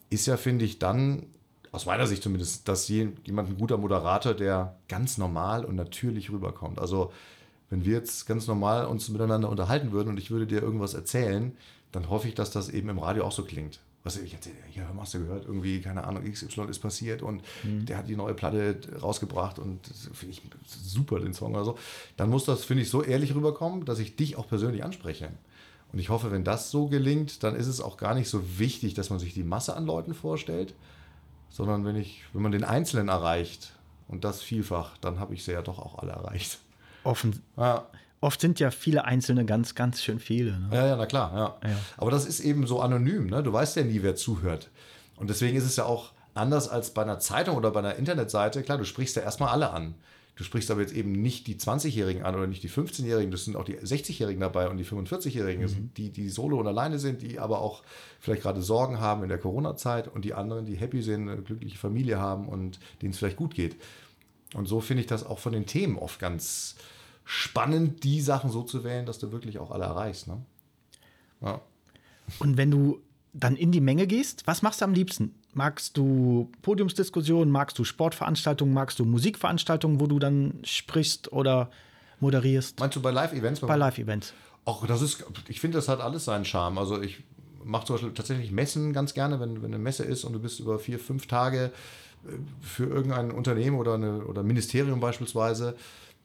ist 0.10 0.26
ja, 0.26 0.38
finde 0.38 0.66
ich, 0.66 0.80
dann, 0.80 1.28
aus 1.72 1.86
meiner 1.86 2.08
Sicht 2.08 2.24
zumindest, 2.24 2.68
dass 2.68 2.88
je- 2.88 3.10
jemand 3.26 3.50
ein 3.50 3.58
guter 3.58 3.78
Moderator, 3.78 4.34
der 4.34 4.78
ganz 4.88 5.18
normal 5.18 5.66
und 5.66 5.76
natürlich 5.76 6.30
rüberkommt. 6.32 6.80
Also 6.80 7.12
wenn 7.70 7.86
wir 7.86 7.94
jetzt 7.94 8.26
ganz 8.28 8.48
normal 8.48 8.86
uns 8.86 9.10
miteinander 9.10 9.50
unterhalten 9.50 9.92
würden 9.92 10.10
und 10.10 10.18
ich 10.18 10.32
würde 10.32 10.48
dir 10.48 10.62
irgendwas 10.62 10.94
erzählen, 10.94 11.56
dann 11.92 12.10
hoffe 12.10 12.28
ich, 12.28 12.36
dass 12.36 12.52
das 12.52 12.70
eben 12.70 12.90
im 12.90 13.00
Radio 13.00 13.24
auch 13.26 13.32
so 13.32 13.44
klingt. 13.44 13.80
Was 14.04 14.18
ich 14.18 14.34
erzähle, 14.34 14.56
mal, 14.94 15.02
hast 15.02 15.14
du 15.14 15.20
gehört, 15.20 15.46
irgendwie, 15.46 15.80
keine 15.80 16.06
Ahnung, 16.06 16.24
XY 16.24 16.64
ist 16.70 16.80
passiert 16.80 17.22
und 17.22 17.44
der 17.64 17.98
hat 17.98 18.08
die 18.08 18.16
neue 18.16 18.34
Platte 18.34 18.80
rausgebracht 19.00 19.60
und 19.60 19.80
finde 20.14 20.34
ich 20.34 20.42
super, 20.66 21.20
den 21.20 21.34
Song 21.34 21.54
oder 21.54 21.64
so. 21.64 21.78
Dann 22.18 22.30
muss 22.30 22.46
das, 22.46 22.66
finde 22.66 22.82
ich, 22.82 22.90
so 22.90 23.04
ehrlich 23.04 23.36
rüberkommen, 23.36 23.86
dass 23.86 24.00
ich 24.00 24.16
dich 24.16 24.38
auch 24.38 24.48
persönlich 24.48 24.84
anspreche. 24.84 25.30
Und 25.94 26.00
ich 26.00 26.10
hoffe, 26.10 26.32
wenn 26.32 26.44
das 26.44 26.72
so 26.72 26.88
gelingt, 26.88 27.44
dann 27.44 27.56
ist 27.56 27.68
es 27.68 27.82
auch 27.82 27.98
gar 27.98 28.16
nicht 28.16 28.30
so 28.30 28.58
wichtig, 28.58 28.94
dass 28.94 29.10
man 29.10 29.20
sich 29.20 29.34
die 29.34 29.44
Masse 29.44 29.76
an 29.76 29.86
Leuten 29.86 30.14
vorstellt, 30.14 30.74
sondern 31.50 31.86
wenn, 31.86 31.96
ich, 31.96 32.24
wenn 32.34 32.42
man 32.42 32.52
den 32.52 32.64
Einzelnen 32.64 33.10
erreicht 33.10 33.74
und 34.08 34.24
das 34.24 34.42
vielfach, 34.42 34.98
dann 34.98 35.20
habe 35.20 35.34
ich 35.34 35.44
sie 35.44 35.52
ja 35.52 35.62
doch 35.62 35.80
auch 35.80 36.00
alle 36.00 36.14
erreicht. 36.14 36.60
Offen. 37.04 37.42
Ja, 37.58 37.88
Oft 38.21 38.39
sind 38.39 38.60
ja 38.60 38.69
viele 38.69 39.05
Einzelne 39.05 39.45
ganz, 39.45 39.73
ganz 39.73 40.01
schön 40.01 40.19
viele. 40.19 40.60
Ne? 40.60 40.69
ja, 40.71 40.88
ja 40.88 40.95
na 40.95 41.07
klar. 41.07 41.34
Ja. 41.34 41.69
Ja. 41.69 41.75
Aber 41.97 42.12
das 42.12 42.25
ist 42.25 42.39
eben 42.39 42.67
so 42.67 42.79
anonym. 42.79 43.25
Ne? 43.25 43.41
Du 43.41 43.51
weißt 43.51 43.75
ja 43.75 43.84
nie, 43.84 44.03
wer 44.03 44.15
zuhört. 44.15 44.69
Und 45.15 45.29
deswegen 45.29 45.57
ist 45.57 45.65
es 45.65 45.75
ja 45.75 45.86
auch 45.86 46.12
anders 46.36 46.69
als 46.69 46.93
bei 46.93 47.01
einer 47.01 47.19
Zeitung 47.19 47.57
oder 47.57 47.71
bei 47.71 47.79
einer 47.79 47.95
Internetseite. 47.95 48.62
Klar, 48.62 48.77
du 48.77 48.86
sprichst 48.86 49.15
ja 49.15 49.23
erstmal 49.23 49.49
alle 49.49 49.71
an. 49.71 49.95
Du 50.36 50.43
sprichst 50.43 50.71
aber 50.71 50.81
jetzt 50.81 50.93
eben 50.93 51.12
nicht 51.12 51.47
die 51.47 51.55
20-Jährigen 51.55 52.23
an 52.23 52.36
oder 52.36 52.47
nicht 52.47 52.63
die 52.63 52.69
15-Jährigen. 52.69 53.31
Das 53.31 53.45
sind 53.45 53.55
auch 53.55 53.65
die 53.65 53.77
60-Jährigen 53.77 54.39
dabei 54.39 54.69
und 54.69 54.77
die 54.77 54.86
45-Jährigen, 54.86 55.63
Das 55.63 55.71
sind 55.71 55.97
die, 55.97 56.10
die 56.10 56.29
solo 56.29 56.60
und 56.60 56.67
alleine 56.67 56.99
sind, 56.99 57.21
die 57.21 57.39
aber 57.39 57.60
auch 57.60 57.84
vielleicht 58.19 58.43
gerade 58.43 58.62
Sorgen 58.62 58.99
haben 58.99 59.23
in 59.23 59.29
der 59.29 59.39
Corona-Zeit 59.39 60.07
und 60.07 60.25
die 60.25 60.34
anderen, 60.34 60.65
die 60.65 60.75
happy 60.75 61.01
sind, 61.01 61.27
eine 61.27 61.41
glückliche 61.41 61.77
Familie 61.77 62.19
haben 62.19 62.47
und 62.47 62.79
denen 63.01 63.12
es 63.12 63.17
vielleicht 63.17 63.38
gut 63.38 63.53
geht. 63.53 63.75
Und 64.53 64.67
so 64.67 64.79
finde 64.79 65.01
ich 65.01 65.07
das 65.07 65.25
auch 65.25 65.39
von 65.39 65.53
den 65.53 65.65
Themen 65.65 65.97
oft 65.97 66.19
ganz 66.19 66.75
spannend, 67.23 68.03
die 68.03 68.21
Sachen 68.21 68.49
so 68.51 68.63
zu 68.63 68.84
wählen, 68.84 69.05
dass 69.05 69.19
du 69.19 69.31
wirklich 69.31 69.60
auch 69.60 69.71
alle 69.71 69.86
erreichst. 69.86 70.27
Ne? 70.27 70.41
Ja. 71.41 71.62
Und 72.39 72.57
wenn 72.57 72.71
du 72.71 73.01
dann 73.34 73.55
in 73.55 73.71
die 73.71 73.81
Menge 73.81 74.07
gehst, 74.07 74.45
was 74.45 74.62
machst 74.62 74.81
du 74.81 74.86
am 74.86 74.93
liebsten? 74.93 75.36
Magst 75.53 75.97
du 75.97 76.51
Podiumsdiskussionen, 76.62 77.51
magst 77.51 77.77
du 77.79 77.84
Sportveranstaltungen, 77.84 78.73
magst 78.73 78.99
du 78.99 79.05
Musikveranstaltungen, 79.05 79.99
wo 79.99 80.07
du 80.07 80.19
dann 80.19 80.60
sprichst 80.63 81.31
oder 81.31 81.71
moderierst 82.19 82.79
Meinst 82.79 82.95
du 82.95 83.01
bei 83.01 83.12
Live-Events? 83.12 83.62
bei 83.62 83.75
Live-Events? 83.75 84.34
Ach, 84.65 84.86
das 84.86 85.01
ist, 85.01 85.25
ich 85.47 85.60
finde, 85.60 85.77
das 85.77 85.88
hat 85.88 86.01
alles 86.01 86.25
seinen 86.25 86.45
Charme. 86.45 86.77
Also 86.77 87.01
ich 87.01 87.23
mache 87.63 87.86
zum 87.86 87.95
Beispiel 87.95 88.13
tatsächlich 88.13 88.51
Messen 88.51 88.93
ganz 88.93 89.13
gerne, 89.13 89.39
wenn, 89.39 89.62
wenn 89.62 89.73
eine 89.73 89.79
Messe 89.79 90.03
ist 90.03 90.23
und 90.23 90.34
du 90.34 90.39
bist 90.39 90.60
über 90.60 90.79
vier, 90.79 90.99
fünf 90.99 91.27
Tage 91.27 91.71
äh, 92.25 92.31
für 92.62 92.86
irgendein 92.86 93.31
Unternehmen 93.31 93.77
oder, 93.77 93.95
eine, 93.95 94.25
oder 94.25 94.41
ein 94.41 94.47
Ministerium 94.47 94.99
beispielsweise 94.99 95.75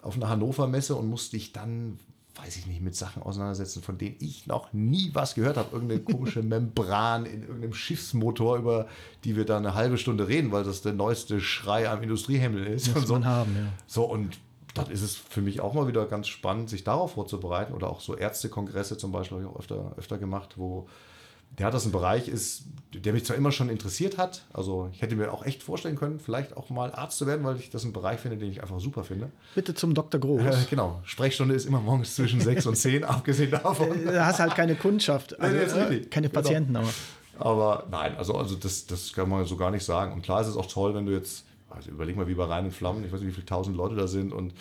auf 0.07 0.17
einer 0.17 0.29
Hannover-Messe 0.29 0.95
und 0.95 1.09
musst 1.09 1.33
dich 1.33 1.53
dann, 1.53 1.99
weiß 2.37 2.57
ich 2.57 2.67
nicht, 2.67 2.81
mit 2.81 2.95
Sachen 2.95 3.23
auseinandersetzen, 3.23 3.83
von 3.83 3.99
denen 3.99 4.17
ich 4.21 4.47
noch 4.47 4.73
nie 4.73 5.11
was 5.13 5.35
gehört 5.35 5.57
habe. 5.57 5.69
Irgendeine 5.73 6.01
komische 6.01 6.43
Membran 6.45 7.27
in 7.27 7.43
irgendeinem 7.43 7.75
Schiffsmotor, 7.75 8.57
über 8.59 8.87
die 9.25 9.37
wir 9.37 9.45
da 9.45 9.57
eine 9.57 9.75
halbe 9.75 9.99
Stunde 9.99 10.29
reden, 10.29 10.53
weil 10.53 10.65
das 10.65 10.83
der 10.83 10.93
neueste 10.93 11.41
Schrei 11.41 11.89
am 11.89 12.03
Industriehimmel 12.03 12.67
ist. 12.67 12.89
Muss 12.89 12.97
und 12.97 13.07
so. 13.07 13.13
man 13.15 13.25
haben, 13.27 13.55
ja. 13.57 13.73
So, 13.87 14.05
und 14.05 14.39
dann 14.75 14.91
ist 14.91 15.03
es 15.03 15.17
für 15.17 15.41
mich 15.41 15.61
auch 15.61 15.73
mal 15.73 15.89
wieder 15.89 16.05
ganz 16.07 16.29
spannend, 16.29 16.69
sich 16.69 16.85
darauf 16.85 17.13
vorzubereiten. 17.13 17.73
Oder 17.73 17.89
auch 17.89 18.01
so 18.01 18.15
Ärztekongresse 18.15 18.99
zum 18.99 19.13
Beispiel 19.13 19.39
habe 19.39 19.47
ich 19.47 19.53
auch 19.53 19.59
öfter, 19.59 19.93
öfter 19.97 20.19
gemacht, 20.19 20.55
wo 20.57 20.87
ja, 21.59 21.71
das 21.71 21.87
ein 21.87 21.93
Bereich 21.93 22.29
ist, 22.29 22.65
der 22.95 23.13
mich 23.13 23.25
zwar 23.25 23.37
immer 23.37 23.53
schon 23.53 23.69
interessiert 23.69 24.19
hat. 24.19 24.45
Also 24.53 24.89
ich 24.93 25.03
hätte 25.03 25.17
mir 25.17 25.33
auch 25.33 25.45
echt 25.45 25.63
vorstellen 25.63 25.97
können, 25.97 26.19
vielleicht 26.19 26.57
auch 26.57 26.71
mal 26.71 26.93
Arzt 26.93 27.19
zu 27.19 27.27
werden, 27.27 27.45
weil 27.45 27.57
ich 27.57 27.71
das 27.71 27.85
einen 27.85 27.93
Bereich 27.93 28.21
finde, 28.21 28.37
den 28.39 28.51
ich 28.51 28.63
einfach 28.63 28.81
super 28.81 29.05
finde. 29.05 29.31
Bitte 29.55 29.75
zum 29.75 29.95
Dr. 29.95 30.21
Groß. 30.21 30.43
Äh, 30.43 30.57
genau, 30.71 31.01
Sprechstunde 31.05 31.55
ist 31.55 31.67
immer 31.67 31.81
morgens 31.81 32.15
zwischen 32.15 32.41
6 32.41 32.67
und 32.67 32.77
10, 32.77 33.05
abgesehen 33.05 33.51
davon. 33.51 33.89
Da 34.05 34.27
hast 34.27 34.39
halt 34.41 34.55
keine 34.55 34.75
Kundschaft, 34.77 35.39
also, 35.41 35.55
Nee, 35.55 35.61
nee, 35.61 35.67
ist 35.97 36.07
äh, 36.07 36.09
keine 36.09 36.29
Genau. 36.29 36.41
Patienten, 36.41 36.77
aber 36.77 36.89
Aber 37.39 37.87
nein, 37.91 38.17
also, 38.17 38.35
also 38.35 38.57
das, 38.57 38.87
das 38.87 39.13
kann 39.13 39.29
man 39.29 39.45
so 39.45 39.57
gar 39.57 39.71
nicht 39.71 39.85
sagen. 39.85 40.13
Und 40.13 40.23
klar 40.23 40.41
ist 40.41 40.47
es 40.49 40.57
auch 40.57 40.67
toll, 40.67 40.95
wenn 40.95 41.05
du 41.07 41.13
jetzt, 41.13 41.45
also 41.69 41.91
überleg 41.91 42.17
mal 42.17 42.29
wie 42.29 42.35
bei 42.35 42.45
Reinen 42.45 42.71
Flammen, 42.71 43.05
ich 43.05 43.13
weiß 43.13 43.21
nicht, 43.21 43.29
wie 43.29 43.35
viele 43.35 43.47
tausend 43.47 43.77
Leute 43.77 43.95
da 43.95 44.07
sind 44.07 44.33
und 44.33 44.55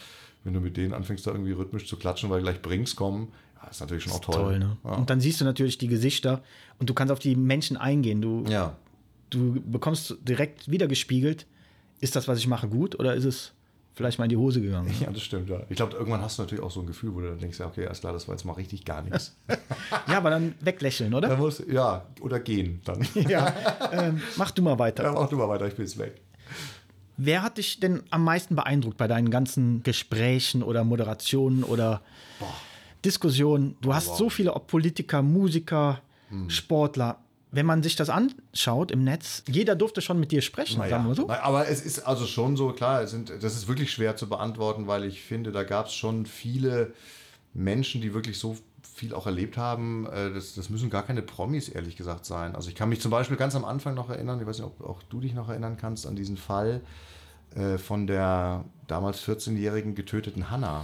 wenn 0.43 0.53
du 0.53 0.59
mit 0.59 0.75
denen 0.77 0.93
anfängst, 0.93 1.25
da 1.25 1.31
irgendwie 1.31 1.53
rhythmisch 1.53 1.87
zu 1.87 1.95
klatschen, 1.97 2.29
weil 2.29 2.41
gleich 2.41 2.61
Brinks 2.61 2.95
kommen, 2.95 3.31
ja, 3.63 3.69
ist 3.69 3.79
natürlich 3.79 4.03
schon 4.03 4.13
auch 4.13 4.19
toll. 4.19 4.35
toll, 4.35 4.59
ne? 4.59 4.77
Ja. 4.83 4.91
Und 4.91 5.09
dann 5.09 5.19
siehst 5.21 5.39
du 5.41 5.45
natürlich 5.45 5.77
die 5.77 5.87
Gesichter 5.87 6.41
und 6.79 6.89
du 6.89 6.93
kannst 6.93 7.11
auf 7.11 7.19
die 7.19 7.35
Menschen 7.35 7.77
eingehen. 7.77 8.21
Du, 8.21 8.43
ja. 8.47 8.75
du 9.29 9.61
bekommst 9.65 10.17
direkt 10.23 10.69
wiedergespiegelt, 10.69 11.45
ist 12.01 12.15
das, 12.15 12.27
was 12.27 12.37
ich 12.39 12.47
mache, 12.47 12.67
gut 12.67 12.99
oder 12.99 13.15
ist 13.15 13.25
es 13.25 13.53
vielleicht 13.93 14.19
mal 14.19 14.25
in 14.25 14.29
die 14.29 14.37
Hose 14.37 14.61
gegangen? 14.61 14.93
ja, 14.99 15.09
das 15.09 15.21
stimmt, 15.21 15.49
ja. 15.49 15.61
Ich 15.69 15.77
glaube, 15.77 15.95
irgendwann 15.95 16.21
hast 16.21 16.37
du 16.37 16.43
natürlich 16.43 16.63
auch 16.63 16.71
so 16.71 16.81
ein 16.81 16.85
Gefühl, 16.85 17.15
wo 17.15 17.21
du 17.21 17.29
dann 17.29 17.39
denkst, 17.39 17.59
ja, 17.59 17.67
okay, 17.67 17.85
alles 17.85 18.01
klar, 18.01 18.13
das 18.13 18.27
war 18.27 18.35
jetzt 18.35 18.43
mal 18.43 18.53
richtig 18.53 18.85
gar 18.85 19.01
nichts. 19.01 19.35
Ja, 20.07 20.17
aber 20.17 20.31
dann 20.31 20.55
weglächeln, 20.61 21.13
oder? 21.13 21.35
muss, 21.37 21.63
ja, 21.67 22.05
oder 22.21 22.39
gehen 22.39 22.81
dann. 22.85 23.07
Ja, 23.29 23.53
ähm, 23.91 24.21
mach 24.35 24.51
du 24.51 24.61
mal 24.61 24.77
weiter. 24.79 25.03
Ja, 25.03 25.11
mach 25.13 25.29
du 25.29 25.37
mal 25.37 25.47
weiter, 25.47 25.67
ich 25.67 25.75
bin 25.75 25.85
jetzt 25.85 25.97
weg. 25.97 26.21
Wer 27.17 27.43
hat 27.43 27.57
dich 27.57 27.79
denn 27.79 28.03
am 28.09 28.23
meisten 28.23 28.55
beeindruckt 28.55 28.97
bei 28.97 29.07
deinen 29.07 29.29
ganzen 29.29 29.83
Gesprächen 29.83 30.63
oder 30.63 30.83
Moderationen 30.83 31.63
oder 31.63 32.01
Diskussionen? 33.05 33.77
Du 33.81 33.93
hast 33.93 34.09
wow. 34.09 34.17
So 34.17 34.29
viele 34.29 34.53
ob 34.53 34.67
Politiker, 34.67 35.21
Musiker, 35.21 36.01
Sportler. 36.47 37.17
Wenn 37.51 37.65
man 37.65 37.83
sich 37.83 37.95
das 37.95 38.09
anschaut 38.09 38.91
im 38.91 39.03
Netz, 39.05 39.43
jeder 39.47 39.75
durfte 39.75 40.01
schon 40.01 40.19
mit 40.19 40.31
dir 40.31 40.41
sprechen, 40.41 40.79
Naja, 40.79 40.97
sagen 40.97 41.07
wir 41.07 41.15
so. 41.15 41.29
aber 41.29 41.67
es 41.69 41.85
ist 41.85 41.99
also 41.99 42.25
schon 42.25 42.57
so, 42.57 42.73
klar, 42.73 43.07
sind, 43.07 43.29
das 43.29 43.55
ist 43.55 43.67
wirklich 43.69 43.91
schwer 43.91 44.17
zu 44.17 44.27
beantworten, 44.27 44.87
weil 44.87 45.05
ich 45.05 45.21
finde, 45.21 45.51
da 45.53 45.63
gab 45.63 45.85
es 45.87 45.93
schon 45.93 46.25
viele 46.25 46.93
Menschen, 47.53 48.01
die 48.01 48.13
wirklich 48.13 48.39
so 48.39 48.57
viel 48.93 49.13
auch 49.13 49.25
erlebt 49.25 49.55
haben. 49.57 50.05
Äh, 50.07 50.33
Das, 50.33 50.55
das 50.55 50.69
müssen 50.69 50.89
gar 50.89 51.03
keine 51.03 51.21
Promis, 51.21 51.69
ehrlich 51.69 51.95
gesagt, 51.95 52.25
sein. 52.25 52.55
Also 52.55 52.67
ich 52.69 52.75
kann 52.75 52.89
mich 52.89 52.99
zum 52.99 53.11
Beispiel 53.11 53.37
ganz 53.37 53.55
am 53.55 53.63
Anfang 53.63 53.93
noch 53.93 54.09
erinnern, 54.09 54.39
ich 54.41 54.47
weiß 54.47 54.57
nicht, 54.59 54.67
ob 54.67 54.81
auch 54.81 55.01
du 55.03 55.21
dich 55.21 55.33
noch 55.33 55.47
erinnern 55.47 55.77
kannst, 55.79 56.05
an 56.07 56.15
diesen 56.17 56.35
Fall 56.37 56.81
äh, 57.55 57.77
von 57.77 58.05
der 58.05 58.65
damals 58.87 59.21
14-jährigen 59.25 59.95
getöteten 59.95 60.49
Hannah. 60.49 60.83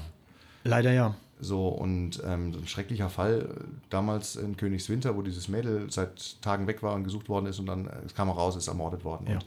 Leider 0.63 0.91
ja. 0.93 1.15
So, 1.41 1.67
und 1.67 2.21
ähm, 2.23 2.53
so 2.53 2.59
ein 2.59 2.67
schrecklicher 2.67 3.09
Fall 3.09 3.49
damals 3.89 4.35
in 4.35 4.57
Königswinter, 4.57 5.17
wo 5.17 5.23
dieses 5.23 5.47
Mädel 5.47 5.91
seit 5.91 6.41
Tagen 6.41 6.67
weg 6.67 6.83
war 6.83 6.93
und 6.93 7.03
gesucht 7.03 7.29
worden 7.29 7.47
ist 7.47 7.59
und 7.59 7.65
dann 7.65 7.87
äh, 7.87 7.91
es 8.05 8.13
kam 8.13 8.29
raus, 8.29 8.55
ist 8.55 8.67
ermordet 8.67 9.03
worden. 9.03 9.25
Ja. 9.27 9.33
Und 9.35 9.45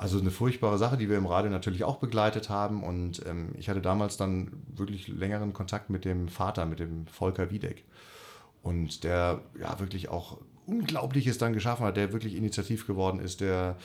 also 0.00 0.18
eine 0.18 0.30
furchtbare 0.30 0.78
Sache, 0.78 0.96
die 0.96 1.10
wir 1.10 1.18
im 1.18 1.26
Radio 1.26 1.50
natürlich 1.50 1.84
auch 1.84 1.96
begleitet 1.96 2.48
haben. 2.48 2.82
Und 2.82 3.20
ähm, 3.26 3.50
ich 3.58 3.68
hatte 3.68 3.82
damals 3.82 4.16
dann 4.16 4.50
wirklich 4.74 5.08
längeren 5.08 5.52
Kontakt 5.52 5.90
mit 5.90 6.06
dem 6.06 6.28
Vater, 6.28 6.64
mit 6.64 6.78
dem 6.80 7.06
Volker 7.06 7.50
Wiedeck. 7.50 7.84
Und 8.62 9.04
der 9.04 9.42
ja 9.60 9.78
wirklich 9.78 10.08
auch 10.08 10.38
Unglaubliches 10.64 11.36
dann 11.36 11.52
geschaffen 11.52 11.84
hat, 11.84 11.98
der 11.98 12.14
wirklich 12.14 12.34
initiativ 12.34 12.86
geworden 12.86 13.20
ist, 13.20 13.42
der, 13.42 13.76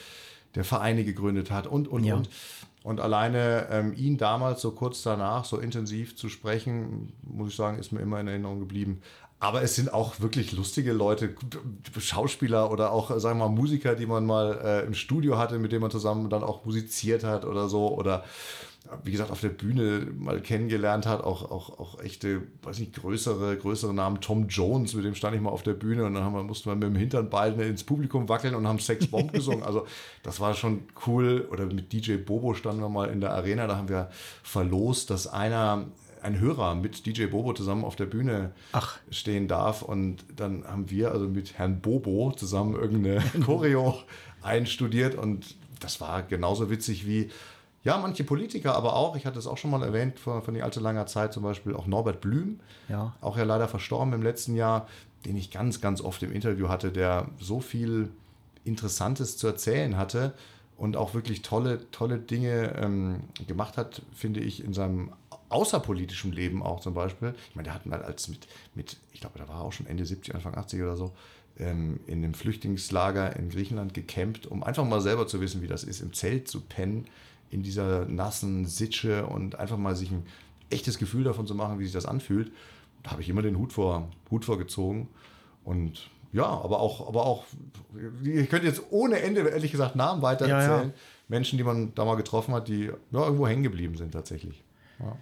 der 0.54 0.64
Vereine 0.64 1.04
gegründet 1.04 1.50
hat 1.50 1.66
und, 1.66 1.86
und, 1.86 2.04
Ja. 2.04 2.16
und. 2.16 2.30
Und 2.86 3.00
alleine 3.00 3.66
ähm, 3.72 3.92
ihn 3.96 4.16
damals 4.16 4.60
so 4.60 4.70
kurz 4.70 5.02
danach 5.02 5.44
so 5.44 5.58
intensiv 5.58 6.16
zu 6.16 6.28
sprechen, 6.28 7.12
muss 7.24 7.48
ich 7.48 7.56
sagen, 7.56 7.80
ist 7.80 7.90
mir 7.90 7.98
immer 7.98 8.20
in 8.20 8.28
Erinnerung 8.28 8.60
geblieben. 8.60 9.00
Aber 9.40 9.60
es 9.60 9.74
sind 9.74 9.92
auch 9.92 10.20
wirklich 10.20 10.52
lustige 10.52 10.92
Leute, 10.92 11.34
Schauspieler 11.98 12.70
oder 12.70 12.92
auch, 12.92 13.10
äh, 13.10 13.18
sagen 13.18 13.40
wir 13.40 13.48
mal, 13.48 13.52
Musiker, 13.56 13.96
die 13.96 14.06
man 14.06 14.24
mal 14.24 14.60
äh, 14.62 14.86
im 14.86 14.94
Studio 14.94 15.36
hatte, 15.36 15.58
mit 15.58 15.72
denen 15.72 15.80
man 15.82 15.90
zusammen 15.90 16.30
dann 16.30 16.44
auch 16.44 16.64
musiziert 16.64 17.24
hat 17.24 17.44
oder 17.44 17.68
so. 17.68 17.92
Oder 17.92 18.22
wie 19.04 19.12
gesagt, 19.12 19.30
auf 19.30 19.40
der 19.40 19.48
Bühne 19.48 20.06
mal 20.16 20.40
kennengelernt 20.40 21.06
hat, 21.06 21.22
auch, 21.22 21.50
auch, 21.50 21.78
auch 21.78 22.00
echte, 22.00 22.42
weiß 22.62 22.78
nicht, 22.78 22.94
größere, 22.94 23.56
größere 23.56 23.94
Namen. 23.94 24.20
Tom 24.20 24.48
Jones, 24.48 24.94
mit 24.94 25.04
dem 25.04 25.14
stand 25.14 25.34
ich 25.34 25.40
mal 25.40 25.50
auf 25.50 25.62
der 25.62 25.74
Bühne 25.74 26.04
und 26.04 26.14
dann 26.14 26.24
haben 26.24 26.34
wir, 26.34 26.42
mussten 26.42 26.70
wir 26.70 26.74
mit 26.74 26.84
dem 26.84 26.96
Hintern 26.96 27.30
beide 27.30 27.64
ins 27.64 27.84
Publikum 27.84 28.28
wackeln 28.28 28.54
und 28.54 28.66
haben 28.66 28.78
Sex 28.78 29.06
Bomb 29.06 29.32
gesungen. 29.32 29.62
Also 29.62 29.86
das 30.22 30.40
war 30.40 30.54
schon 30.54 30.82
cool. 31.06 31.48
Oder 31.50 31.66
mit 31.66 31.92
DJ 31.92 32.16
Bobo 32.16 32.54
standen 32.54 32.80
wir 32.80 32.88
mal 32.88 33.08
in 33.08 33.20
der 33.20 33.32
Arena, 33.32 33.66
da 33.66 33.76
haben 33.76 33.88
wir 33.88 34.10
verlost, 34.42 35.10
dass 35.10 35.26
einer 35.26 35.86
ein 36.22 36.40
Hörer 36.40 36.74
mit 36.74 37.06
DJ 37.06 37.26
Bobo 37.26 37.52
zusammen 37.52 37.84
auf 37.84 37.96
der 37.96 38.06
Bühne 38.06 38.52
Ach. 38.72 38.98
stehen 39.10 39.48
darf. 39.48 39.82
Und 39.82 40.24
dann 40.34 40.64
haben 40.66 40.90
wir 40.90 41.12
also 41.12 41.28
mit 41.28 41.58
Herrn 41.58 41.80
Bobo 41.80 42.32
zusammen 42.32 42.74
irgendeine 42.74 43.22
Choreo 43.44 43.94
einstudiert. 44.42 45.14
Und 45.14 45.54
das 45.80 46.00
war 46.00 46.22
genauso 46.22 46.70
witzig 46.70 47.06
wie, 47.06 47.30
ja, 47.86 47.96
manche 47.98 48.24
Politiker, 48.24 48.74
aber 48.74 48.96
auch, 48.96 49.14
ich 49.16 49.26
hatte 49.26 49.38
es 49.38 49.46
auch 49.46 49.56
schon 49.56 49.70
mal 49.70 49.82
erwähnt, 49.82 50.18
vor, 50.18 50.42
vor 50.42 50.52
nicht 50.52 50.64
allzu 50.64 50.80
langer 50.80 51.06
Zeit, 51.06 51.32
zum 51.32 51.44
Beispiel 51.44 51.74
auch 51.74 51.86
Norbert 51.86 52.20
Blüm, 52.20 52.58
Ja. 52.88 53.14
auch 53.20 53.36
ja 53.38 53.44
leider 53.44 53.68
verstorben 53.68 54.12
im 54.12 54.22
letzten 54.22 54.56
Jahr, 54.56 54.88
den 55.24 55.36
ich 55.36 55.50
ganz, 55.52 55.80
ganz 55.80 56.00
oft 56.00 56.20
im 56.24 56.32
Interview 56.32 56.68
hatte, 56.68 56.90
der 56.90 57.28
so 57.38 57.60
viel 57.60 58.10
Interessantes 58.64 59.36
zu 59.36 59.46
erzählen 59.46 59.96
hatte 59.96 60.34
und 60.76 60.96
auch 60.96 61.14
wirklich 61.14 61.42
tolle, 61.42 61.88
tolle 61.92 62.18
Dinge 62.18 62.74
ähm, 62.76 63.20
gemacht 63.46 63.76
hat, 63.76 64.02
finde 64.12 64.40
ich, 64.40 64.64
in 64.64 64.74
seinem 64.74 65.12
außerpolitischen 65.48 66.32
Leben 66.32 66.62
auch 66.62 66.80
zum 66.80 66.92
Beispiel. 66.94 67.34
Ich 67.50 67.54
meine, 67.54 67.66
der 67.66 67.74
hat 67.74 67.86
mal 67.86 68.02
als 68.02 68.26
mit, 68.28 68.48
mit 68.74 68.96
ich 69.12 69.20
glaube, 69.20 69.38
da 69.38 69.46
war 69.48 69.60
er 69.60 69.62
auch 69.62 69.72
schon 69.72 69.86
Ende 69.86 70.04
70, 70.04 70.34
Anfang 70.34 70.56
80 70.56 70.82
oder 70.82 70.96
so, 70.96 71.12
ähm, 71.58 72.00
in 72.06 72.24
einem 72.24 72.34
Flüchtlingslager 72.34 73.36
in 73.36 73.48
Griechenland 73.48 73.94
gecampt, 73.94 74.46
um 74.46 74.62
einfach 74.64 74.84
mal 74.84 75.00
selber 75.00 75.26
zu 75.28 75.40
wissen, 75.40 75.62
wie 75.62 75.68
das 75.68 75.84
ist, 75.84 76.00
im 76.00 76.12
Zelt 76.12 76.48
zu 76.48 76.60
pennen, 76.60 77.06
in 77.50 77.62
dieser 77.62 78.06
nassen 78.06 78.66
Sitsche 78.66 79.26
und 79.26 79.56
einfach 79.56 79.76
mal 79.76 79.96
sich 79.96 80.10
ein 80.10 80.24
echtes 80.70 80.98
Gefühl 80.98 81.24
davon 81.24 81.46
zu 81.46 81.54
machen, 81.54 81.78
wie 81.78 81.84
sich 81.84 81.92
das 81.92 82.06
anfühlt. 82.06 82.52
Da 83.02 83.12
habe 83.12 83.22
ich 83.22 83.28
immer 83.28 83.42
den 83.42 83.56
Hut 83.58 83.72
vor, 83.72 84.08
Hut 84.30 84.44
vorgezogen. 84.44 85.08
Und 85.64 86.10
ja, 86.32 86.44
aber 86.44 86.80
auch, 86.80 87.06
aber 87.08 87.24
auch, 87.24 87.44
ich 88.22 88.48
könnte 88.48 88.66
jetzt 88.66 88.82
ohne 88.90 89.20
Ende, 89.20 89.40
ehrlich 89.48 89.72
gesagt, 89.72 89.96
Namen 89.96 90.22
weiter 90.22 90.46
Ja, 90.46 90.60
ja. 90.60 90.68
erzählen. 90.68 90.94
Menschen, 91.28 91.56
die 91.56 91.64
man 91.64 91.94
da 91.94 92.04
mal 92.04 92.16
getroffen 92.16 92.54
hat, 92.54 92.68
die 92.68 92.84
ja, 92.84 93.24
irgendwo 93.24 93.46
hängen 93.46 93.62
geblieben 93.62 93.96
sind 93.96 94.12
tatsächlich. 94.12 94.62
Ja. 94.98 95.16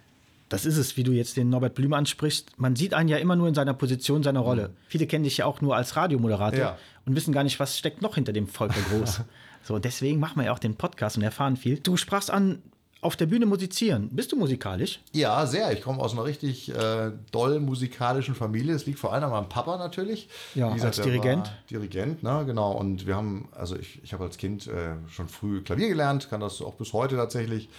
Das 0.55 0.65
ist 0.65 0.77
es, 0.77 0.97
wie 0.97 1.03
du 1.03 1.11
jetzt 1.11 1.37
den 1.37 1.49
Norbert 1.49 1.75
Blüm 1.75 1.93
ansprichst. 1.93 2.51
Man 2.57 2.75
sieht 2.75 2.93
einen 2.93 3.09
ja 3.09 3.17
immer 3.17 3.35
nur 3.35 3.47
in 3.47 3.53
seiner 3.53 3.73
Position, 3.73 4.23
seiner 4.23 4.39
Rolle. 4.39 4.71
Viele 4.87 5.05
kennen 5.07 5.23
dich 5.23 5.37
ja 5.37 5.45
auch 5.45 5.61
nur 5.61 5.75
als 5.75 5.95
Radiomoderator 5.95 6.59
Ja. 6.59 6.77
und 7.05 7.15
wissen 7.15 7.33
gar 7.33 7.43
nicht, 7.43 7.59
was 7.59 7.77
steckt 7.77 8.01
noch 8.01 8.15
hinter 8.15 8.33
dem 8.33 8.47
Volker 8.47 8.79
Groß. 8.89 9.21
so, 9.63 9.79
deswegen 9.79 10.19
machen 10.19 10.37
wir 10.39 10.45
ja 10.45 10.53
auch 10.53 10.59
den 10.59 10.75
Podcast 10.75 11.17
und 11.17 11.23
erfahren 11.23 11.57
viel. 11.57 11.79
Du 11.79 11.97
sprachst 11.97 12.31
an, 12.31 12.61
auf 13.01 13.15
der 13.15 13.27
Bühne 13.27 13.45
musizieren. 13.45 14.09
Bist 14.11 14.31
du 14.31 14.35
musikalisch? 14.35 14.99
Ja, 15.11 15.45
sehr. 15.45 15.71
Ich 15.73 15.81
komme 15.81 16.01
aus 16.01 16.13
einer 16.13 16.23
richtig 16.25 16.73
äh, 16.73 17.11
doll 17.31 17.59
musikalischen 17.59 18.33
Familie. 18.33 18.73
Es 18.73 18.87
liegt 18.87 18.97
vor 18.97 19.13
allem 19.13 19.25
an 19.25 19.29
meinem 19.29 19.49
Papa 19.49 19.77
natürlich. 19.77 20.27
Ja, 20.55 20.69
als 20.71 20.95
der 20.95 21.05
Dirigent. 21.05 21.51
Dirigent, 21.69 22.23
ne, 22.23 22.43
genau. 22.47 22.71
Und 22.71 23.05
wir 23.05 23.15
haben, 23.15 23.47
also 23.51 23.75
ich, 23.75 24.01
ich 24.03 24.13
habe 24.13 24.23
als 24.23 24.37
Kind 24.37 24.65
äh, 24.67 24.95
schon 25.11 25.27
früh 25.29 25.61
Klavier 25.61 25.87
gelernt, 25.89 26.29
kann 26.31 26.39
das 26.39 26.61
auch 26.63 26.73
bis 26.75 26.93
heute 26.93 27.15
tatsächlich 27.15 27.69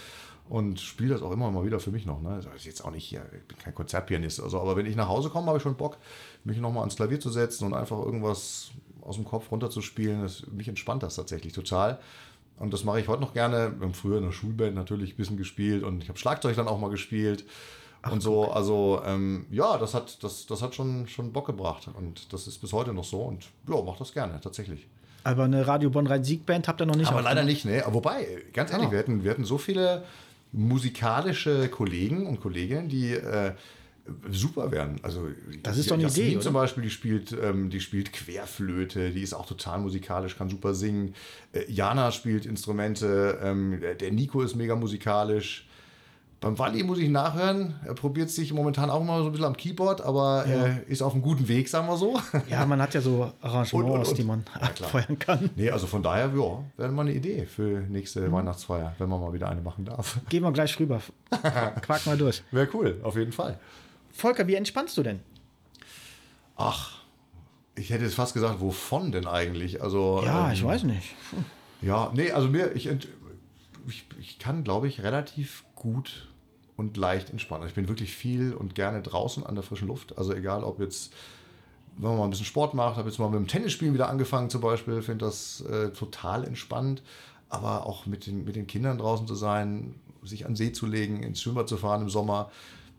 und 0.48 0.80
spiele 0.80 1.14
das 1.14 1.22
auch 1.22 1.32
immer 1.32 1.50
mal 1.50 1.64
wieder 1.64 1.80
für 1.80 1.90
mich 1.90 2.06
noch. 2.06 2.20
Ne. 2.20 2.30
Also 2.30 2.48
ist 2.50 2.64
jetzt 2.66 2.85
auch 2.85 2.90
nicht 2.90 3.04
hier, 3.04 3.22
ich 3.32 3.46
bin 3.48 3.59
kein 3.59 3.74
Konzertpianist 3.74 4.40
oder 4.40 4.50
so, 4.50 4.61
aber 4.61 4.76
wenn 4.76 4.87
ich 4.87 4.96
nach 4.96 5.09
Hause 5.09 5.30
komme, 5.30 5.46
habe 5.48 5.56
ich 5.59 5.62
schon 5.62 5.76
Bock, 5.76 5.98
mich 6.44 6.59
nochmal 6.59 6.80
ans 6.82 6.96
Klavier 6.96 7.20
zu 7.20 7.30
setzen 7.30 7.64
und 7.66 7.74
einfach 7.74 7.98
irgendwas 7.98 8.70
aus 9.02 9.16
dem 9.16 9.24
Kopf 9.24 9.50
runterzuspielen. 9.50 10.22
Das, 10.22 10.46
mich 10.48 10.68
entspannt 10.68 11.02
das 11.02 11.16
tatsächlich 11.16 11.52
total. 11.52 11.98
Und 12.59 12.72
das 12.72 12.85
mache 12.85 13.00
ich 13.00 13.09
heute 13.09 13.20
noch 13.20 13.35
gerne. 13.35 13.74
Wir 13.78 13.87
haben 13.87 13.94
früher 13.94 14.18
in 14.18 14.24
der 14.24 14.32
Schulband 14.32 14.74
natürlich 14.74 15.12
ein 15.14 15.16
bisschen 15.16 15.37
gespielt 15.37 15.82
und 15.82 16.02
ich 16.02 16.09
habe 16.09 16.18
Schlagzeug 16.18 16.56
dann 16.56 16.68
auch 16.68 16.78
mal 16.80 16.90
gespielt. 16.90 17.44
und 18.11 18.22
so, 18.22 18.50
also 18.50 19.02
ähm, 19.04 19.46
ja, 19.50 19.76
das 19.78 19.94
hat, 19.94 20.22
das, 20.22 20.46
das 20.46 20.62
hat 20.62 20.74
schon, 20.74 21.06
schon 21.09 21.32
Bock 21.32 21.46
gebracht. 21.46 21.88
Und 21.92 22.32
das 22.32 22.46
ist 22.46 22.59
bis 22.59 22.72
heute 22.72 22.94
noch 22.94 23.04
so. 23.04 23.20
Und 23.22 23.46
ja, 23.68 23.82
mach 23.85 23.96
das 23.98 24.12
gerne, 24.12 24.40
tatsächlich. 24.40 24.87
Aber 25.24 25.42
eine 25.44 25.66
Radio 25.66 25.90
Bonn-Rhein-Sieg-Band 25.90 26.68
habt 26.68 26.80
ihr 26.80 26.87
noch 26.87 26.94
nicht 26.94 27.11
Aber 27.11 27.20
leider 27.20 27.42
nicht, 27.42 27.64
ne? 27.64 27.82
Wobei, 27.88 28.44
ganz 28.52 28.70
ehrlich, 28.70 28.87
Ah. 28.88 28.92
wir, 28.92 28.98
hatten, 29.00 29.24
wir 29.24 29.30
hatten 29.32 29.44
so 29.44 29.59
viele 29.59 30.04
musikalische 30.52 31.68
Kollegen 31.68 32.26
und 32.26 32.40
Kolleginnen, 32.40 32.88
die 32.88 33.12
äh, 33.12 33.52
super 34.30 34.70
wären. 34.70 35.00
Also 35.02 35.28
Das 35.62 35.78
ist 35.78 35.90
doch 35.90 35.94
eine 35.94 36.04
Jasmin 36.04 36.26
Idee, 36.26 36.40
zum 36.40 36.54
oder? 36.54 36.62
Beispiel, 36.62 36.85
die 36.85 36.90
spielt, 36.90 37.32
ähm, 37.42 37.70
die 37.70 37.80
spielt 37.80 38.12
Querflöte, 38.12 39.11
die 39.11 39.22
ist 39.22 39.35
auch 39.35 39.46
total 39.46 39.80
musikalisch, 39.80 40.37
kann 40.37 40.48
super 40.48 40.74
singen. 40.74 41.14
Äh, 41.52 41.70
Jana 41.70 42.12
spielt 42.12 42.46
Instrumente, 42.46 43.38
ähm, 43.42 43.80
der 44.00 44.12
Nico 44.12 44.42
ist 44.42 44.54
mega 44.54 44.76
musikalisch. 44.76 45.65
Beim 46.38 46.59
Wally 46.59 46.83
muss 46.83 46.99
ich 46.99 47.09
nachhören. 47.09 47.75
Er 47.87 47.94
probiert 47.94 48.29
sich 48.31 48.53
momentan 48.53 48.90
auch 48.90 49.03
mal 49.03 49.20
so 49.20 49.27
ein 49.27 49.33
bisschen 49.33 49.46
am 49.46 49.57
Keyboard, 49.57 50.03
aber 50.03 50.46
Ja. 50.46 50.66
äh, 50.66 50.83
ist 50.87 51.01
auf 51.03 51.14
einem 51.14 51.22
guten 51.22 51.49
Weg, 51.49 51.68
sagen 51.68 51.88
wir 51.88 51.96
so. 51.96 52.20
Ja, 52.51 52.66
man 52.66 52.81
hat 52.83 52.92
ja 52.94 53.01
so 53.01 53.33
Arrangements, 53.40 53.72
Und, 53.72 53.85
und, 53.90 54.07
und. 54.07 54.18
die 54.18 54.22
man 54.25 54.44
Ja, 54.55 54.66
abfeuern 54.66 55.18
kann. 55.18 55.51
Nee, 55.57 55.70
also 55.70 55.87
von 55.87 56.03
daher, 56.03 56.27
ja, 56.37 56.64
wäre 56.77 56.92
mal 56.92 57.03
eine 57.03 57.14
Idee 57.14 57.46
für 57.46 57.81
nächste 57.88 58.20
Mhm. 58.20 58.33
Weihnachtsfeier, 58.33 58.94
wenn 58.99 59.09
man 59.09 59.20
mal 59.20 59.33
wieder 59.33 59.49
eine 59.49 59.62
machen 59.62 59.87
darf. 59.87 60.18
Gehen 60.29 60.42
wir 60.42 60.53
gleich 60.53 60.79
rüber. 60.79 61.01
Quack 61.83 62.05
mal 62.07 62.18
durch. 62.18 62.42
Wäre 62.51 62.68
cool, 62.75 63.01
auf 63.03 63.16
jeden 63.16 63.33
Fall. 63.33 63.59
Volker, 64.12 64.46
wie 64.46 64.55
entspannst 64.57 64.96
du 64.99 65.03
denn? 65.03 65.20
Ach, 66.57 66.99
ich 67.75 67.90
hätte 67.90 68.05
jetzt 68.05 68.14
fast 68.14 68.35
gesagt, 68.35 68.61
wovon 68.61 69.11
denn 69.12 69.27
eigentlich? 69.27 69.83
Also, 69.83 70.22
Ja, 70.25 70.49
ähm, 70.49 70.53
ich 70.55 70.64
weiß 70.64 70.85
nicht. 70.85 71.14
Ja, 71.83 72.11
nee, 72.14 72.31
also 72.31 72.49
mir, 72.49 72.72
ich, 72.75 72.87
ich, 72.88 74.05
ich 74.18 74.38
kann, 74.38 74.64
glaube 74.64 74.88
ich, 74.88 75.03
relativ 75.03 75.64
gut 75.87 76.29
und 76.77 76.96
leicht 76.96 77.31
entspannen. 77.31 77.62
Also 77.62 77.70
Ich 77.70 77.77
bin 77.77 77.88
wirklich 77.88 78.14
viel 78.14 78.53
und 78.53 78.75
gerne 78.75 79.03
draußen 79.03 79.46
an 79.46 79.55
der 79.55 79.62
frischen 79.62 79.88
Luft. 79.88 80.18
Also 80.18 80.35
egal, 80.35 80.64
ob 80.64 80.81
jetzt, 80.81 81.12
wenn 81.96 82.11
man 82.11 82.18
mal 82.18 82.25
ein 82.25 82.31
bisschen 82.31 82.46
Sport 82.46 82.75
macht, 82.75 82.96
habe 82.96 83.09
jetzt 83.09 83.18
mal 83.18 83.31
mit 83.31 83.38
dem 83.38 83.46
Tennisspielen 83.46 83.94
wieder 83.94 84.09
angefangen 84.09 84.51
zum 84.51 84.61
Beispiel, 84.61 85.01
finde 85.01 85.25
das 85.25 85.61
äh, 85.62 85.90
total 85.90 86.44
entspannt. 86.44 87.03
Aber 87.49 87.87
auch 87.87 88.07
mit 88.07 88.27
den, 88.27 88.44
mit 88.44 88.57
den 88.57 88.66
Kindern 88.66 88.99
draußen 88.99 89.29
zu 89.29 89.37
sein, 89.37 89.94
sich 90.25 90.46
an 90.46 90.57
See 90.57 90.72
zu 90.72 90.87
legen, 90.87 91.22
ins 91.22 91.40
Schwimmbad 91.40 91.68
zu 91.68 91.77
fahren 91.77 92.03
im 92.03 92.11
Sommer. 92.11 92.51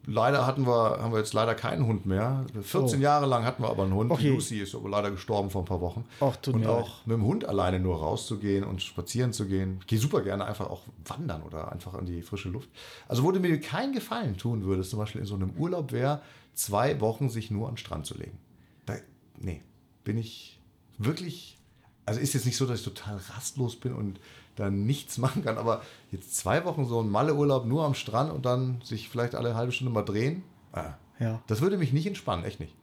Leider 0.10 0.48
hatten 0.48 0.66
wir, 0.66 1.00
haben 1.02 1.12
wir 1.12 1.20
jetzt 1.20 1.34
leider 1.34 1.54
keinen 1.54 1.86
Hund 1.86 2.06
mehr. 2.06 2.46
14 2.62 3.00
Oh. 3.00 3.02
Jahre 3.04 3.26
lang 3.26 3.44
hatten 3.44 3.62
wir 3.62 3.70
aber 3.70 3.84
einen 3.84 3.94
Hund. 3.94 4.10
Okay. 4.10 4.30
Lucy 4.30 4.60
ist 4.62 4.74
aber 4.74 4.88
leider 4.88 5.12
gestorben 5.12 5.50
vor 5.50 5.64
ein 5.64 5.66
paar 5.66 5.82
Wochen. 5.82 6.06
Ach, 6.22 6.34
tut 6.38 6.54
und 6.56 6.66
auch 6.66 7.06
mit 7.06 7.16
dem 7.18 7.26
Hund 7.26 7.44
alleine 7.44 7.78
nur 7.82 7.98
rauszugehen 7.98 8.64
und 8.64 8.82
spazieren 8.82 9.34
zu 9.34 9.48
gehen. 9.48 9.80
Ich 9.82 9.88
gehe 9.88 10.00
super 10.00 10.22
gerne 10.22 10.46
einfach 10.46 10.70
auch 10.70 10.84
wandern 11.06 11.44
oder 11.44 11.74
einfach 11.74 11.94
in 11.96 12.06
die 12.06 12.22
frische 12.22 12.48
Luft. 12.48 12.70
Also 13.10 13.24
wo 13.24 13.34
du 13.34 13.42
mir 13.42 13.60
keinen 13.60 13.92
Gefallen 13.92 14.38
tun 14.38 14.64
würdest, 14.64 14.92
zum 14.92 15.00
Beispiel 15.00 15.20
in 15.20 15.28
so 15.28 15.36
einem 15.36 15.52
Urlaub 15.58 15.92
wäre, 15.92 16.22
zwei 16.54 17.02
Wochen 17.02 17.30
sich 17.30 17.52
nur 17.52 17.68
an 17.68 17.74
den 17.74 17.78
Strand 17.78 18.06
zu 18.06 18.18
legen. 18.18 18.38
Da, 18.86 18.96
nee, 19.38 19.62
bin 20.06 20.18
ich 20.18 20.62
wirklich, 20.98 21.58
also 22.06 22.22
ist 22.22 22.34
jetzt 22.34 22.46
nicht 22.46 22.56
so, 22.56 22.66
dass 22.66 22.80
ich 22.80 22.86
total 22.86 23.18
rastlos 23.36 23.76
bin 23.76 23.94
und 23.94 24.22
da 24.58 24.70
nichts 24.70 25.18
machen 25.18 25.44
kann, 25.46 25.58
aber 25.58 25.82
jetzt 26.12 26.36
zwei 26.36 26.66
Wochen 26.66 26.86
so 26.86 27.00
ein 27.02 27.10
Malle-Urlaub 27.10 27.66
nur 27.66 27.86
am 27.86 27.94
Strand 27.94 28.32
und 28.34 28.46
dann 28.46 28.82
sich 28.84 29.08
vielleicht 29.10 29.36
alle 29.36 29.56
halbe 29.56 29.72
Stunde 29.72 29.94
mal 29.94 30.04
drehen, 30.04 30.44
ah, 30.74 30.94
Ja. 31.20 31.42
das 31.48 31.62
würde 31.62 31.78
mich 31.78 31.94
nicht 31.94 32.06
entspannen, 32.08 32.44
echt 32.44 32.60
nicht. 32.60 32.74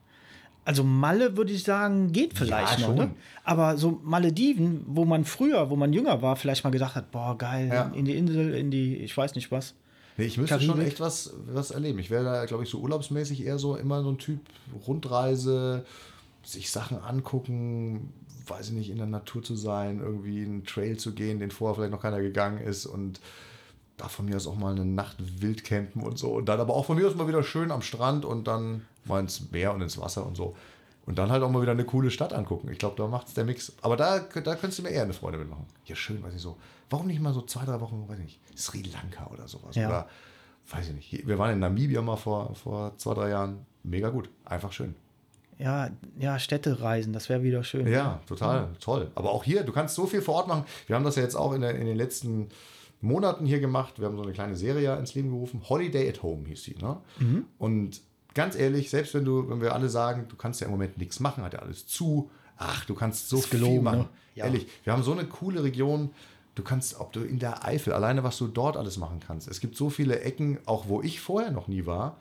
Also 0.67 0.83
Malle 0.83 1.37
würde 1.37 1.53
ich 1.53 1.63
sagen, 1.63 2.11
geht 2.13 2.33
vielleicht 2.39 2.79
Ja, 2.81 2.87
noch, 2.89 2.97
schon. 2.97 3.09
ne? 3.09 3.11
Aber 3.45 3.77
so 3.77 4.01
Malediven, 4.03 4.83
wo 4.87 5.05
man 5.05 5.27
früher, 5.27 5.69
wo 5.69 5.77
man 5.77 5.93
jünger 5.93 6.23
war, 6.23 6.37
vielleicht 6.37 6.65
mal 6.65 6.71
gedacht 6.71 6.95
hat, 6.95 7.11
boah, 7.11 7.37
geil, 7.37 7.69
Ja. 7.71 7.91
in 7.95 8.07
die 8.07 8.17
Insel, 8.17 8.55
in 8.55 8.71
die, 8.71 8.97
ich 8.97 9.15
weiß 9.15 9.35
nicht 9.35 9.51
was. 9.53 9.75
Nee, 10.17 10.25
ich 10.25 10.39
müsste 10.39 10.59
schon 10.61 10.69
Karibik. 10.77 10.93
echt 10.93 11.01
was, 11.01 11.35
was 11.53 11.71
erleben. 11.73 11.99
Ich 11.99 12.09
wäre 12.09 12.25
da, 12.25 12.45
glaube 12.47 12.63
ich, 12.63 12.71
so 12.71 12.79
urlaubsmäßig 12.79 13.45
eher 13.45 13.59
so 13.59 13.77
immer 13.77 14.03
so 14.03 14.11
ein 14.11 14.17
Typ 14.19 14.39
Rundreise, 14.87 15.85
sich 16.45 16.71
Sachen 16.71 16.99
angucken, 16.99 18.13
weiß 18.47 18.69
ich 18.69 18.73
nicht, 18.75 18.91
in 18.91 18.99
der 18.99 19.07
Natur 19.07 19.43
zu 19.43 19.57
sein, 19.57 20.01
irgendwie 20.01 20.45
einen 20.45 20.65
Trail 20.65 20.97
zu 20.97 21.15
gehen, 21.15 21.41
den 21.41 21.51
vorher 21.51 21.75
vielleicht 21.75 21.93
noch 21.93 22.03
keiner 22.03 22.21
gegangen 22.21 22.59
ist 22.59 22.87
und 22.87 23.21
da 23.97 24.09
von 24.09 24.25
mir 24.25 24.37
aus 24.37 24.47
auch 24.47 24.57
mal 24.57 24.73
eine 24.73 24.85
Nacht 24.85 25.17
wild 25.41 25.65
campen 25.65 26.03
und 26.03 26.19
so. 26.19 26.33
Und 26.33 26.47
dann 26.47 26.61
aber 26.61 26.75
auch 26.75 26.87
von 26.87 26.97
mir 26.97 27.07
aus 27.07 27.15
mal 27.15 27.29
wieder 27.29 27.43
schön 27.43 27.71
am 27.71 27.83
Strand 27.83 28.25
und 28.25 28.47
dann 28.47 28.85
mal 29.05 29.21
ins 29.21 29.51
Meer 29.53 29.73
und 29.73 29.83
ins 29.83 29.99
Wasser 29.99 30.27
und 30.27 30.37
so. 30.37 30.57
Und 31.07 31.19
dann 31.19 31.31
halt 31.31 31.43
auch 31.43 31.51
mal 31.51 31.61
wieder 31.61 31.73
eine 31.73 31.85
coole 31.85 32.11
Stadt 32.11 32.33
angucken. 32.33 32.71
Ich 32.71 32.79
glaube, 32.79 32.97
da 32.97 33.07
macht 33.07 33.29
es 33.29 33.35
der 33.35 33.45
Mix. 33.45 33.73
Aber 33.83 33.97
da, 33.97 34.21
da 34.21 34.57
könntest 34.57 34.79
du 34.79 34.83
mir 34.83 34.89
eher 34.89 35.03
eine 35.03 35.13
Freude 35.13 35.37
mitmachen. 35.37 35.67
Ja, 35.85 35.95
schön, 35.95 36.23
weiß 36.23 36.35
ich 36.35 36.41
so. 36.41 36.57
Warum 36.89 37.07
nicht 37.07 37.21
mal 37.21 37.35
so 37.35 37.43
zwei, 37.43 37.65
drei 37.65 37.81
Wochen, 37.81 38.09
weiß 38.09 38.19
ich 38.19 38.25
nicht, 38.25 38.59
Sri 38.59 38.83
Lanka 38.83 39.27
oder 39.33 39.47
sowas. 39.47 39.77
Ja. 39.77 39.89
Oder, 39.89 40.09
weiß 40.71 40.89
ich 40.89 40.95
nicht. 40.95 41.27
Wir 41.27 41.39
waren 41.39 41.53
in 41.53 41.59
Namibia 41.59 42.01
mal 42.01 42.17
vor, 42.17 42.55
vor 42.55 42.97
zwei, 42.97 43.15
drei 43.15 43.31
Jahren. 43.31 43.67
Mega 43.83 44.09
gut. 44.09 44.31
Einfach 44.47 44.73
schön. 44.73 44.95
Ja, 45.59 45.91
ja, 46.19 46.39
Städtereisen, 46.39 47.13
das 47.13 47.29
wäre 47.29 47.43
wieder 47.43 47.63
schön. 47.63 47.87
Ja, 47.87 48.21
total, 48.27 48.71
toll. 48.81 49.11
Aber 49.15 49.31
auch 49.31 49.45
hier, 49.45 49.63
du 49.63 49.73
kannst 49.73 49.95
so 49.95 50.07
viel 50.07 50.21
vor 50.21 50.35
Ort 50.35 50.49
machen. 50.49 50.65
Wir 50.87 50.97
haben 50.97 51.05
das 51.05 51.17
ja 51.17 51.23
jetzt 51.23 51.37
auch 51.37 51.53
in, 51.53 51.61
der, 51.61 51.75
in 51.77 51.87
den 51.87 51.97
letzten 51.97 52.49
Monaten 53.01 53.47
hier 53.47 53.61
gemacht. 53.61 53.99
Wir 53.99 54.07
haben 54.07 54.17
so 54.17 54.23
eine 54.23 54.33
kleine 54.33 54.57
Serie 54.57 54.97
ins 54.99 55.15
Leben 55.15 55.31
gerufen. 55.31 55.63
Holiday 55.69 56.09
at 56.09 56.23
Home 56.23 56.49
hieß 56.49 56.65
die. 56.65 56.77
Ne? 56.77 56.97
Und 57.59 58.01
ganz 58.35 58.57
ehrlich, 58.57 58.91
selbst 58.91 59.15
wenn 59.15 59.25
du, 59.25 59.49
wenn 59.49 59.61
wir 59.61 59.75
alle 59.75 59.89
sagen, 59.89 60.27
du 60.29 60.37
kannst 60.37 60.61
ja 60.61 60.67
im 60.67 60.73
Moment 60.73 60.99
nichts 60.99 61.21
machen, 61.21 61.45
hat 61.45 61.53
ja 61.53 61.61
alles 61.61 61.87
zu. 61.87 62.31
Ach, 62.57 62.85
du 62.87 62.95
kannst 62.95 63.29
so 63.29 63.39
Ist 63.39 63.47
viel 63.47 63.61
gelogen, 63.61 63.85
machen. 63.85 63.99
ne? 64.01 64.09
Ja. 64.35 64.47
Ehrlich, 64.47 64.67
wir 64.83 64.93
haben 64.93 65.03
so 65.03 65.13
eine 65.13 65.25
coole 65.27 65.63
Region. 65.63 66.11
Du 66.57 66.63
kannst, 66.63 66.99
ob 67.01 67.13
du 67.13 67.21
in 67.21 67.39
der 67.39 67.65
Eifel, 67.65 67.93
alleine 67.93 68.23
was 68.25 68.39
du 68.39 68.47
dort 68.49 68.77
alles 68.77 68.97
machen 68.97 69.21
kannst. 69.25 69.49
Es 69.49 69.61
gibt 69.61 69.77
so 69.77 69.91
viele 69.91 70.21
Ecken, 70.21 70.59
auch 70.67 70.89
wo 70.89 71.03
ich 71.03 71.21
vorher 71.21 71.51
noch 71.51 71.69
nie 71.69 71.85
war. 71.87 72.17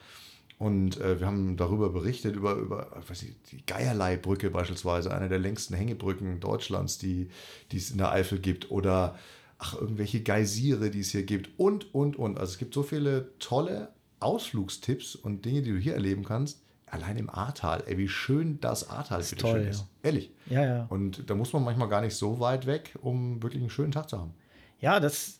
Und 0.59 0.99
äh, 1.01 1.19
wir 1.19 1.27
haben 1.27 1.57
darüber 1.57 1.89
berichtet, 1.89 2.35
über, 2.35 2.53
über 2.55 2.91
weiß 3.07 3.23
nicht, 3.23 3.51
die 3.51 3.65
Geierlei-Brücke 3.65 4.49
beispielsweise, 4.49 5.13
eine 5.13 5.29
der 5.29 5.39
längsten 5.39 5.73
Hängebrücken 5.73 6.39
Deutschlands, 6.39 6.97
die, 6.97 7.29
die 7.71 7.77
es 7.77 7.91
in 7.91 7.97
der 7.97 8.11
Eifel 8.11 8.39
gibt. 8.39 8.71
Oder 8.71 9.17
ach, 9.57 9.75
irgendwelche 9.75 10.21
Geysire, 10.21 10.89
die 10.89 11.01
es 11.01 11.11
hier 11.11 11.23
gibt. 11.23 11.49
Und, 11.57 11.93
und, 11.93 12.15
und. 12.15 12.39
Also 12.39 12.53
es 12.53 12.57
gibt 12.57 12.73
so 12.73 12.83
viele 12.83 13.29
tolle 13.39 13.89
Ausflugstipps 14.19 15.15
und 15.15 15.45
Dinge, 15.45 15.61
die 15.61 15.71
du 15.71 15.77
hier 15.77 15.95
erleben 15.95 16.23
kannst. 16.23 16.61
Allein 16.85 17.17
im 17.17 17.29
Ahrtal. 17.29 17.83
Ey, 17.87 17.97
wie 17.97 18.07
schön 18.07 18.59
das 18.61 18.89
Ahrtal 18.89 19.23
für 19.23 19.35
toll, 19.35 19.51
schön 19.53 19.63
ja. 19.63 19.69
ist. 19.69 19.85
Ehrlich. 20.03 20.31
Ja, 20.45 20.65
ja. 20.65 20.85
Und 20.89 21.29
da 21.29 21.33
muss 21.33 21.51
man 21.51 21.63
manchmal 21.63 21.89
gar 21.89 22.01
nicht 22.01 22.15
so 22.15 22.39
weit 22.39 22.67
weg, 22.67 22.97
um 23.01 23.41
wirklich 23.41 23.61
einen 23.61 23.71
schönen 23.71 23.91
Tag 23.91 24.09
zu 24.09 24.19
haben. 24.19 24.33
Ja, 24.79 24.99
das, 24.99 25.39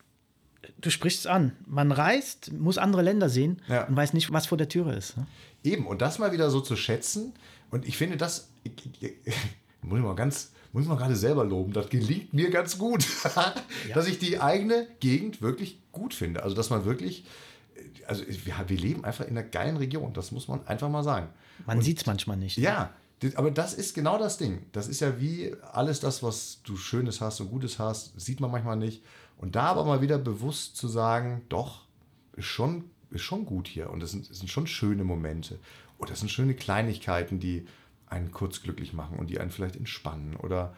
du 0.80 0.90
sprichst 0.90 1.22
es 1.22 1.28
an. 1.28 1.54
Man 1.66 1.92
reist, 1.92 2.52
muss 2.54 2.78
andere 2.78 3.02
Länder 3.02 3.30
sehen 3.30 3.62
Ja. 3.68 3.86
und 3.86 3.96
weiß 3.96 4.14
nicht, 4.14 4.32
was 4.32 4.48
vor 4.48 4.58
der 4.58 4.70
Türe 4.70 4.94
ist. 4.96 5.18
Ne? 5.18 5.26
Eben, 5.64 5.86
und 5.88 6.02
das 6.02 6.20
mal 6.20 6.32
wieder 6.32 6.50
so 6.50 6.62
zu 6.62 6.76
schätzen. 6.76 7.34
Und 7.72 7.88
ich 7.88 7.98
finde, 7.98 8.18
das 8.18 8.50
ich, 8.64 8.72
ich, 9.02 9.14
ich, 9.26 9.36
muss 9.82 10.00
ich 10.00 10.06
mal 10.06 10.16
ganz, 10.16 10.52
muss 10.72 10.84
ich 10.84 10.90
mal 10.90 10.96
gerade 10.98 11.16
selber 11.16 11.44
loben. 11.44 11.74
Das 11.74 11.90
gelingt 11.90 12.34
mir 12.34 12.50
ganz 12.50 12.78
gut, 12.78 13.06
dass 13.94 14.08
ich 14.08 14.20
die 14.20 14.40
eigene 14.40 14.88
Gegend 15.00 15.42
wirklich 15.42 15.80
gut 15.92 16.14
finde. 16.14 16.44
Also, 16.44 16.56
dass 16.56 16.70
man 16.70 16.86
wirklich, 16.86 17.26
also 18.08 18.24
wir, 18.28 18.54
wir 18.68 18.78
leben 18.78 19.04
einfach 19.06 19.26
in 19.26 19.32
einer 19.38 19.44
geilen 19.48 19.78
Region. 19.78 20.14
Das 20.14 20.32
muss 20.32 20.48
man 20.48 20.66
einfach 20.68 20.90
mal 20.90 21.04
sagen. 21.04 21.28
Man 21.66 21.82
sieht 21.82 22.00
es 22.00 22.06
manchmal 22.06 22.38
nicht. 22.38 22.58
Ja, 22.58 22.86
das- 22.86 22.90
aber 23.36 23.52
das 23.52 23.74
ist 23.74 23.94
genau 23.94 24.18
das 24.18 24.38
Ding. 24.38 24.66
Das 24.72 24.88
ist 24.88 25.00
ja 25.00 25.20
wie 25.20 25.56
alles 25.72 26.00
das, 26.00 26.24
was 26.24 26.62
du 26.64 26.78
Schönes 26.78 27.22
hast 27.22 27.40
und 27.42 27.50
Gutes 27.50 27.80
hast, 27.80 28.20
sieht 28.20 28.40
man 28.40 28.52
manchmal 28.52 28.78
nicht. 28.78 29.04
Und 29.38 29.56
da 29.56 29.64
aber 29.64 29.86
mal 29.86 30.02
wieder 30.02 30.18
bewusst 30.18 30.78
zu 30.78 30.88
sagen, 30.88 31.42
doch, 31.50 31.82
ist 32.36 32.46
schon, 32.46 32.86
ist 33.12 33.24
schon 33.24 33.46
gut 33.46 33.68
hier. 33.68 33.90
Und 33.90 34.02
es 34.04 34.12
sind, 34.12 34.26
sind 34.34 34.50
schon 34.50 34.68
schöne 34.68 35.04
Momente. 35.04 35.60
Oder 35.98 36.14
es 36.14 36.20
sind 36.20 36.30
schöne 36.30 36.56
Kleinigkeiten, 36.56 37.40
die 37.40 37.68
einen 38.08 38.32
kurz 38.32 38.62
glücklich 38.62 38.94
machen 38.94 39.18
und 39.20 39.30
die 39.30 39.40
einen 39.40 39.52
vielleicht 39.52 39.76
entspannen. 39.76 40.36
Oder 40.38 40.76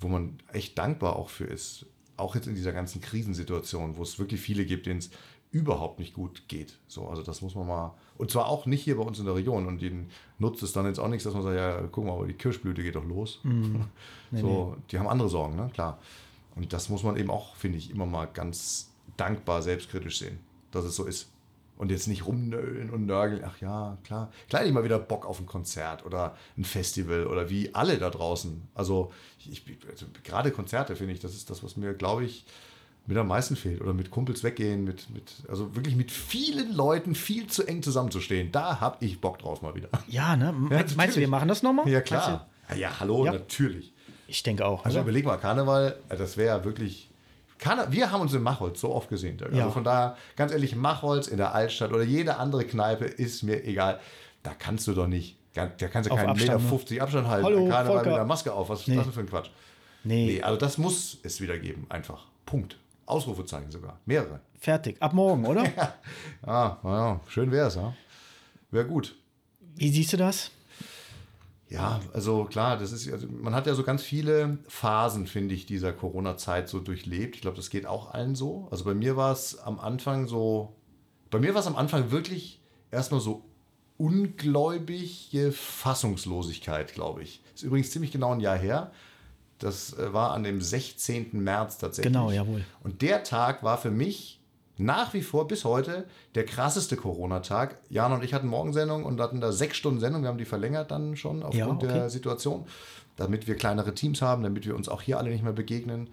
wo 0.00 0.08
man 0.08 0.38
echt 0.52 0.78
dankbar 0.78 1.16
auch 1.16 1.28
für 1.28 1.44
ist. 1.44 1.86
Auch 2.16 2.34
jetzt 2.34 2.46
in 2.46 2.54
dieser 2.54 2.72
ganzen 2.72 3.00
Krisensituation, 3.00 3.96
wo 3.96 4.02
es 4.02 4.18
wirklich 4.18 4.40
viele 4.40 4.64
gibt, 4.64 4.86
denen 4.86 4.98
es 4.98 5.10
überhaupt 5.50 5.98
nicht 5.98 6.14
gut 6.14 6.42
geht. 6.48 6.78
So, 6.88 7.08
also 7.08 7.22
das 7.22 7.40
muss 7.40 7.54
man 7.54 7.66
mal. 7.66 7.94
Und 8.18 8.30
zwar 8.30 8.46
auch 8.46 8.66
nicht 8.66 8.82
hier 8.82 8.96
bei 8.96 9.02
uns 9.02 9.18
in 9.18 9.24
der 9.24 9.34
Region. 9.34 9.66
Und 9.66 9.80
denen 9.80 10.10
nutzt 10.38 10.62
es 10.62 10.72
dann 10.72 10.86
jetzt 10.86 10.98
auch 10.98 11.08
nichts, 11.08 11.24
dass 11.24 11.34
man 11.34 11.42
sagt, 11.42 11.56
ja, 11.56 11.80
guck 11.90 12.04
mal, 12.04 12.12
aber 12.12 12.26
die 12.26 12.34
Kirschblüte 12.34 12.82
geht 12.82 12.96
doch 12.96 13.04
los. 13.04 13.40
so, 14.32 14.76
die 14.90 14.98
haben 14.98 15.08
andere 15.08 15.28
Sorgen, 15.28 15.56
ne? 15.56 15.70
Klar. 15.72 15.98
Und 16.54 16.72
das 16.72 16.88
muss 16.88 17.02
man 17.02 17.16
eben 17.16 17.30
auch, 17.30 17.56
finde 17.56 17.78
ich, 17.78 17.90
immer 17.90 18.06
mal 18.06 18.26
ganz 18.26 18.90
dankbar 19.16 19.62
selbstkritisch 19.62 20.18
sehen, 20.18 20.38
dass 20.70 20.84
es 20.84 20.96
so 20.96 21.04
ist. 21.04 21.30
Und 21.76 21.92
jetzt 21.92 22.08
nicht 22.08 22.26
rumnölen 22.26 22.90
und 22.90 23.06
nörgeln. 23.06 23.42
Ach 23.46 23.60
ja, 23.60 23.96
klar. 24.02 24.32
Klar, 24.48 24.66
ich 24.66 24.72
mal 24.72 24.82
wieder 24.82 24.98
Bock 24.98 25.24
auf 25.24 25.38
ein 25.38 25.46
Konzert 25.46 26.04
oder 26.04 26.36
ein 26.56 26.64
Festival 26.64 27.28
oder 27.28 27.48
wie 27.50 27.72
alle 27.72 27.98
da 27.98 28.10
draußen. 28.10 28.66
Also, 28.74 29.12
ich, 29.38 29.62
also 29.88 30.06
gerade 30.24 30.50
Konzerte 30.50 30.96
finde 30.96 31.14
ich, 31.14 31.20
das 31.20 31.34
ist 31.34 31.48
das, 31.48 31.62
was 31.62 31.76
mir, 31.76 31.94
glaube 31.94 32.24
ich, 32.24 32.44
mit 33.08 33.16
am 33.16 33.26
meisten 33.26 33.56
fehlt. 33.56 33.80
Oder 33.80 33.94
mit 33.94 34.10
Kumpels 34.10 34.44
weggehen, 34.44 34.84
mit, 34.84 35.08
mit, 35.10 35.32
also 35.48 35.74
wirklich 35.74 35.96
mit 35.96 36.12
vielen 36.12 36.74
Leuten 36.74 37.14
viel 37.14 37.46
zu 37.48 37.66
eng 37.66 37.82
zusammenzustehen. 37.82 38.52
Da 38.52 38.80
habe 38.80 39.04
ich 39.04 39.20
Bock 39.20 39.38
drauf 39.38 39.62
mal 39.62 39.74
wieder. 39.74 39.88
Ja, 40.08 40.36
ne? 40.36 40.52
Meinst, 40.52 40.70
natürlich. 40.70 40.96
meinst 40.96 41.16
du, 41.16 41.20
wir 41.20 41.28
machen 41.28 41.48
das 41.48 41.62
nochmal? 41.62 41.88
Ja, 41.88 42.00
klar. 42.02 42.46
Ja, 42.70 42.76
ja 42.76 43.00
hallo, 43.00 43.24
Ja. 43.24 43.32
natürlich. 43.32 43.92
Ich 44.26 44.42
denke 44.42 44.66
auch. 44.66 44.84
Also 44.84 44.98
oder? 44.98 45.04
überleg 45.04 45.24
mal, 45.24 45.38
Karneval, 45.38 45.96
äh, 46.10 46.16
das 46.16 46.36
wäre 46.36 46.58
ja 46.58 46.64
wirklich. 46.64 47.08
Karne 47.58 47.86
wir 47.90 48.12
haben 48.12 48.20
uns 48.20 48.34
in 48.34 48.42
Machholz 48.42 48.78
so 48.80 48.94
oft 48.94 49.08
gesehen. 49.08 49.38
Dirk. 49.38 49.52
Ja. 49.54 49.62
Also 49.62 49.72
von 49.72 49.84
daher, 49.84 50.16
ganz 50.36 50.52
ehrlich, 50.52 50.76
Machholz 50.76 51.26
in 51.28 51.38
der 51.38 51.54
Altstadt 51.54 51.92
oder 51.92 52.04
jede 52.04 52.36
andere 52.36 52.64
Kneipe 52.64 53.06
ist 53.06 53.42
mir 53.42 53.64
egal. 53.64 53.98
Da 54.42 54.52
kannst 54.56 54.86
du 54.86 54.92
doch 54.92 55.06
nicht. 55.08 55.36
Da 55.54 55.66
kannst 55.66 56.08
du 56.08 56.12
Auf 56.12 56.20
keinen 56.20 56.28
Abstand, 56.30 56.50
Meter 56.52 56.62
ne? 56.62 56.68
50 56.68 57.02
Abstand 57.02 57.26
halten. 57.26 57.46
Hallo, 57.46 57.68
Karneval 57.68 57.86
Volker. 57.86 58.10
mit 58.10 58.16
der 58.18 58.24
Maske 58.26 58.52
auf. 58.52 58.68
Was 58.68 58.80
ist 58.82 58.88
Nee. 58.88 58.96
das 58.96 59.04
denn 59.06 59.12
für 59.14 59.20
ein 59.20 59.28
Quatsch? 59.28 59.48
Nee, 60.04 60.26
Nee, 60.26 60.42
also 60.42 60.56
das 60.58 60.76
muss 60.78 61.16
es 61.22 61.40
wieder 61.40 61.58
geben. 61.58 61.86
Einfach. 61.88 62.26
Punkt. 62.46 62.76
Ausrufezeichen 63.08 63.70
sogar. 63.70 63.98
Mehrere. 64.06 64.40
fertig. 64.58 64.96
Ab 65.00 65.12
morgen, 65.14 65.46
oder? 65.46 65.64
Ah, 66.42 66.78
naja, 66.82 67.20
schön 67.28 67.50
wäre 67.50 67.68
es, 67.68 67.74
ja. 67.74 67.94
Wäre 68.70 68.86
gut. 68.86 69.16
Wie 69.74 69.90
siehst 69.90 70.12
du 70.12 70.16
das? 70.16 70.50
Ja, 71.68 72.00
also 72.14 72.44
klar, 72.44 72.78
das 72.78 72.92
ist, 72.92 73.10
also 73.12 73.26
man 73.28 73.54
hat 73.54 73.66
ja 73.66 73.74
so 73.74 73.82
ganz 73.82 74.02
viele 74.02 74.58
Phasen, 74.68 75.26
finde 75.26 75.54
ich, 75.54 75.66
dieser 75.66 75.92
Corona-Zeit 75.92 76.68
so 76.68 76.80
durchlebt. 76.80 77.36
Ich 77.36 77.42
glaube, 77.42 77.56
das 77.56 77.68
geht 77.68 77.84
auch 77.86 78.14
allen 78.14 78.34
so. 78.34 78.68
Also 78.70 78.84
bei 78.84 78.94
mir 78.94 79.16
war 79.16 79.32
es 79.32 79.58
am 79.58 79.78
Anfang 79.78 80.26
so, 80.26 80.74
bei 81.30 81.38
mir 81.38 81.52
war 81.54 81.60
es 81.60 81.66
am 81.66 81.76
Anfang 81.76 82.10
wirklich 82.10 82.60
erstmal 82.90 83.20
so 83.20 83.44
ungläubige 83.98 85.52
Fassungslosigkeit, 85.52 86.94
glaube 86.94 87.22
ich. 87.22 87.42
Ist 87.54 87.64
übrigens 87.64 87.90
ziemlich 87.90 88.12
genau 88.12 88.32
ein 88.32 88.40
Jahr 88.40 88.56
her. 88.56 88.92
Das 89.58 89.92
äh, 89.98 90.12
war 90.12 90.32
an 90.32 90.44
dem 90.44 90.60
16. 90.60 91.30
März 91.32 91.78
tatsächlich. 91.78 92.12
Genau, 92.12 92.30
jawohl. 92.30 92.64
Und 92.82 93.02
der 93.02 93.24
Tag 93.24 93.62
war 93.62 93.78
für 93.78 93.90
mich 93.90 94.40
nach 94.76 95.12
wie 95.12 95.22
vor 95.22 95.48
bis 95.48 95.64
heute 95.64 96.04
der 96.36 96.44
krasseste 96.44 96.96
Corona-Tag. 96.96 97.78
Jan 97.90 98.12
und 98.12 98.22
ich 98.22 98.32
hatten 98.32 98.46
Morgensendung 98.46 99.04
und 99.04 99.20
hatten 99.20 99.40
da 99.40 99.50
sechs 99.50 99.76
Stunden 99.76 99.98
Sendung. 99.98 100.22
Wir 100.22 100.28
haben 100.28 100.38
die 100.38 100.44
verlängert 100.44 100.90
dann 100.90 101.16
schon 101.16 101.42
aufgrund 101.42 101.82
Ja, 101.82 101.88
okay. 101.88 101.98
der 101.98 102.10
Situation, 102.10 102.64
damit 103.16 103.48
wir 103.48 103.56
kleinere 103.56 103.94
Teams 103.94 104.22
haben, 104.22 104.44
damit 104.44 104.64
wir 104.66 104.76
uns 104.76 104.88
auch 104.88 105.02
hier 105.02 105.18
alle 105.18 105.30
nicht 105.30 105.42
mehr 105.42 105.52
begegnen. 105.52 106.10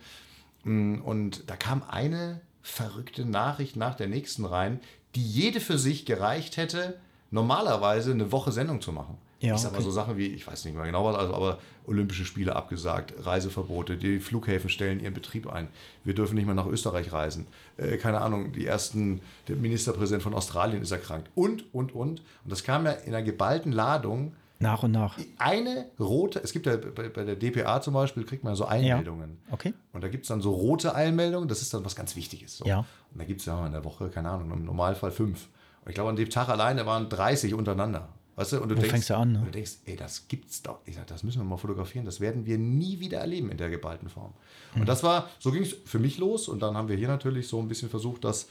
Mm, 0.64 0.96
Und 1.04 1.48
da 1.48 1.56
kam 1.56 1.84
eine 1.88 2.42
verrückte 2.64 3.26
Nachricht 3.26 3.76
nach 3.76 3.94
der 3.94 4.08
nächsten 4.08 4.46
rein, 4.46 4.80
die 5.14 5.24
jede 5.24 5.60
für 5.60 5.78
sich 5.78 6.06
gereicht 6.08 6.58
hätte, 6.58 6.98
normalerweise 7.30 8.12
eine 8.12 8.32
Woche 8.32 8.52
Sendung 8.52 8.82
zu 8.82 8.92
machen. 8.92 9.20
Ja, 9.40 9.56
ich 9.56 9.62
sag 9.62 9.72
mal 9.72 9.78
okay. 9.78 9.86
so 9.86 9.92
Sachen 9.92 10.18
wie, 10.18 10.28
ich 10.28 10.48
weiß 10.48 10.66
nicht 10.66 10.76
mehr 10.76 10.86
genau 10.86 11.06
was, 11.06 11.16
also, 11.16 11.34
aber 11.34 11.60
Olympische 11.86 12.26
Spiele 12.26 12.56
abgesagt, 12.56 13.14
Reiseverbote, 13.26 13.98
die 13.98 14.20
Flughäfen 14.20 14.70
stellen 14.70 15.00
ihren 15.00 15.14
Betrieb 15.14 15.48
ein. 15.48 15.68
Wir 16.04 16.16
dürfen 16.16 16.36
nicht 16.36 16.46
mehr 16.46 16.56
nach 16.56 16.66
Österreich 16.66 17.12
reisen. 17.12 17.48
Äh, 17.78 17.98
keine 17.98 18.22
Ahnung, 18.22 18.54
die 18.54 18.66
ersten, 18.66 19.22
der 19.48 19.56
Ministerpräsident 19.58 20.24
von 20.24 20.34
Australien 20.34 20.82
ist 20.82 20.92
erkrankt. 20.92 21.30
Und, 21.36 21.74
und, 21.74 21.94
und. 21.94 22.22
Und 22.22 22.52
das 22.52 22.64
kam 22.64 22.86
ja 22.86 22.92
in 22.92 23.14
einer 23.14 23.24
geballten 23.24 23.72
Ladung. 23.72 24.34
Nach 24.60 24.84
und 24.84 24.92
nach. 24.92 25.20
Eine 25.38 25.88
rote, 26.00 26.40
es 26.42 26.54
gibt 26.54 26.66
ja 26.66 26.78
bei, 26.78 27.10
bei 27.10 27.26
der 27.26 27.36
DPA 27.36 27.82
zum 27.82 27.94
Beispiel, 27.94 28.24
kriegt 28.24 28.44
man 28.44 28.54
ja 28.54 28.58
so 28.58 28.66
Einmeldungen. 28.66 29.38
Okay. 29.52 29.74
Und 29.92 30.02
da 30.02 30.08
gibt 30.08 30.24
es 30.24 30.30
dann 30.30 30.42
so 30.42 30.54
rote 30.54 30.96
Einmeldungen, 30.96 31.50
das 31.50 31.62
ist 31.62 31.74
dann 31.74 31.84
was 31.84 31.96
ganz 31.96 32.16
Wichtiges. 32.16 32.58
So. 32.58 32.66
Ja. 32.66 32.80
Und 32.80 33.20
da 33.20 33.26
gibt 33.26 33.42
es 33.42 33.46
ja 33.46 33.66
in 33.66 33.74
der 33.74 33.84
Woche, 33.84 34.10
keine 34.10 34.30
Ahnung, 34.30 34.52
im 34.54 34.64
Normalfall 34.64 35.12
fünf. 35.12 35.50
Und 35.84 35.90
ich 35.90 35.96
glaube, 35.96 36.10
an 36.10 36.16
dem 36.16 36.30
Tag 36.30 36.48
alleine 36.48 36.86
waren 36.86 37.10
30 37.10 37.54
untereinander. 37.54 38.10
Weißt 38.36 38.52
du, 38.52 38.62
und 38.62 38.70
du 38.70 38.76
Wo 38.76 38.80
denkst, 38.80 38.92
fängst 38.92 39.10
du 39.10 39.18
an, 39.18 39.32
ne? 39.32 39.40
und 39.40 39.46
du 39.46 39.52
denkst, 39.52 39.78
ey, 39.86 39.96
das 39.96 40.28
gibt's 40.28 40.62
doch. 40.62 40.80
Ich 40.86 40.96
sag, 40.96 41.08
das 41.08 41.24
müssen 41.24 41.40
wir 41.40 41.46
mal 41.46 41.58
fotografieren. 41.58 42.06
Das 42.06 42.20
werden 42.20 42.46
wir 42.46 42.58
nie 42.58 43.00
wieder 43.00 43.20
erleben 43.20 43.50
in 43.50 43.58
der 43.58 43.70
geballten 43.70 44.10
Form. 44.10 44.34
Mhm. 44.74 44.82
Und 44.82 44.88
das 44.88 45.04
war, 45.04 45.30
so 45.40 45.52
ging 45.52 45.64
es 45.64 45.74
für 45.86 46.00
mich 46.00 46.18
los. 46.18 46.50
Und 46.50 46.62
dann 46.62 46.76
haben 46.76 46.90
wir 46.90 46.98
hier 46.98 47.08
natürlich 47.08 47.48
so 47.48 47.60
ein 47.60 47.70
bisschen 47.70 47.90
versucht, 47.90 48.26
das 48.26 48.50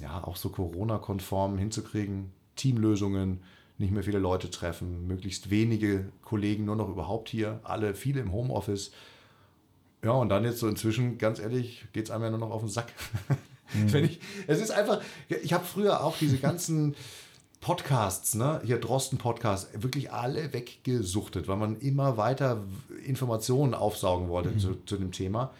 ja 0.00 0.22
auch 0.22 0.36
so 0.36 0.50
Corona-konform 0.50 1.56
hinzukriegen. 1.56 2.32
Teamlösungen, 2.56 3.40
nicht 3.78 3.92
mehr 3.92 4.02
viele 4.02 4.18
Leute 4.18 4.50
treffen, 4.50 5.06
möglichst 5.06 5.50
wenige 5.50 6.10
Kollegen 6.22 6.64
nur 6.64 6.76
noch 6.76 6.88
überhaupt 6.88 7.28
hier, 7.28 7.60
alle 7.62 7.94
viele 7.94 8.20
im 8.20 8.32
Homeoffice. 8.32 8.90
Ja, 10.04 10.12
und 10.12 10.28
dann 10.28 10.44
jetzt 10.44 10.58
so 10.58 10.68
inzwischen, 10.68 11.18
ganz 11.18 11.38
ehrlich, 11.38 11.86
geht 11.92 12.06
es 12.06 12.10
einem 12.10 12.24
ja 12.24 12.30
nur 12.30 12.40
noch 12.40 12.50
auf 12.50 12.60
den 12.60 12.68
Sack. 12.68 12.92
Wenn 13.72 14.04
ich, 14.04 14.20
es 14.46 14.60
ist 14.60 14.70
einfach, 14.70 15.00
ich 15.28 15.52
habe 15.52 15.64
früher 15.64 16.02
auch 16.02 16.16
diese 16.18 16.38
ganzen 16.38 16.94
Podcasts, 17.60 18.34
ne, 18.34 18.60
hier 18.64 18.78
Drosten-Podcast, 18.80 19.82
wirklich 19.82 20.12
alle 20.12 20.52
weggesuchtet, 20.52 21.48
weil 21.48 21.56
man 21.56 21.78
immer 21.80 22.16
weiter 22.16 22.62
Informationen 23.04 23.74
aufsaugen 23.74 24.28
wollte 24.28 24.56
zu, 24.58 24.76
zu 24.86 24.96
dem 24.96 25.10
Thema. 25.12 25.50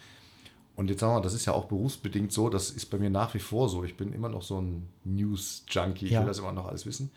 Und 0.75 0.89
jetzt 0.89 1.01
sagen 1.01 1.11
wir 1.11 1.17
mal, 1.17 1.23
das 1.23 1.33
ist 1.33 1.45
ja 1.45 1.51
auch 1.53 1.65
berufsbedingt 1.65 2.31
so, 2.31 2.49
das 2.49 2.69
ist 2.71 2.85
bei 2.85 2.97
mir 2.97 3.09
nach 3.09 3.33
wie 3.33 3.39
vor 3.39 3.67
so. 3.67 3.83
Ich 3.83 3.97
bin 3.97 4.13
immer 4.13 4.29
noch 4.29 4.43
so 4.43 4.61
ein 4.61 4.87
News-Junkie, 5.03 6.05
ich 6.05 6.11
Ja. 6.11 6.21
will 6.21 6.27
das 6.27 6.39
immer 6.39 6.53
noch 6.53 6.67
alles 6.67 6.85
wissen. 6.85 7.11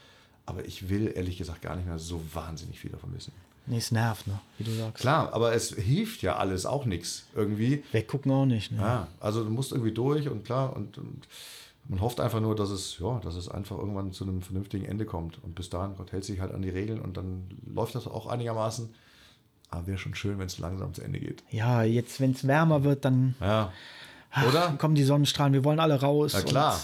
Aber 0.47 0.65
ich 0.65 0.89
will 0.89 1.13
ehrlich 1.15 1.39
gesagt 1.39 1.63
gar 1.63 1.77
nicht 1.77 1.87
mehr 1.87 2.01
so 2.01 2.21
wahnsinnig 2.35 2.81
viel 2.81 2.91
davon 2.91 3.15
wissen. 3.15 3.33
Nee, 3.67 3.77
es 3.77 3.93
nervt, 3.93 4.27
ne? 4.27 4.41
Wie 4.59 4.65
du 4.65 4.73
sagst. 4.73 5.01
Klar, 5.01 5.33
aber 5.33 5.55
es 5.55 5.73
hilft 5.73 6.23
ja 6.23 6.35
alles 6.35 6.67
auch 6.67 6.85
nichts 6.85 7.27
irgendwie. 7.37 7.85
Weggucken 7.93 8.33
auch 8.33 8.45
nicht, 8.47 8.73
ne? 8.73 8.79
Ja, 8.81 9.09
also 9.21 9.45
du 9.45 9.51
musst 9.51 9.71
irgendwie 9.71 9.93
durch 9.93 10.29
und 10.29 10.45
klar 10.45 10.75
und, 10.75 10.99
und 10.99 11.29
Man 11.89 12.01
hofft 12.01 12.21
einfach 12.21 12.41
nur, 12.41 12.55
dass 12.55 12.71
es, 12.71 12.99
ja, 13.01 13.19
dass 13.19 13.35
es 13.35 13.49
einfach 13.49 13.77
irgendwann 13.77 14.13
zu 14.13 14.25
einem 14.25 14.41
vernünftigen 14.41 14.85
Ende 14.85 15.05
kommt. 15.05 15.43
Und 15.43 15.55
bis 15.55 15.69
dahin, 15.69 15.97
Gott 15.97 16.13
hält 16.13 16.25
sich 16.25 16.41
halt 16.41 16.53
an 16.53 16.63
die 16.63 16.71
Regeln 16.71 17.01
und 17.01 17.17
dann 17.17 17.49
läuft 17.67 17.95
das 17.95 18.07
auch 18.07 18.27
einigermaßen. 18.27 18.95
Aber 19.71 19.87
wäre 19.87 19.99
schon 19.99 20.15
schön, 20.15 20.39
wenn 20.39 20.47
es 20.47 20.59
langsam 20.59 20.95
zu 20.95 21.03
Ende 21.03 21.19
geht. 21.19 21.43
Ja, 21.51 21.83
jetzt, 21.83 22.21
wenn 22.21 22.33
es 22.33 22.47
wärmer 22.47 22.85
wird, 22.85 23.05
dann 23.05 23.35
Ja. 23.41 23.73
ach, 24.31 24.47
Oder? 24.49 24.61
dann 24.67 24.79
kommen 24.79 24.95
die 24.95 25.03
Sonnenstrahlen, 25.05 25.55
wir 25.55 25.65
wollen 25.65 25.81
alle 25.81 26.01
raus. 26.01 26.33
Na 26.35 26.43
klar. 26.43 26.81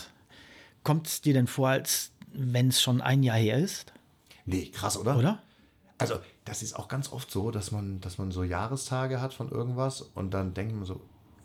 Kommt 0.85 1.07
es 1.07 1.21
dir 1.21 1.35
denn 1.35 1.47
vor, 1.47 1.69
als 1.69 2.11
wenn 2.33 2.69
es 2.69 2.81
schon 2.83 3.01
ein 3.01 3.23
Jahr 3.23 3.37
her 3.37 3.59
ist? 3.59 3.93
Nee, 4.47 4.67
krass, 4.71 4.97
oder? 4.97 5.17
Oder? 5.19 5.43
Also, 5.99 6.15
das 6.45 6.63
ist 6.63 6.75
auch 6.77 6.89
ganz 6.89 7.13
oft 7.13 7.31
so, 7.31 7.51
dass 7.51 7.73
man, 7.73 8.01
dass 8.01 8.19
man 8.19 8.31
so 8.31 8.43
Jahrestage 8.43 9.21
hat 9.21 9.35
von 9.35 9.51
irgendwas 9.51 10.01
und 10.01 10.33
dann 10.33 10.55
denkt 10.55 10.75
man 10.75 10.85
so, 10.85 11.01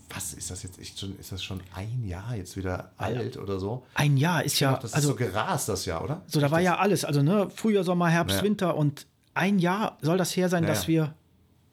was 0.10 0.34
ist 0.34 0.52
das 0.52 0.64
jetzt 0.64 0.80
echt 0.80 1.00
schon, 1.00 1.18
ist 1.20 1.32
das 1.32 1.44
schon 1.44 1.62
ein 1.76 2.04
Jahr 2.06 2.36
jetzt 2.36 2.56
wieder 2.58 2.92
alt 2.98 3.38
oder 3.38 3.60
so? 3.60 3.86
Ein 3.96 4.18
Jahr 4.18 4.44
ist 4.44 4.60
ja, 4.60 4.74
das 4.74 4.92
ist 4.92 4.96
also 4.96 5.10
so 5.10 5.16
gerast, 5.16 5.70
das 5.70 5.86
Jahr, 5.86 6.04
oder? 6.04 6.22
so 6.28 6.40
da 6.40 6.52
war 6.52 6.60
ja 6.60 6.78
alles, 6.78 7.06
also 7.06 7.22
ne, 7.22 7.50
Frühjahr, 7.50 7.84
Sommer, 7.84 8.10
Herbst, 8.10 8.38
Ja. 8.38 8.44
Winter 8.44 8.76
und 8.76 9.08
ein 9.34 9.60
Jahr 9.60 9.98
soll 10.02 10.18
das 10.18 10.36
her 10.36 10.50
sein, 10.50 10.64
Ja, 10.64 10.70
dass 10.70 10.88
wir 10.88 11.16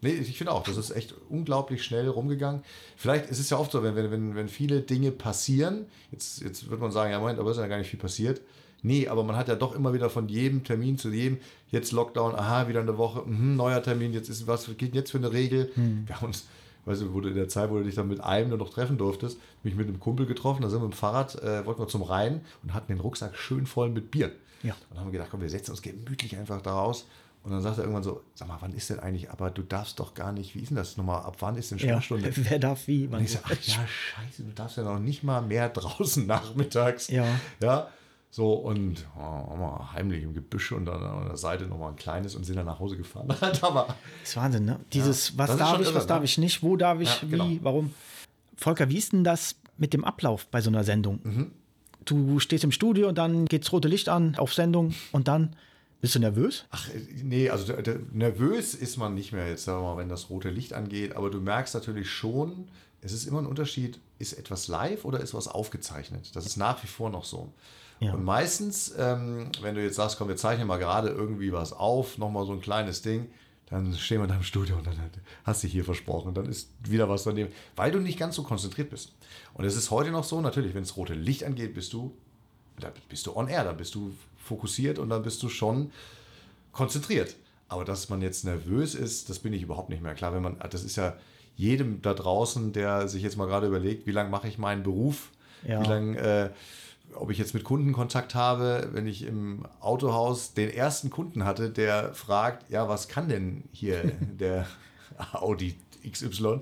Nee, 0.02 0.12
ich 0.12 0.38
finde 0.38 0.52
auch, 0.52 0.62
das 0.62 0.78
ist 0.78 0.92
echt 0.92 1.14
unglaublich 1.28 1.84
schnell 1.84 2.08
rumgegangen. 2.08 2.62
Vielleicht 2.96 3.28
ist 3.28 3.38
es 3.38 3.50
ja 3.50 3.58
oft 3.58 3.70
so, 3.70 3.82
wenn, 3.82 3.94
wenn, 3.94 4.34
wenn, 4.34 4.48
viele 4.48 4.80
Dinge 4.80 5.10
passieren, 5.10 5.84
jetzt, 6.10 6.40
jetzt 6.40 6.70
wird 6.70 6.80
man 6.80 6.90
sagen, 6.90 7.10
ja 7.12 7.18
Moment, 7.20 7.38
aber 7.38 7.50
ist 7.50 7.58
ja 7.58 7.66
gar 7.66 7.76
nicht 7.76 7.90
viel 7.90 8.00
passiert. 8.00 8.40
Nee, 8.82 9.08
aber 9.08 9.24
man 9.24 9.36
hat 9.36 9.48
ja 9.48 9.56
doch 9.56 9.74
immer 9.74 9.92
wieder 9.92 10.08
von 10.08 10.26
jedem 10.30 10.64
Termin 10.64 10.96
zu 10.96 11.10
jedem, 11.10 11.36
jetzt 11.70 11.92
Lockdown, 11.92 12.34
aha, 12.34 12.66
wieder 12.66 12.80
eine 12.80 12.96
Woche, 12.96 13.24
mhm, 13.26 13.56
neuer 13.56 13.82
Termin, 13.82 14.14
jetzt 14.14 14.30
ist 14.30 14.46
was, 14.46 14.70
geht 14.78 14.94
jetzt 14.94 15.10
für 15.10 15.18
eine 15.18 15.32
Regel. 15.32 15.70
Wir 16.06 16.16
haben 16.16 16.28
uns, 16.28 16.46
weißt 16.84 17.02
du, 17.02 17.14
wo 17.14 17.20
du 17.20 17.28
in 17.28 17.34
der 17.34 17.48
Zeit, 17.48 17.70
wo 17.70 17.78
du 17.78 17.84
dich 17.84 17.94
dann 17.94 18.08
mit 18.08 18.20
einem 18.20 18.48
nur 18.48 18.58
noch 18.58 18.70
treffen 18.70 18.98
durftest, 18.98 19.38
mich 19.62 19.74
mit 19.74 19.88
einem 19.88 20.00
Kumpel 20.00 20.26
getroffen, 20.26 20.62
da 20.62 20.68
sind 20.68 20.80
wir 20.80 20.86
mit 20.86 20.94
dem 20.94 20.98
Fahrrad, 20.98 21.34
äh, 21.42 21.64
wollten 21.66 21.80
wir 21.80 21.88
zum 21.88 22.02
Rhein 22.02 22.40
und 22.62 22.74
hatten 22.74 22.92
den 22.92 23.00
Rucksack 23.00 23.36
schön 23.36 23.66
voll 23.66 23.90
mit 23.90 24.10
Bier. 24.10 24.32
Ja. 24.62 24.72
Und 24.72 24.80
dann 24.90 25.00
haben 25.00 25.06
wir 25.06 25.12
gedacht, 25.12 25.28
komm, 25.30 25.40
wir 25.40 25.50
setzen 25.50 25.70
uns 25.70 25.82
gemütlich 25.82 26.36
einfach 26.36 26.60
da 26.60 26.72
raus. 26.72 27.06
Und 27.42 27.52
dann 27.52 27.62
sagt 27.62 27.78
er 27.78 27.84
irgendwann 27.84 28.02
so, 28.02 28.22
sag 28.34 28.48
mal, 28.48 28.58
wann 28.60 28.74
ist 28.74 28.90
denn 28.90 29.00
eigentlich, 29.00 29.30
aber 29.30 29.50
du 29.50 29.62
darfst 29.62 29.98
doch 29.98 30.12
gar 30.12 30.30
nicht, 30.30 30.54
wie 30.54 30.60
ist 30.60 30.68
denn 30.68 30.76
das 30.76 30.98
nochmal, 30.98 31.22
ab 31.22 31.36
wann 31.40 31.56
ist 31.56 31.70
denn 31.70 31.78
ja, 31.78 32.00
Sperrstunde? 32.00 32.30
wer 32.36 32.58
darf 32.58 32.86
wie, 32.86 33.08
man 33.08 33.20
Und 33.20 33.24
ich 33.24 33.32
so, 33.32 33.38
ach 33.42 33.50
ja, 33.50 33.86
scheiße, 33.86 34.42
du 34.42 34.52
darfst 34.52 34.76
ja 34.76 34.82
noch 34.82 34.98
nicht 34.98 35.22
mal 35.22 35.40
mehr 35.40 35.68
draußen 35.70 36.26
nachmittags. 36.26 37.08
Ja. 37.08 37.26
Ja, 37.62 37.88
so 38.30 38.52
und 38.52 39.06
oh, 39.18 39.92
heimlich 39.92 40.22
im 40.22 40.34
Gebüsch 40.34 40.70
und 40.72 40.84
dann 40.86 41.02
an 41.02 41.26
der 41.26 41.36
Seite 41.36 41.66
nochmal 41.66 41.90
ein 41.90 41.96
kleines 41.96 42.36
und 42.36 42.44
sind 42.44 42.56
dann 42.56 42.66
nach 42.66 42.78
Hause 42.78 42.96
gefahren. 42.96 43.28
Aber, 43.62 43.86
Das 44.20 44.30
ist 44.30 44.36
Wahnsinn, 44.36 44.64
ne? 44.64 44.80
Dieses, 44.92 45.36
was 45.36 45.48
Das 45.48 45.56
ist 45.56 45.60
darf 45.60 45.80
ich, 45.80 45.86
irre, 45.86 45.94
was 45.96 46.06
darf 46.06 46.18
ne? 46.20 46.24
ich 46.26 46.38
nicht, 46.38 46.62
wo 46.62 46.76
darf 46.76 47.00
ich, 47.00 47.22
Ja, 47.22 47.28
genau. 47.28 47.48
wie, 47.48 47.64
warum? 47.64 47.92
Volker, 48.56 48.88
wie 48.88 48.98
ist 48.98 49.12
denn 49.12 49.24
das 49.24 49.56
mit 49.78 49.92
dem 49.92 50.04
Ablauf 50.04 50.46
bei 50.46 50.60
so 50.60 50.70
einer 50.70 50.84
Sendung? 50.84 51.20
Mhm. 51.24 51.50
Du 52.04 52.38
stehst 52.38 52.64
im 52.64 52.72
Studio 52.72 53.08
und 53.08 53.18
dann 53.18 53.46
geht's 53.46 53.72
rote 53.72 53.88
Licht 53.88 54.08
an 54.08 54.36
auf 54.36 54.54
Sendung 54.54 54.94
und 55.12 55.28
dann 55.28 55.56
bist 56.00 56.14
du 56.14 56.18
nervös? 56.18 56.64
ach, 56.70 56.88
nee, 57.22 57.50
also 57.50 57.66
der, 57.66 57.82
der, 57.82 57.98
nervös 58.12 58.74
ist 58.74 58.96
man 58.96 59.14
nicht 59.14 59.32
mehr 59.32 59.48
jetzt, 59.48 59.64
sagen 59.64 59.82
wir 59.82 59.94
mal, 59.94 59.96
wenn 59.98 60.08
das 60.08 60.30
rote 60.30 60.48
Licht 60.48 60.72
angeht, 60.72 61.14
aber 61.14 61.30
du 61.30 61.40
merkst 61.40 61.74
natürlich 61.74 62.08
schon, 62.08 62.68
es 63.02 63.12
ist 63.12 63.26
immer 63.26 63.40
ein 63.40 63.46
Unterschied, 63.46 63.98
ist 64.18 64.32
etwas 64.34 64.68
live 64.68 65.04
oder 65.04 65.20
ist 65.20 65.34
was 65.34 65.46
aufgezeichnet? 65.46 66.34
Das 66.34 66.46
ist 66.46 66.56
nach 66.56 66.82
wie 66.82 66.86
vor 66.86 67.10
noch 67.10 67.24
so. 67.24 67.52
Ja. 68.00 68.14
Und 68.14 68.24
meistens, 68.24 68.94
ähm, 68.98 69.50
wenn 69.60 69.74
du 69.74 69.82
jetzt 69.82 69.96
sagst, 69.96 70.16
komm, 70.18 70.28
wir 70.28 70.36
zeichnen 70.36 70.66
mal 70.66 70.78
gerade 70.78 71.08
irgendwie 71.10 71.52
was 71.52 71.72
auf, 71.72 72.16
nochmal 72.18 72.46
so 72.46 72.52
ein 72.52 72.60
kleines 72.60 73.02
Ding, 73.02 73.26
dann 73.66 73.94
stehen 73.94 74.20
wir 74.20 74.26
da 74.26 74.34
im 74.34 74.42
Studio 74.42 74.76
und 74.76 74.86
dann 74.86 74.96
hast 75.44 75.62
du 75.62 75.68
hier 75.68 75.84
versprochen, 75.84 76.34
dann 76.34 76.46
ist 76.46 76.70
wieder 76.82 77.08
was 77.08 77.22
daneben, 77.24 77.52
weil 77.76 77.92
du 77.92 77.98
nicht 78.00 78.18
ganz 78.18 78.34
so 78.36 78.42
konzentriert 78.42 78.90
bist. 78.90 79.12
Und 79.54 79.64
es 79.64 79.76
ist 79.76 79.90
heute 79.90 80.10
noch 80.10 80.24
so, 80.24 80.40
natürlich, 80.40 80.74
wenn 80.74 80.82
das 80.82 80.96
rote 80.96 81.14
Licht 81.14 81.44
angeht, 81.44 81.74
bist 81.74 81.92
du, 81.92 82.12
da 82.80 82.90
bist 83.08 83.26
du 83.26 83.36
on 83.36 83.46
air, 83.48 83.62
da 83.64 83.72
bist 83.72 83.94
du 83.94 84.12
fokussiert 84.38 84.98
und 84.98 85.10
dann 85.10 85.22
bist 85.22 85.42
du 85.42 85.48
schon 85.48 85.92
konzentriert. 86.72 87.36
Aber 87.68 87.84
dass 87.84 88.08
man 88.08 88.22
jetzt 88.22 88.44
nervös 88.44 88.94
ist, 88.94 89.28
das 89.30 89.38
bin 89.38 89.52
ich 89.52 89.62
überhaupt 89.62 89.90
nicht 89.90 90.02
mehr. 90.02 90.14
Klar, 90.14 90.32
wenn 90.34 90.42
man, 90.42 90.56
das 90.70 90.82
ist 90.82 90.96
ja 90.96 91.16
jedem 91.56 92.02
da 92.02 92.14
draußen, 92.14 92.72
der 92.72 93.06
sich 93.06 93.22
jetzt 93.22 93.36
mal 93.36 93.46
gerade 93.46 93.66
überlegt, 93.66 94.06
wie 94.06 94.12
lange 94.12 94.30
mache 94.30 94.48
ich 94.48 94.58
meinen 94.58 94.82
Beruf, 94.82 95.30
Ja. 95.64 95.80
wie 95.82 95.86
lange, 95.86 96.18
äh, 96.18 96.50
ob 97.14 97.30
ich 97.30 97.38
jetzt 97.38 97.54
mit 97.54 97.64
Kunden 97.64 97.92
Kontakt 97.92 98.34
habe, 98.34 98.88
wenn 98.92 99.06
ich 99.06 99.24
im 99.24 99.64
Autohaus 99.80 100.54
den 100.54 100.70
ersten 100.70 101.10
Kunden 101.10 101.44
hatte, 101.44 101.70
der 101.70 102.14
fragt, 102.14 102.70
ja, 102.70 102.88
was 102.88 103.08
kann 103.08 103.28
denn 103.28 103.64
hier 103.72 104.04
der 104.20 104.66
Audi 105.32 105.76
XY? 106.08 106.60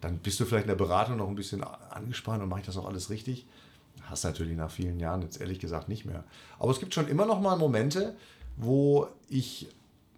Dann 0.00 0.18
bist 0.18 0.38
du 0.40 0.44
vielleicht 0.44 0.64
in 0.64 0.68
der 0.68 0.76
Beratung 0.76 1.16
noch 1.16 1.28
ein 1.28 1.34
bisschen 1.34 1.64
angespannt 1.64 2.42
und 2.42 2.48
mache 2.48 2.60
ich 2.60 2.66
das 2.66 2.76
auch 2.76 2.86
alles 2.86 3.10
richtig. 3.10 3.46
Hast 4.02 4.24
natürlich 4.24 4.56
nach 4.56 4.70
vielen 4.70 5.00
Jahren 5.00 5.22
jetzt 5.22 5.40
ehrlich 5.40 5.58
gesagt 5.58 5.88
nicht 5.88 6.04
mehr. 6.04 6.24
Aber 6.58 6.70
es 6.70 6.78
gibt 6.78 6.94
schon 6.94 7.08
immer 7.08 7.26
noch 7.26 7.40
mal 7.40 7.56
Momente, 7.56 8.14
wo 8.56 9.08
ich 9.28 9.68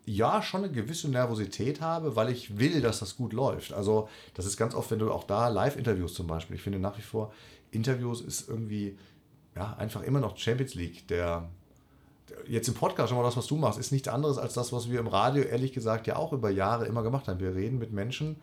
ja 0.05 0.43
schon 0.43 0.65
eine 0.65 0.73
gewisse 0.73 1.09
Nervosität 1.09 1.81
habe, 1.81 2.17
weil 2.17 2.31
ich 2.31 2.59
will, 2.59 2.81
dass 2.81 2.99
das 3.01 3.17
gut 3.17 3.33
läuft. 3.33 3.73
Also 3.73 4.09
das 4.35 4.47
ist 4.47 4.57
ganz 4.57 4.75
oft, 4.75 4.91
wenn 4.91 4.99
du 4.99 5.13
auch 5.13 5.25
da 5.25 5.49
Live-Interviews 5.49 6.15
zum 6.15 6.27
Beispiel, 6.27 6.57
ich 6.57 6.63
finde 6.63 6.79
nach 6.79 6.97
wie 6.97 7.03
vor, 7.03 7.33
Interviews 7.71 8.21
ist 8.23 8.49
irgendwie 8.49 8.97
ja, 9.59 9.75
einfach 9.77 10.03
immer 10.03 10.21
noch 10.21 10.37
Champions 10.37 10.75
League. 10.75 11.09
Der, 11.09 11.49
der 12.29 12.39
jetzt 12.47 12.69
im 12.69 12.75
Podcast 12.75 13.09
schon 13.09 13.19
mal 13.19 13.25
das, 13.25 13.37
was 13.37 13.49
du 13.49 13.57
machst, 13.57 13.79
ist 13.79 13.91
nichts 13.91 14.09
anderes 14.09 14.39
als 14.39 14.55
das, 14.55 14.73
was 14.73 14.89
wir 14.91 15.01
im 15.01 15.09
Radio 15.09 15.43
ehrlich 15.43 15.73
gesagt 15.73 16.07
ja 16.07 16.17
auch 16.17 16.33
über 16.33 16.51
Jahre 16.51 16.87
immer 16.87 17.03
gemacht 17.03 17.27
haben. 17.27 17.41
Wir 17.41 17.55
reden 17.55 17.79
mit 17.79 17.93
Menschen, 17.93 18.37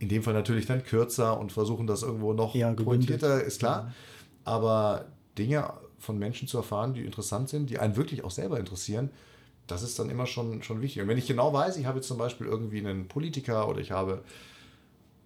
in 0.00 0.08
dem 0.08 0.24
Fall 0.24 0.34
natürlich 0.34 0.66
dann 0.66 0.82
kürzer 0.82 1.38
und 1.38 1.52
versuchen 1.52 1.86
das 1.86 2.02
irgendwo 2.02 2.32
noch 2.32 2.56
Ja, 2.56 2.72
pointierter, 2.72 3.42
ist 3.44 3.60
klar. 3.60 3.92
Aber 4.44 5.04
Dinge 5.38 5.72
von 6.00 6.18
Menschen 6.18 6.48
zu 6.48 6.56
erfahren, 6.56 6.94
die 6.94 7.04
interessant 7.04 7.48
sind, 7.48 7.70
die 7.70 7.78
einen 7.78 7.96
wirklich 7.96 8.24
auch 8.24 8.32
selber 8.32 8.58
interessieren, 8.58 9.10
das 9.68 9.84
ist 9.84 9.96
dann 10.00 10.10
immer 10.10 10.26
schon, 10.26 10.64
schon 10.64 10.82
wichtig. 10.82 11.02
Und 11.02 11.08
wenn 11.08 11.18
ich 11.18 11.28
genau 11.28 11.52
weiß, 11.52 11.76
ich 11.76 11.86
habe 11.86 11.98
jetzt 11.98 12.08
zum 12.08 12.18
Beispiel 12.18 12.48
irgendwie 12.48 12.80
einen 12.80 13.06
Politiker 13.06 13.68
oder 13.68 13.80
ich 13.80 13.92
habe 13.92 14.24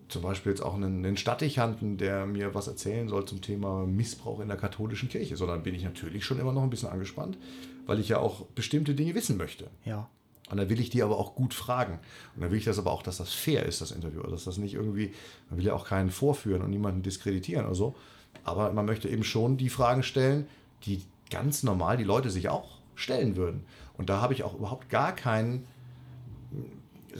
zum 0.08 0.22
Beispiel 0.22 0.52
jetzt 0.52 0.62
auch 0.62 0.74
einen, 0.74 1.04
einen 1.04 1.16
Stadtdechanten, 1.16 1.96
der 1.96 2.26
mir 2.26 2.54
was 2.54 2.68
erzählen 2.68 3.08
soll 3.08 3.24
zum 3.24 3.40
Thema 3.40 3.86
Missbrauch 3.86 4.40
in 4.40 4.48
der 4.48 4.56
katholischen 4.56 5.08
Kirche, 5.08 5.36
so 5.36 5.46
dann 5.46 5.62
bin 5.62 5.74
ich 5.74 5.84
natürlich 5.84 6.24
schon 6.24 6.38
immer 6.38 6.52
noch 6.52 6.62
ein 6.62 6.70
bisschen 6.70 6.88
angespannt, 6.88 7.38
weil 7.86 7.98
ich 7.98 8.08
ja 8.08 8.18
auch 8.18 8.46
bestimmte 8.46 8.94
Dinge 8.94 9.14
wissen 9.14 9.36
möchte. 9.36 9.68
Ja. 9.84 10.08
Und 10.48 10.58
dann 10.58 10.68
will 10.70 10.80
ich 10.80 10.90
die 10.90 11.02
aber 11.02 11.18
auch 11.18 11.34
gut 11.34 11.54
fragen. 11.54 11.98
Und 12.34 12.42
dann 12.42 12.50
will 12.50 12.58
ich 12.58 12.64
das 12.64 12.78
aber 12.78 12.92
auch, 12.92 13.02
dass 13.02 13.16
das 13.16 13.32
fair 13.32 13.66
ist, 13.66 13.80
das 13.80 13.90
Interview. 13.90 14.20
Also, 14.20 14.32
Dass 14.32 14.44
das 14.44 14.58
nicht 14.58 14.74
irgendwie, 14.74 15.12
man 15.50 15.58
will 15.58 15.66
ja 15.66 15.74
auch 15.74 15.86
keinen 15.86 16.10
vorführen 16.10 16.62
und 16.62 16.70
niemanden 16.70 17.02
diskreditieren 17.02 17.66
oder 17.66 17.74
so. 17.74 17.96
Aber 18.44 18.72
man 18.72 18.86
möchte 18.86 19.08
eben 19.08 19.24
schon 19.24 19.56
die 19.56 19.70
Fragen 19.70 20.04
stellen, 20.04 20.46
die 20.84 21.02
ganz 21.30 21.64
normal 21.64 21.96
die 21.96 22.04
Leute 22.04 22.30
sich 22.30 22.48
auch 22.48 22.78
stellen 22.94 23.34
würden. 23.34 23.64
Und 23.96 24.08
da 24.08 24.20
habe 24.20 24.34
ich 24.34 24.44
auch 24.44 24.54
überhaupt 24.54 24.88
gar 24.88 25.14
keinen 25.14 25.66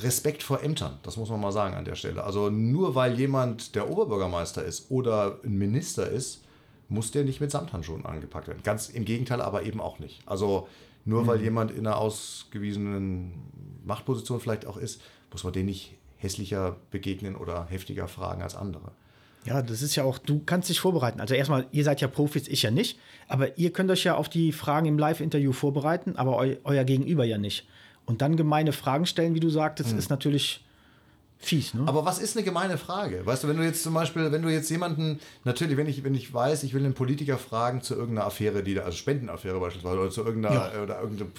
Respekt 0.03 0.43
vor 0.43 0.63
Ämtern. 0.63 0.99
Das 1.03 1.17
muss 1.17 1.29
man 1.29 1.41
mal 1.41 1.53
sagen 1.53 1.75
an 1.75 1.85
der 1.85 1.95
Stelle. 1.95 2.25
Also 2.25 2.51
nur 2.51 2.95
weil 2.95 3.19
jemand 3.19 3.75
der 3.75 3.91
Oberbürgermeister 3.91 4.65
ist 4.65 4.91
oder 4.91 5.39
ein 5.45 5.57
Minister 5.57 6.09
ist, 6.09 6.43
muss 6.89 7.11
der 7.11 7.25
nicht 7.25 7.41
mit 7.41 7.51
Samthandschuhen 7.51 8.07
angepackt 8.07 8.49
werden. 8.49 8.63
Ganz 8.63 8.89
im 8.89 9.05
Gegenteil, 9.05 9.41
aber 9.41 9.65
eben 9.65 9.81
auch 9.81 9.99
nicht. 9.99 10.23
Also 10.27 10.69
nur 11.05 11.27
weil 11.27 11.41
jemand 11.41 11.71
in 11.71 11.87
einer 11.87 11.99
ausgewiesenen 11.99 13.33
Machtposition 13.85 14.41
vielleicht 14.41 14.67
auch 14.67 14.77
ist, 14.77 15.01
muss 15.31 15.45
man 15.45 15.53
den 15.53 15.67
nicht 15.67 15.95
hässlicher 16.17 16.77
begegnen 16.91 17.37
oder 17.37 17.67
heftiger 17.69 18.09
fragen 18.09 18.43
als 18.43 18.57
andere. 18.57 18.93
Ja, 19.45 19.63
das 19.63 19.81
ist 19.81 19.95
ja 19.95 20.03
auch, 20.03 20.19
du 20.19 20.43
kannst 20.45 20.69
dich 20.69 20.81
vorbereiten. 20.81 21.21
Also 21.21 21.35
erstmal, 21.35 21.67
ihr 21.71 21.85
seid 21.85 22.01
ja 22.01 22.09
Profis, 22.09 22.49
ich 22.49 22.63
ja 22.63 22.73
nicht. 22.73 22.99
Aber 23.29 23.57
ihr 23.57 23.73
könnt 23.73 23.91
euch 23.91 24.03
ja 24.03 24.17
auf 24.17 24.29
die 24.29 24.51
Fragen 24.51 24.87
im 24.87 24.99
Live-Interview 24.99 25.53
vorbereiten, 25.53 26.17
aber 26.17 26.39
eu 26.39 26.57
euer 26.65 26.85
Gegenüber 26.85 27.25
ja 27.25 27.39
nicht. 27.39 27.69
Und 28.07 28.23
dann 28.23 28.37
gemeine 28.37 28.73
Fragen 28.73 29.05
stellen, 29.07 29.35
wie 29.35 29.41
du 29.41 29.51
sagtest, 29.51 29.93
ist 29.93 30.11
natürlich 30.11 30.65
fies, 31.39 31.75
ne? 31.75 31.83
Aber 31.87 32.05
was 32.05 32.19
ist 32.19 32.37
eine 32.37 32.45
gemeine 32.45 32.79
Frage? 32.79 33.27
Weißt 33.27 33.45
du, 33.45 33.49
wenn 33.49 33.57
du 33.59 33.65
jetzt 33.65 33.83
zum 33.83 33.93
Beispiel, 33.95 34.33
wenn 34.33 34.43
du 34.43 34.49
jetzt 34.49 34.71
jemanden, 34.71 35.21
natürlich, 35.45 35.77
wenn 35.77 35.87
ich, 35.87 36.03
wenn 36.03 36.15
ich 36.15 36.33
weiß, 36.33 36.63
ich 36.63 36.73
will 36.73 36.85
einen 36.85 36.95
Politiker 36.95 37.37
fragen 37.37 37.83
zu 37.83 37.95
irgendeiner 37.95 38.27
Affäre, 38.27 38.63
die 38.63 38.75
da, 38.75 38.83
also 38.83 38.97
Spendenaffäre 38.97 39.59
beispielsweise, 39.61 39.99
oder 40.01 40.11
zu 40.11 40.23
irgendeiner, 40.25 40.73
Ja. 40.75 40.83
oder 40.83 41.01
irgendeine, 41.01 41.31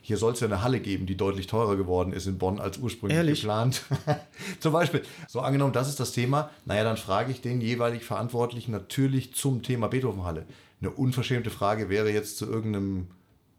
hier 0.00 0.16
soll 0.16 0.32
es 0.32 0.40
ja 0.40 0.46
eine 0.46 0.62
Halle 0.62 0.80
geben, 0.80 1.06
die 1.06 1.16
deutlich 1.16 1.46
teurer 1.46 1.76
geworden 1.76 2.12
ist 2.12 2.26
in 2.26 2.38
Bonn 2.38 2.58
als 2.58 2.78
ursprünglich 2.78 3.16
Ehrlich? 3.16 3.40
geplant. 3.42 3.82
zum 4.60 4.72
Beispiel. 4.72 5.02
So 5.28 5.40
angenommen, 5.40 5.72
das 5.72 5.88
ist 5.88 6.00
das 6.00 6.12
Thema, 6.12 6.50
naja, 6.64 6.82
dann 6.82 6.96
frage 6.96 7.30
ich 7.32 7.40
den 7.40 7.60
jeweilig 7.60 8.04
Verantwortlichen 8.04 8.72
natürlich 8.72 9.34
zum 9.34 9.62
Thema 9.62 9.88
Beethovenhalle. 9.88 10.46
Eine 10.80 10.90
unverschämte 10.90 11.50
Frage 11.50 11.88
wäre 11.88 12.10
jetzt 12.10 12.38
zu 12.38 12.46
irgendeinem 12.46 13.08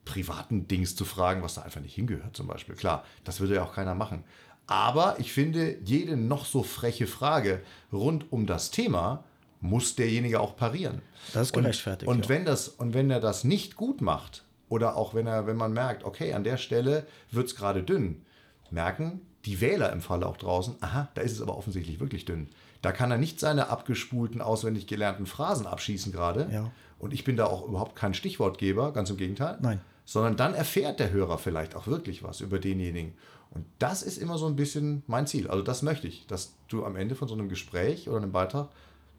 privaten 0.06 0.68
Dings 0.68 0.96
zu 0.96 1.06
fragen, 1.06 1.44
was 1.44 1.56
da 1.56 1.62
einfach 1.62 1.82
nicht 1.82 1.96
hingehört, 1.96 2.36
zum 2.36 2.48
Beispiel. 2.48 2.76
Klar, 2.76 3.04
das 3.24 3.40
würde 3.40 3.56
ja 3.56 3.64
auch 3.64 3.74
keiner 3.74 3.96
machen. 3.96 4.24
Aber 4.68 5.20
ich 5.20 5.34
finde, 5.34 5.78
jede 5.84 6.18
noch 6.18 6.46
so 6.46 6.64
freche 6.64 7.08
Frage 7.08 7.62
rund 7.92 8.32
um 8.32 8.46
das 8.46 8.72
Thema 8.72 9.24
muss 9.60 9.96
derjenige 9.96 10.40
auch 10.40 10.56
parieren. 10.56 11.02
Das 11.34 11.48
ist 11.48 11.54
gerechtfertigt, 11.54 12.08
Und, 12.08 12.18
und 12.18 12.24
ja. 12.26 12.30
wenn 12.30 12.46
das 12.46 12.68
und 12.68 12.94
wenn 12.94 13.10
er 13.10 13.20
das 13.20 13.44
nicht 13.44 13.76
gut 13.76 14.02
macht 14.02 14.44
oder 14.68 14.98
auch 14.98 15.14
wenn 15.14 15.26
er 15.26 15.48
wenn 15.48 15.56
man 15.56 15.74
merkt, 15.74 16.04
okay, 16.04 16.34
an 16.34 16.44
der 16.44 16.58
Stelle 16.58 17.08
wird 17.32 17.48
es 17.48 17.56
gerade 17.56 17.84
dünn, 17.84 18.26
merken 18.72 19.22
die 19.46 19.60
Wähler 19.62 19.92
im 19.92 20.02
Falle 20.02 20.26
auch 20.26 20.38
draußen, 20.38 20.76
aha, 20.82 21.10
da 21.16 21.22
ist 21.22 21.34
es 21.34 21.42
aber 21.42 21.58
offensichtlich 21.58 22.00
wirklich 22.00 22.26
dünn. 22.26 22.50
Da 22.82 22.92
kann 22.92 23.12
er 23.12 23.18
nicht 23.18 23.40
seine 23.40 23.70
abgespulten, 23.70 24.42
auswendig 24.42 24.88
gelernten 24.88 25.26
Phrasen 25.26 25.68
abschießen 25.68 26.12
gerade. 26.12 26.50
Ja. 26.52 26.72
Und 27.00 27.14
ich 27.14 27.24
bin 27.24 27.36
da 27.36 27.46
auch 27.46 27.68
überhaupt 27.68 27.96
kein 27.96 28.14
Stichwortgeber, 28.14 28.94
ganz 28.94 29.10
im 29.10 29.18
Gegenteil. 29.18 29.58
Nein. 29.62 29.82
Sondern 30.06 30.36
dann 30.36 30.54
erfährt 30.54 31.00
der 31.00 31.12
Hörer 31.12 31.38
vielleicht 31.38 31.76
auch 31.76 31.88
wirklich 31.88 32.24
was 32.24 32.42
über 32.42 32.60
denjenigen. 32.60 33.14
Und 33.52 33.66
das 33.80 34.02
ist 34.04 34.18
immer 34.18 34.38
so 34.38 34.48
ein 34.48 34.56
bisschen 34.56 35.04
mein 35.08 35.28
Ziel. 35.28 35.48
Also 35.48 35.64
das 35.64 35.82
möchte 35.82 36.08
ich, 36.08 36.26
dass 36.28 36.56
du 36.68 36.86
am 36.86 36.96
Ende 36.96 37.16
von 37.16 37.28
so 37.28 37.36
einem 37.36 37.50
Gespräch 37.50 38.10
oder 38.10 38.18
einem 38.18 38.32
Beitrag 38.32 38.70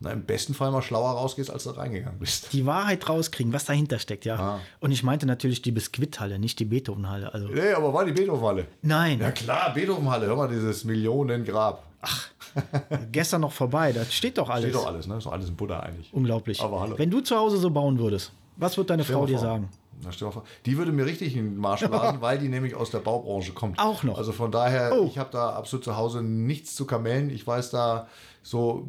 na, 0.01 0.11
im 0.11 0.25
besten 0.25 0.55
Fall 0.55 0.71
mal 0.71 0.83
schlauer 0.83 1.13
rausgehst, 1.13 1.51
als 1.51 1.65
du 1.65 1.71
reingegangen 1.71 2.19
bist. 2.19 2.53
Die 2.53 2.67
Wahrheit 2.67 3.09
rauskriegen, 3.09 3.53
was 3.53 3.65
dahinter 3.65 3.99
steckt, 3.99 4.25
ja. 4.25 4.37
Ah. 4.37 4.61
Und 4.81 4.91
ich 4.91 5.03
meinte 5.03 5.25
natürlich 5.25 5.63
die 5.63 5.71
Biskuithalle, 5.73 6.39
nicht 6.39 6.59
die 6.59 6.65
Beethovenhalle. 6.65 7.33
Also, 7.33 7.49
Nee, 7.49 7.73
aber 7.73 7.95
war 7.95 8.05
die 8.05 8.13
Beethovenhalle. 8.13 8.67
nein, 8.83 9.21
Ja 9.21 9.31
klar, 9.31 9.73
Beethovenhalle. 9.73 10.27
Hör 10.27 10.37
mal, 10.37 10.49
dieses 10.49 10.85
Millionengrab. 10.85 11.85
gestern 13.13 13.41
noch 13.43 13.53
vorbei, 13.53 13.93
da 13.93 14.05
steht 14.05 14.37
doch 14.37 14.51
alles. 14.51 14.65
Steht 14.65 14.75
doch 14.75 14.87
alles, 14.87 15.07
ne? 15.07 15.17
Ist 15.17 15.27
doch 15.27 15.33
alles 15.33 15.49
in 15.49 15.57
Buddha 15.57 15.81
eigentlich. 15.81 16.13
Unglaublich. 16.13 16.61
Aber 16.61 16.81
hallo. 16.81 16.99
Wenn 16.99 17.11
du 17.11 17.21
zu 17.21 17.37
Hause 17.37 17.57
so 17.57 17.71
bauen 17.71 17.99
würdest, 17.99 18.33
was 18.57 18.77
wird 18.77 18.91
deine 18.91 19.05
Frau 19.05 19.27
dir 19.27 19.39
vor. 19.39 19.47
sagen? 19.47 19.69
Die 20.67 20.77
würde 20.79 20.93
mir 20.93 21.07
richtig 21.07 21.37
in 21.37 21.45
den 21.53 21.57
Marsch 21.57 21.87
blasen, 21.87 22.21
weil 22.21 22.39
die 22.39 22.49
nämlich 22.49 22.75
aus 22.75 22.91
der 22.91 22.99
Baubranche 22.99 23.53
kommt. 23.53 23.79
Auch 23.79 24.03
noch? 24.03 24.19
Also 24.19 24.33
von 24.33 24.51
daher, 24.53 24.93
Oh. 24.95 25.07
ich 25.07 25.19
habe 25.19 25.31
da 25.33 25.51
absolut 25.51 25.85
zu 25.85 25.97
Hause 25.97 26.23
nichts 26.23 26.75
zu 26.75 26.87
kamellen. 26.87 27.31
Ich 27.31 27.47
weiß 27.47 27.71
da 27.71 28.09
so 28.43 28.87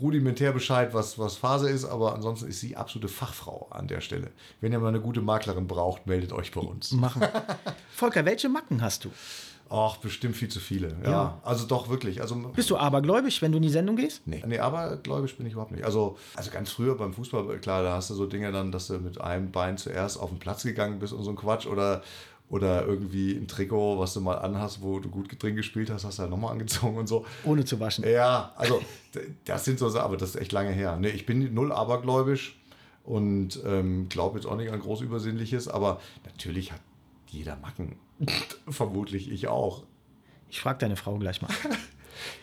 rudimentär 0.00 0.52
Bescheid, 0.52 0.94
was, 0.94 1.18
was 1.18 1.36
Phase 1.36 1.68
ist, 1.68 1.84
aber 1.84 2.14
ansonsten 2.14 2.48
ist 2.48 2.60
sie 2.60 2.76
absolute 2.76 3.08
Fachfrau 3.08 3.66
an 3.70 3.86
der 3.86 4.00
Stelle. 4.00 4.30
Wenn 4.62 4.72
ihr 4.72 4.78
mal 4.78 4.88
eine 4.88 5.00
gute 5.00 5.20
Maklerin 5.20 5.66
braucht, 5.66 6.06
meldet 6.06 6.32
euch 6.32 6.52
bei 6.52 6.62
uns. 6.62 6.92
Machen. 6.92 7.22
Volker, 7.94 8.24
welche 8.24 8.48
Macken 8.48 8.80
hast 8.80 9.04
du? 9.04 9.10
Ach, 9.70 9.96
bestimmt 9.96 10.36
viel 10.36 10.48
zu 10.48 10.60
viele. 10.60 10.94
Ja, 11.02 11.10
Ja. 11.10 11.40
also 11.42 11.66
doch 11.66 11.88
wirklich. 11.88 12.20
Also 12.20 12.36
Bist 12.54 12.70
du 12.70 12.76
abergläubisch, 12.76 13.40
wenn 13.42 13.50
du 13.50 13.56
in 13.56 13.62
die 13.62 13.70
Sendung 13.70 13.96
gehst? 13.96 14.22
Nee. 14.26 14.42
nee, 14.46 14.58
aber 14.58 14.98
gläubig 14.98 15.36
bin 15.36 15.46
ich 15.46 15.52
überhaupt 15.54 15.72
nicht. 15.72 15.84
Also, 15.84 16.16
also 16.36 16.50
ganz 16.50 16.70
früher 16.70 16.96
beim 16.96 17.12
Fußball, 17.14 17.58
klar, 17.58 17.82
da 17.82 17.94
hast 17.94 18.10
du 18.10 18.14
so 18.14 18.26
Dinge 18.26 18.52
dann, 18.52 18.70
dass 18.72 18.86
du 18.88 18.98
mit 18.98 19.20
einem 19.20 19.50
Bein 19.50 19.76
zuerst 19.78 20.18
auf 20.20 20.30
den 20.30 20.38
Platz 20.38 20.62
gegangen 20.62 20.98
bist 20.98 21.12
und 21.12 21.24
so 21.24 21.30
ein 21.30 21.36
Quatsch 21.36 21.66
oder, 21.66 22.02
oder 22.50 22.86
irgendwie 22.86 23.32
ein 23.32 23.48
Trikot, 23.48 23.98
was 23.98 24.12
du 24.14 24.20
mal 24.20 24.34
anhast, 24.36 24.82
wo 24.82 25.00
du 25.00 25.08
gut 25.08 25.42
drin 25.42 25.56
gespielt 25.56 25.90
hast, 25.90 26.04
hast 26.04 26.18
du 26.18 26.22
halt 26.22 26.30
nochmal 26.30 26.52
angezogen 26.52 26.96
und 26.98 27.06
so. 27.08 27.24
Ohne 27.44 27.64
zu 27.64 27.80
waschen. 27.80 28.04
Ja, 28.08 28.52
also 28.56 28.80
das 29.46 29.64
sind 29.64 29.78
so 29.78 29.88
Sachen, 29.88 30.04
aber 30.04 30.16
das 30.18 30.30
ist 30.30 30.36
echt 30.40 30.52
lange 30.52 30.70
her. 30.70 30.96
Nee, 31.00 31.08
ich 31.08 31.24
bin 31.26 31.52
null 31.54 31.72
abergläubisch 31.72 32.56
und 33.02 33.60
ähm, 33.66 34.08
glaube 34.08 34.38
jetzt 34.38 34.46
auch 34.46 34.56
nicht 34.56 34.70
an 34.70 34.78
groß 34.80 35.00
Übersinnliches, 35.00 35.68
aber 35.68 36.00
natürlich 36.26 36.70
hat 36.72 36.80
jeder 37.34 37.56
Macken. 37.56 37.96
Vermutlich 38.68 39.30
ich 39.30 39.48
auch. 39.48 39.84
Ich 40.48 40.60
frage 40.60 40.78
deine 40.78 40.96
Frau 40.96 41.18
gleich 41.18 41.42
mal. 41.42 41.50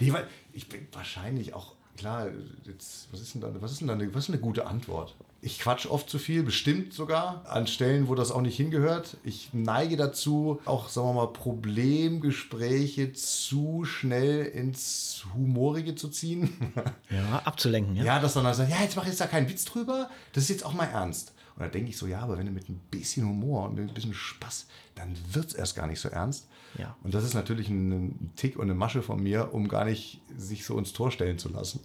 Nee, 0.01 0.11
weil 0.11 0.27
ich 0.51 0.67
bin 0.67 0.85
wahrscheinlich 0.91 1.53
auch, 1.53 1.75
klar, 1.95 2.27
jetzt, 2.65 3.07
was 3.11 3.21
ist 3.21 3.33
denn 3.33 3.41
da, 3.41 3.49
was 3.61 3.71
ist 3.71 3.79
denn 3.79 3.87
da 3.87 3.93
eine, 3.93 4.13
was 4.13 4.25
ist 4.25 4.29
eine 4.29 4.41
gute 4.41 4.67
Antwort? 4.67 5.15
Ich 5.41 5.59
quatsch 5.59 5.87
oft 5.87 6.09
zu 6.09 6.19
viel, 6.19 6.43
bestimmt 6.43 6.93
sogar, 6.93 7.45
an 7.47 7.67
Stellen, 7.67 8.09
wo 8.09 8.15
das 8.15 8.31
auch 8.31 8.41
nicht 8.41 8.57
hingehört. 8.57 9.15
Ich 9.23 9.53
neige 9.53 9.95
dazu, 9.95 10.59
auch, 10.65 10.89
sagen 10.89 11.07
wir 11.07 11.13
mal, 11.13 11.27
Problemgespräche 11.27 13.13
zu 13.13 13.85
schnell 13.85 14.45
ins 14.45 15.25
Humorige 15.33 15.95
zu 15.95 16.09
ziehen. 16.09 16.73
Ja, 17.09 17.41
abzulenken, 17.45 17.95
ja? 17.95 18.03
ja, 18.03 18.19
dass 18.19 18.33
dann 18.33 18.53
sagt, 18.53 18.69
ja, 18.69 18.81
jetzt 18.81 18.97
mach 18.97 19.03
ich 19.03 19.09
jetzt 19.09 19.21
da 19.21 19.27
keinen 19.27 19.49
Witz 19.49 19.63
drüber, 19.63 20.09
das 20.33 20.43
ist 20.43 20.49
jetzt 20.49 20.65
auch 20.65 20.73
mal 20.73 20.85
ernst. 20.85 21.33
Und 21.61 21.67
da 21.67 21.73
denke 21.73 21.91
ich 21.91 21.97
so, 21.97 22.07
ja, 22.07 22.21
aber 22.21 22.39
wenn 22.39 22.47
du 22.47 22.51
mit 22.51 22.67
ein 22.69 22.81
bisschen 22.89 23.23
Humor 23.27 23.69
und 23.69 23.75
mit 23.75 23.87
ein 23.87 23.93
bisschen 23.93 24.15
Spaß, 24.15 24.65
dann 24.95 25.15
wird 25.31 25.49
es 25.49 25.53
erst 25.53 25.75
gar 25.75 25.85
nicht 25.85 25.99
so 25.99 26.09
ernst. 26.09 26.47
Ja. 26.75 26.95
Und 27.03 27.13
das 27.13 27.23
ist 27.23 27.35
natürlich 27.35 27.69
ein, 27.69 27.91
ein 27.91 28.31
Tick 28.35 28.55
und 28.55 28.63
eine 28.63 28.73
Masche 28.73 29.03
von 29.03 29.21
mir, 29.21 29.53
um 29.53 29.67
gar 29.67 29.85
nicht 29.85 30.21
sich 30.35 30.65
so 30.65 30.75
ins 30.79 30.91
Tor 30.91 31.11
stellen 31.11 31.37
zu 31.37 31.49
lassen. 31.49 31.81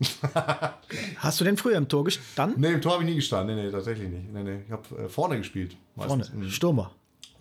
Hast 1.19 1.41
du 1.41 1.45
denn 1.45 1.59
früher 1.59 1.77
im 1.77 1.89
Tor 1.89 2.05
gestanden? 2.05 2.59
nee, 2.59 2.73
im 2.73 2.81
Tor 2.81 2.93
habe 2.93 3.03
ich 3.03 3.11
nie 3.11 3.17
gestanden. 3.17 3.55
Nee, 3.55 3.65
nee, 3.65 3.71
tatsächlich 3.71 4.09
nicht. 4.09 4.33
Nee, 4.33 4.45
nee. 4.45 4.61
Ich 4.65 4.73
habe 4.73 5.05
äh, 5.05 5.09
vorne 5.11 5.37
gespielt. 5.37 5.77
Vorne, 5.95 6.17
meistens. 6.17 6.35
Mhm. 6.35 6.49
Stürmer. 6.49 6.95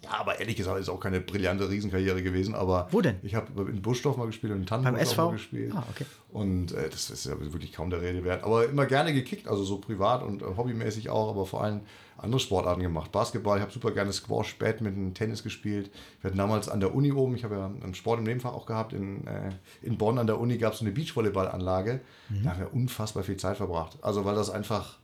Ja, 0.05 0.19
aber 0.19 0.39
ehrlich 0.39 0.55
gesagt 0.55 0.79
ist 0.79 0.89
auch 0.89 0.99
keine 0.99 1.19
brillante 1.19 1.69
Riesenkarriere 1.69 2.21
gewesen. 2.23 2.55
Aber 2.55 2.87
Wo 2.91 3.01
denn? 3.01 3.17
Ich 3.23 3.35
habe 3.35 3.69
in 3.69 3.81
Buschdorf 3.81 4.17
mal 4.17 4.27
gespielt 4.27 4.53
und 4.53 4.59
in 4.59 4.65
Tannenburg 4.65 4.95
Beim 4.95 5.01
SV? 5.01 5.31
gespielt. 5.31 5.73
Ah, 5.75 5.83
okay. 5.89 6.05
Und 6.31 6.71
äh, 6.73 6.89
das 6.89 7.09
ist 7.09 7.25
ja 7.25 7.39
wirklich 7.39 7.73
kaum 7.73 7.89
der 7.89 8.01
Rede 8.01 8.23
wert. 8.23 8.43
Aber 8.43 8.65
immer 8.67 8.85
gerne 8.85 9.13
gekickt, 9.13 9.47
also 9.47 9.63
so 9.63 9.77
privat 9.79 10.23
und 10.23 10.41
äh, 10.41 10.45
hobbymäßig 10.45 11.09
auch, 11.09 11.29
aber 11.29 11.45
vor 11.45 11.63
allem 11.63 11.81
andere 12.17 12.39
Sportarten 12.39 12.81
gemacht. 12.81 13.11
Basketball, 13.11 13.57
ich 13.57 13.61
habe 13.61 13.71
super 13.71 13.91
gerne 13.91 14.13
Squash, 14.13 14.57
Badminton, 14.57 15.13
Tennis 15.13 15.43
gespielt. 15.43 15.91
Wir 16.21 16.29
hatten 16.29 16.37
damals 16.37 16.69
an 16.69 16.79
der 16.79 16.95
Uni 16.95 17.11
oben, 17.11 17.35
ich 17.35 17.43
habe 17.43 17.55
ja 17.55 17.65
einen 17.65 17.93
Sport 17.95 18.19
im 18.19 18.25
Nebenfach 18.25 18.53
auch 18.53 18.65
gehabt, 18.65 18.93
in, 18.93 19.27
äh, 19.27 19.51
in 19.81 19.97
Bonn 19.97 20.17
an 20.17 20.27
der 20.27 20.39
Uni 20.39 20.57
gab 20.57 20.73
es 20.73 20.79
so 20.79 20.85
eine 20.85 20.93
Beachvolleyballanlage. 20.93 21.99
Mhm. 22.29 22.43
Da 22.43 22.51
haben 22.51 22.59
wir 22.59 22.73
unfassbar 22.73 23.23
viel 23.23 23.37
Zeit 23.37 23.57
verbracht. 23.57 23.97
Also 24.01 24.23
weil 24.23 24.35
das 24.35 24.49
einfach, 24.49 24.97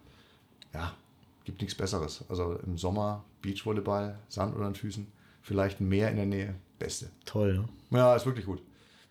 ja, 0.74 0.94
gibt 1.46 1.62
nichts 1.62 1.76
Besseres. 1.76 2.24
Also 2.30 2.58
im 2.66 2.78
Sommer 2.78 3.24
Beachvolleyball, 3.42 4.18
Sand 4.30 4.54
unter 4.56 4.68
den 4.70 4.76
Füßen, 4.76 5.08
vielleicht 5.42 5.80
ein 5.82 5.90
Meer 5.90 6.10
in 6.10 6.18
der 6.18 6.26
Nähe, 6.26 6.56
beste. 6.80 7.10
Toll, 7.26 7.66
ne? 7.90 7.98
Ja, 7.98 8.16
ist 8.16 8.26
wirklich 8.26 8.46
gut. 8.46 8.62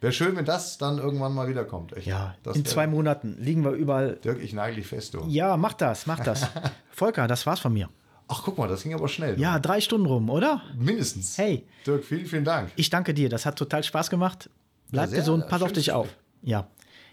Wäre 0.01 0.13
schön, 0.15 0.35
wenn 0.35 0.47
das 0.47 0.79
dann 0.79 0.97
irgendwann 0.99 1.35
mal 1.35 1.47
wiederkommt. 1.49 1.95
Echt. 1.95 2.07
Ja, 2.07 2.35
das 2.43 2.57
in 2.57 2.65
zwei 2.65 2.87
Monaten 2.87 3.37
liegen 3.39 3.63
wir 3.65 3.73
überall. 3.73 4.17
Dirk, 4.17 4.41
ich 4.43 4.55
nagel 4.55 4.77
dich 4.77 4.87
fest, 4.87 5.13
du. 5.13 5.25
Ja, 5.29 5.57
mach 5.59 5.75
das, 5.75 6.07
mach 6.07 6.21
das. 6.21 6.47
Volker, 6.91 7.29
das 7.29 7.45
war's 7.45 7.61
von 7.61 7.73
mir. 7.75 7.91
Ach, 8.27 8.43
guck 8.45 8.57
mal, 8.57 8.69
das 8.69 8.83
ging 8.85 8.95
aber 8.95 9.09
schnell. 9.09 9.35
du. 9.37 9.43
Ja, 9.43 9.59
drei 9.59 9.81
Stunden 9.81 10.07
rum, 10.07 10.31
oder? 10.31 10.63
Mindestens. 10.79 11.37
Hey. 11.37 11.67
Dirk, 11.87 12.05
vielen, 12.05 12.25
vielen 12.27 12.45
Dank. 12.45 12.71
Ich 12.77 12.89
danke 12.89 13.13
dir, 13.13 13.29
das 13.29 13.45
hat 13.45 13.57
total 13.57 13.83
Spaß 13.85 14.09
gemacht. 14.09 14.49
Bleib 14.91 15.11
Ja, 15.11 15.17
gesund, 15.17 15.49
pass 15.49 15.61
auf 15.63 15.73
dich 15.73 15.93
auf. 15.93 16.09
Ja. 16.43 16.69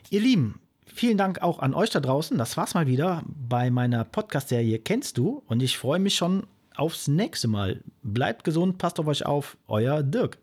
Ihr 0.09 0.21
Lieben, 0.21 0.59
vielen 0.87 1.17
Dank 1.17 1.41
auch 1.41 1.59
an 1.59 1.73
euch 1.73 1.89
da 1.89 1.99
draußen. 1.99 2.37
Das 2.37 2.57
war's 2.57 2.73
mal 2.73 2.87
wieder 2.87 3.23
bei 3.27 3.69
meiner 3.69 4.03
Podcast-Serie 4.03 4.79
Kennst 4.79 5.17
du? 5.17 5.43
Und 5.47 5.61
ich 5.61 5.77
freue 5.77 5.99
mich 5.99 6.15
schon 6.15 6.47
aufs 6.75 7.07
nächste 7.07 7.47
Mal. 7.47 7.83
Bleibt 8.03 8.43
gesund, 8.43 8.77
passt 8.77 8.99
auf 8.99 9.07
euch 9.07 9.25
auf. 9.25 9.57
Euer 9.67 10.03
Dirk. 10.03 10.37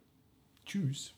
Tschüss. 0.66 1.14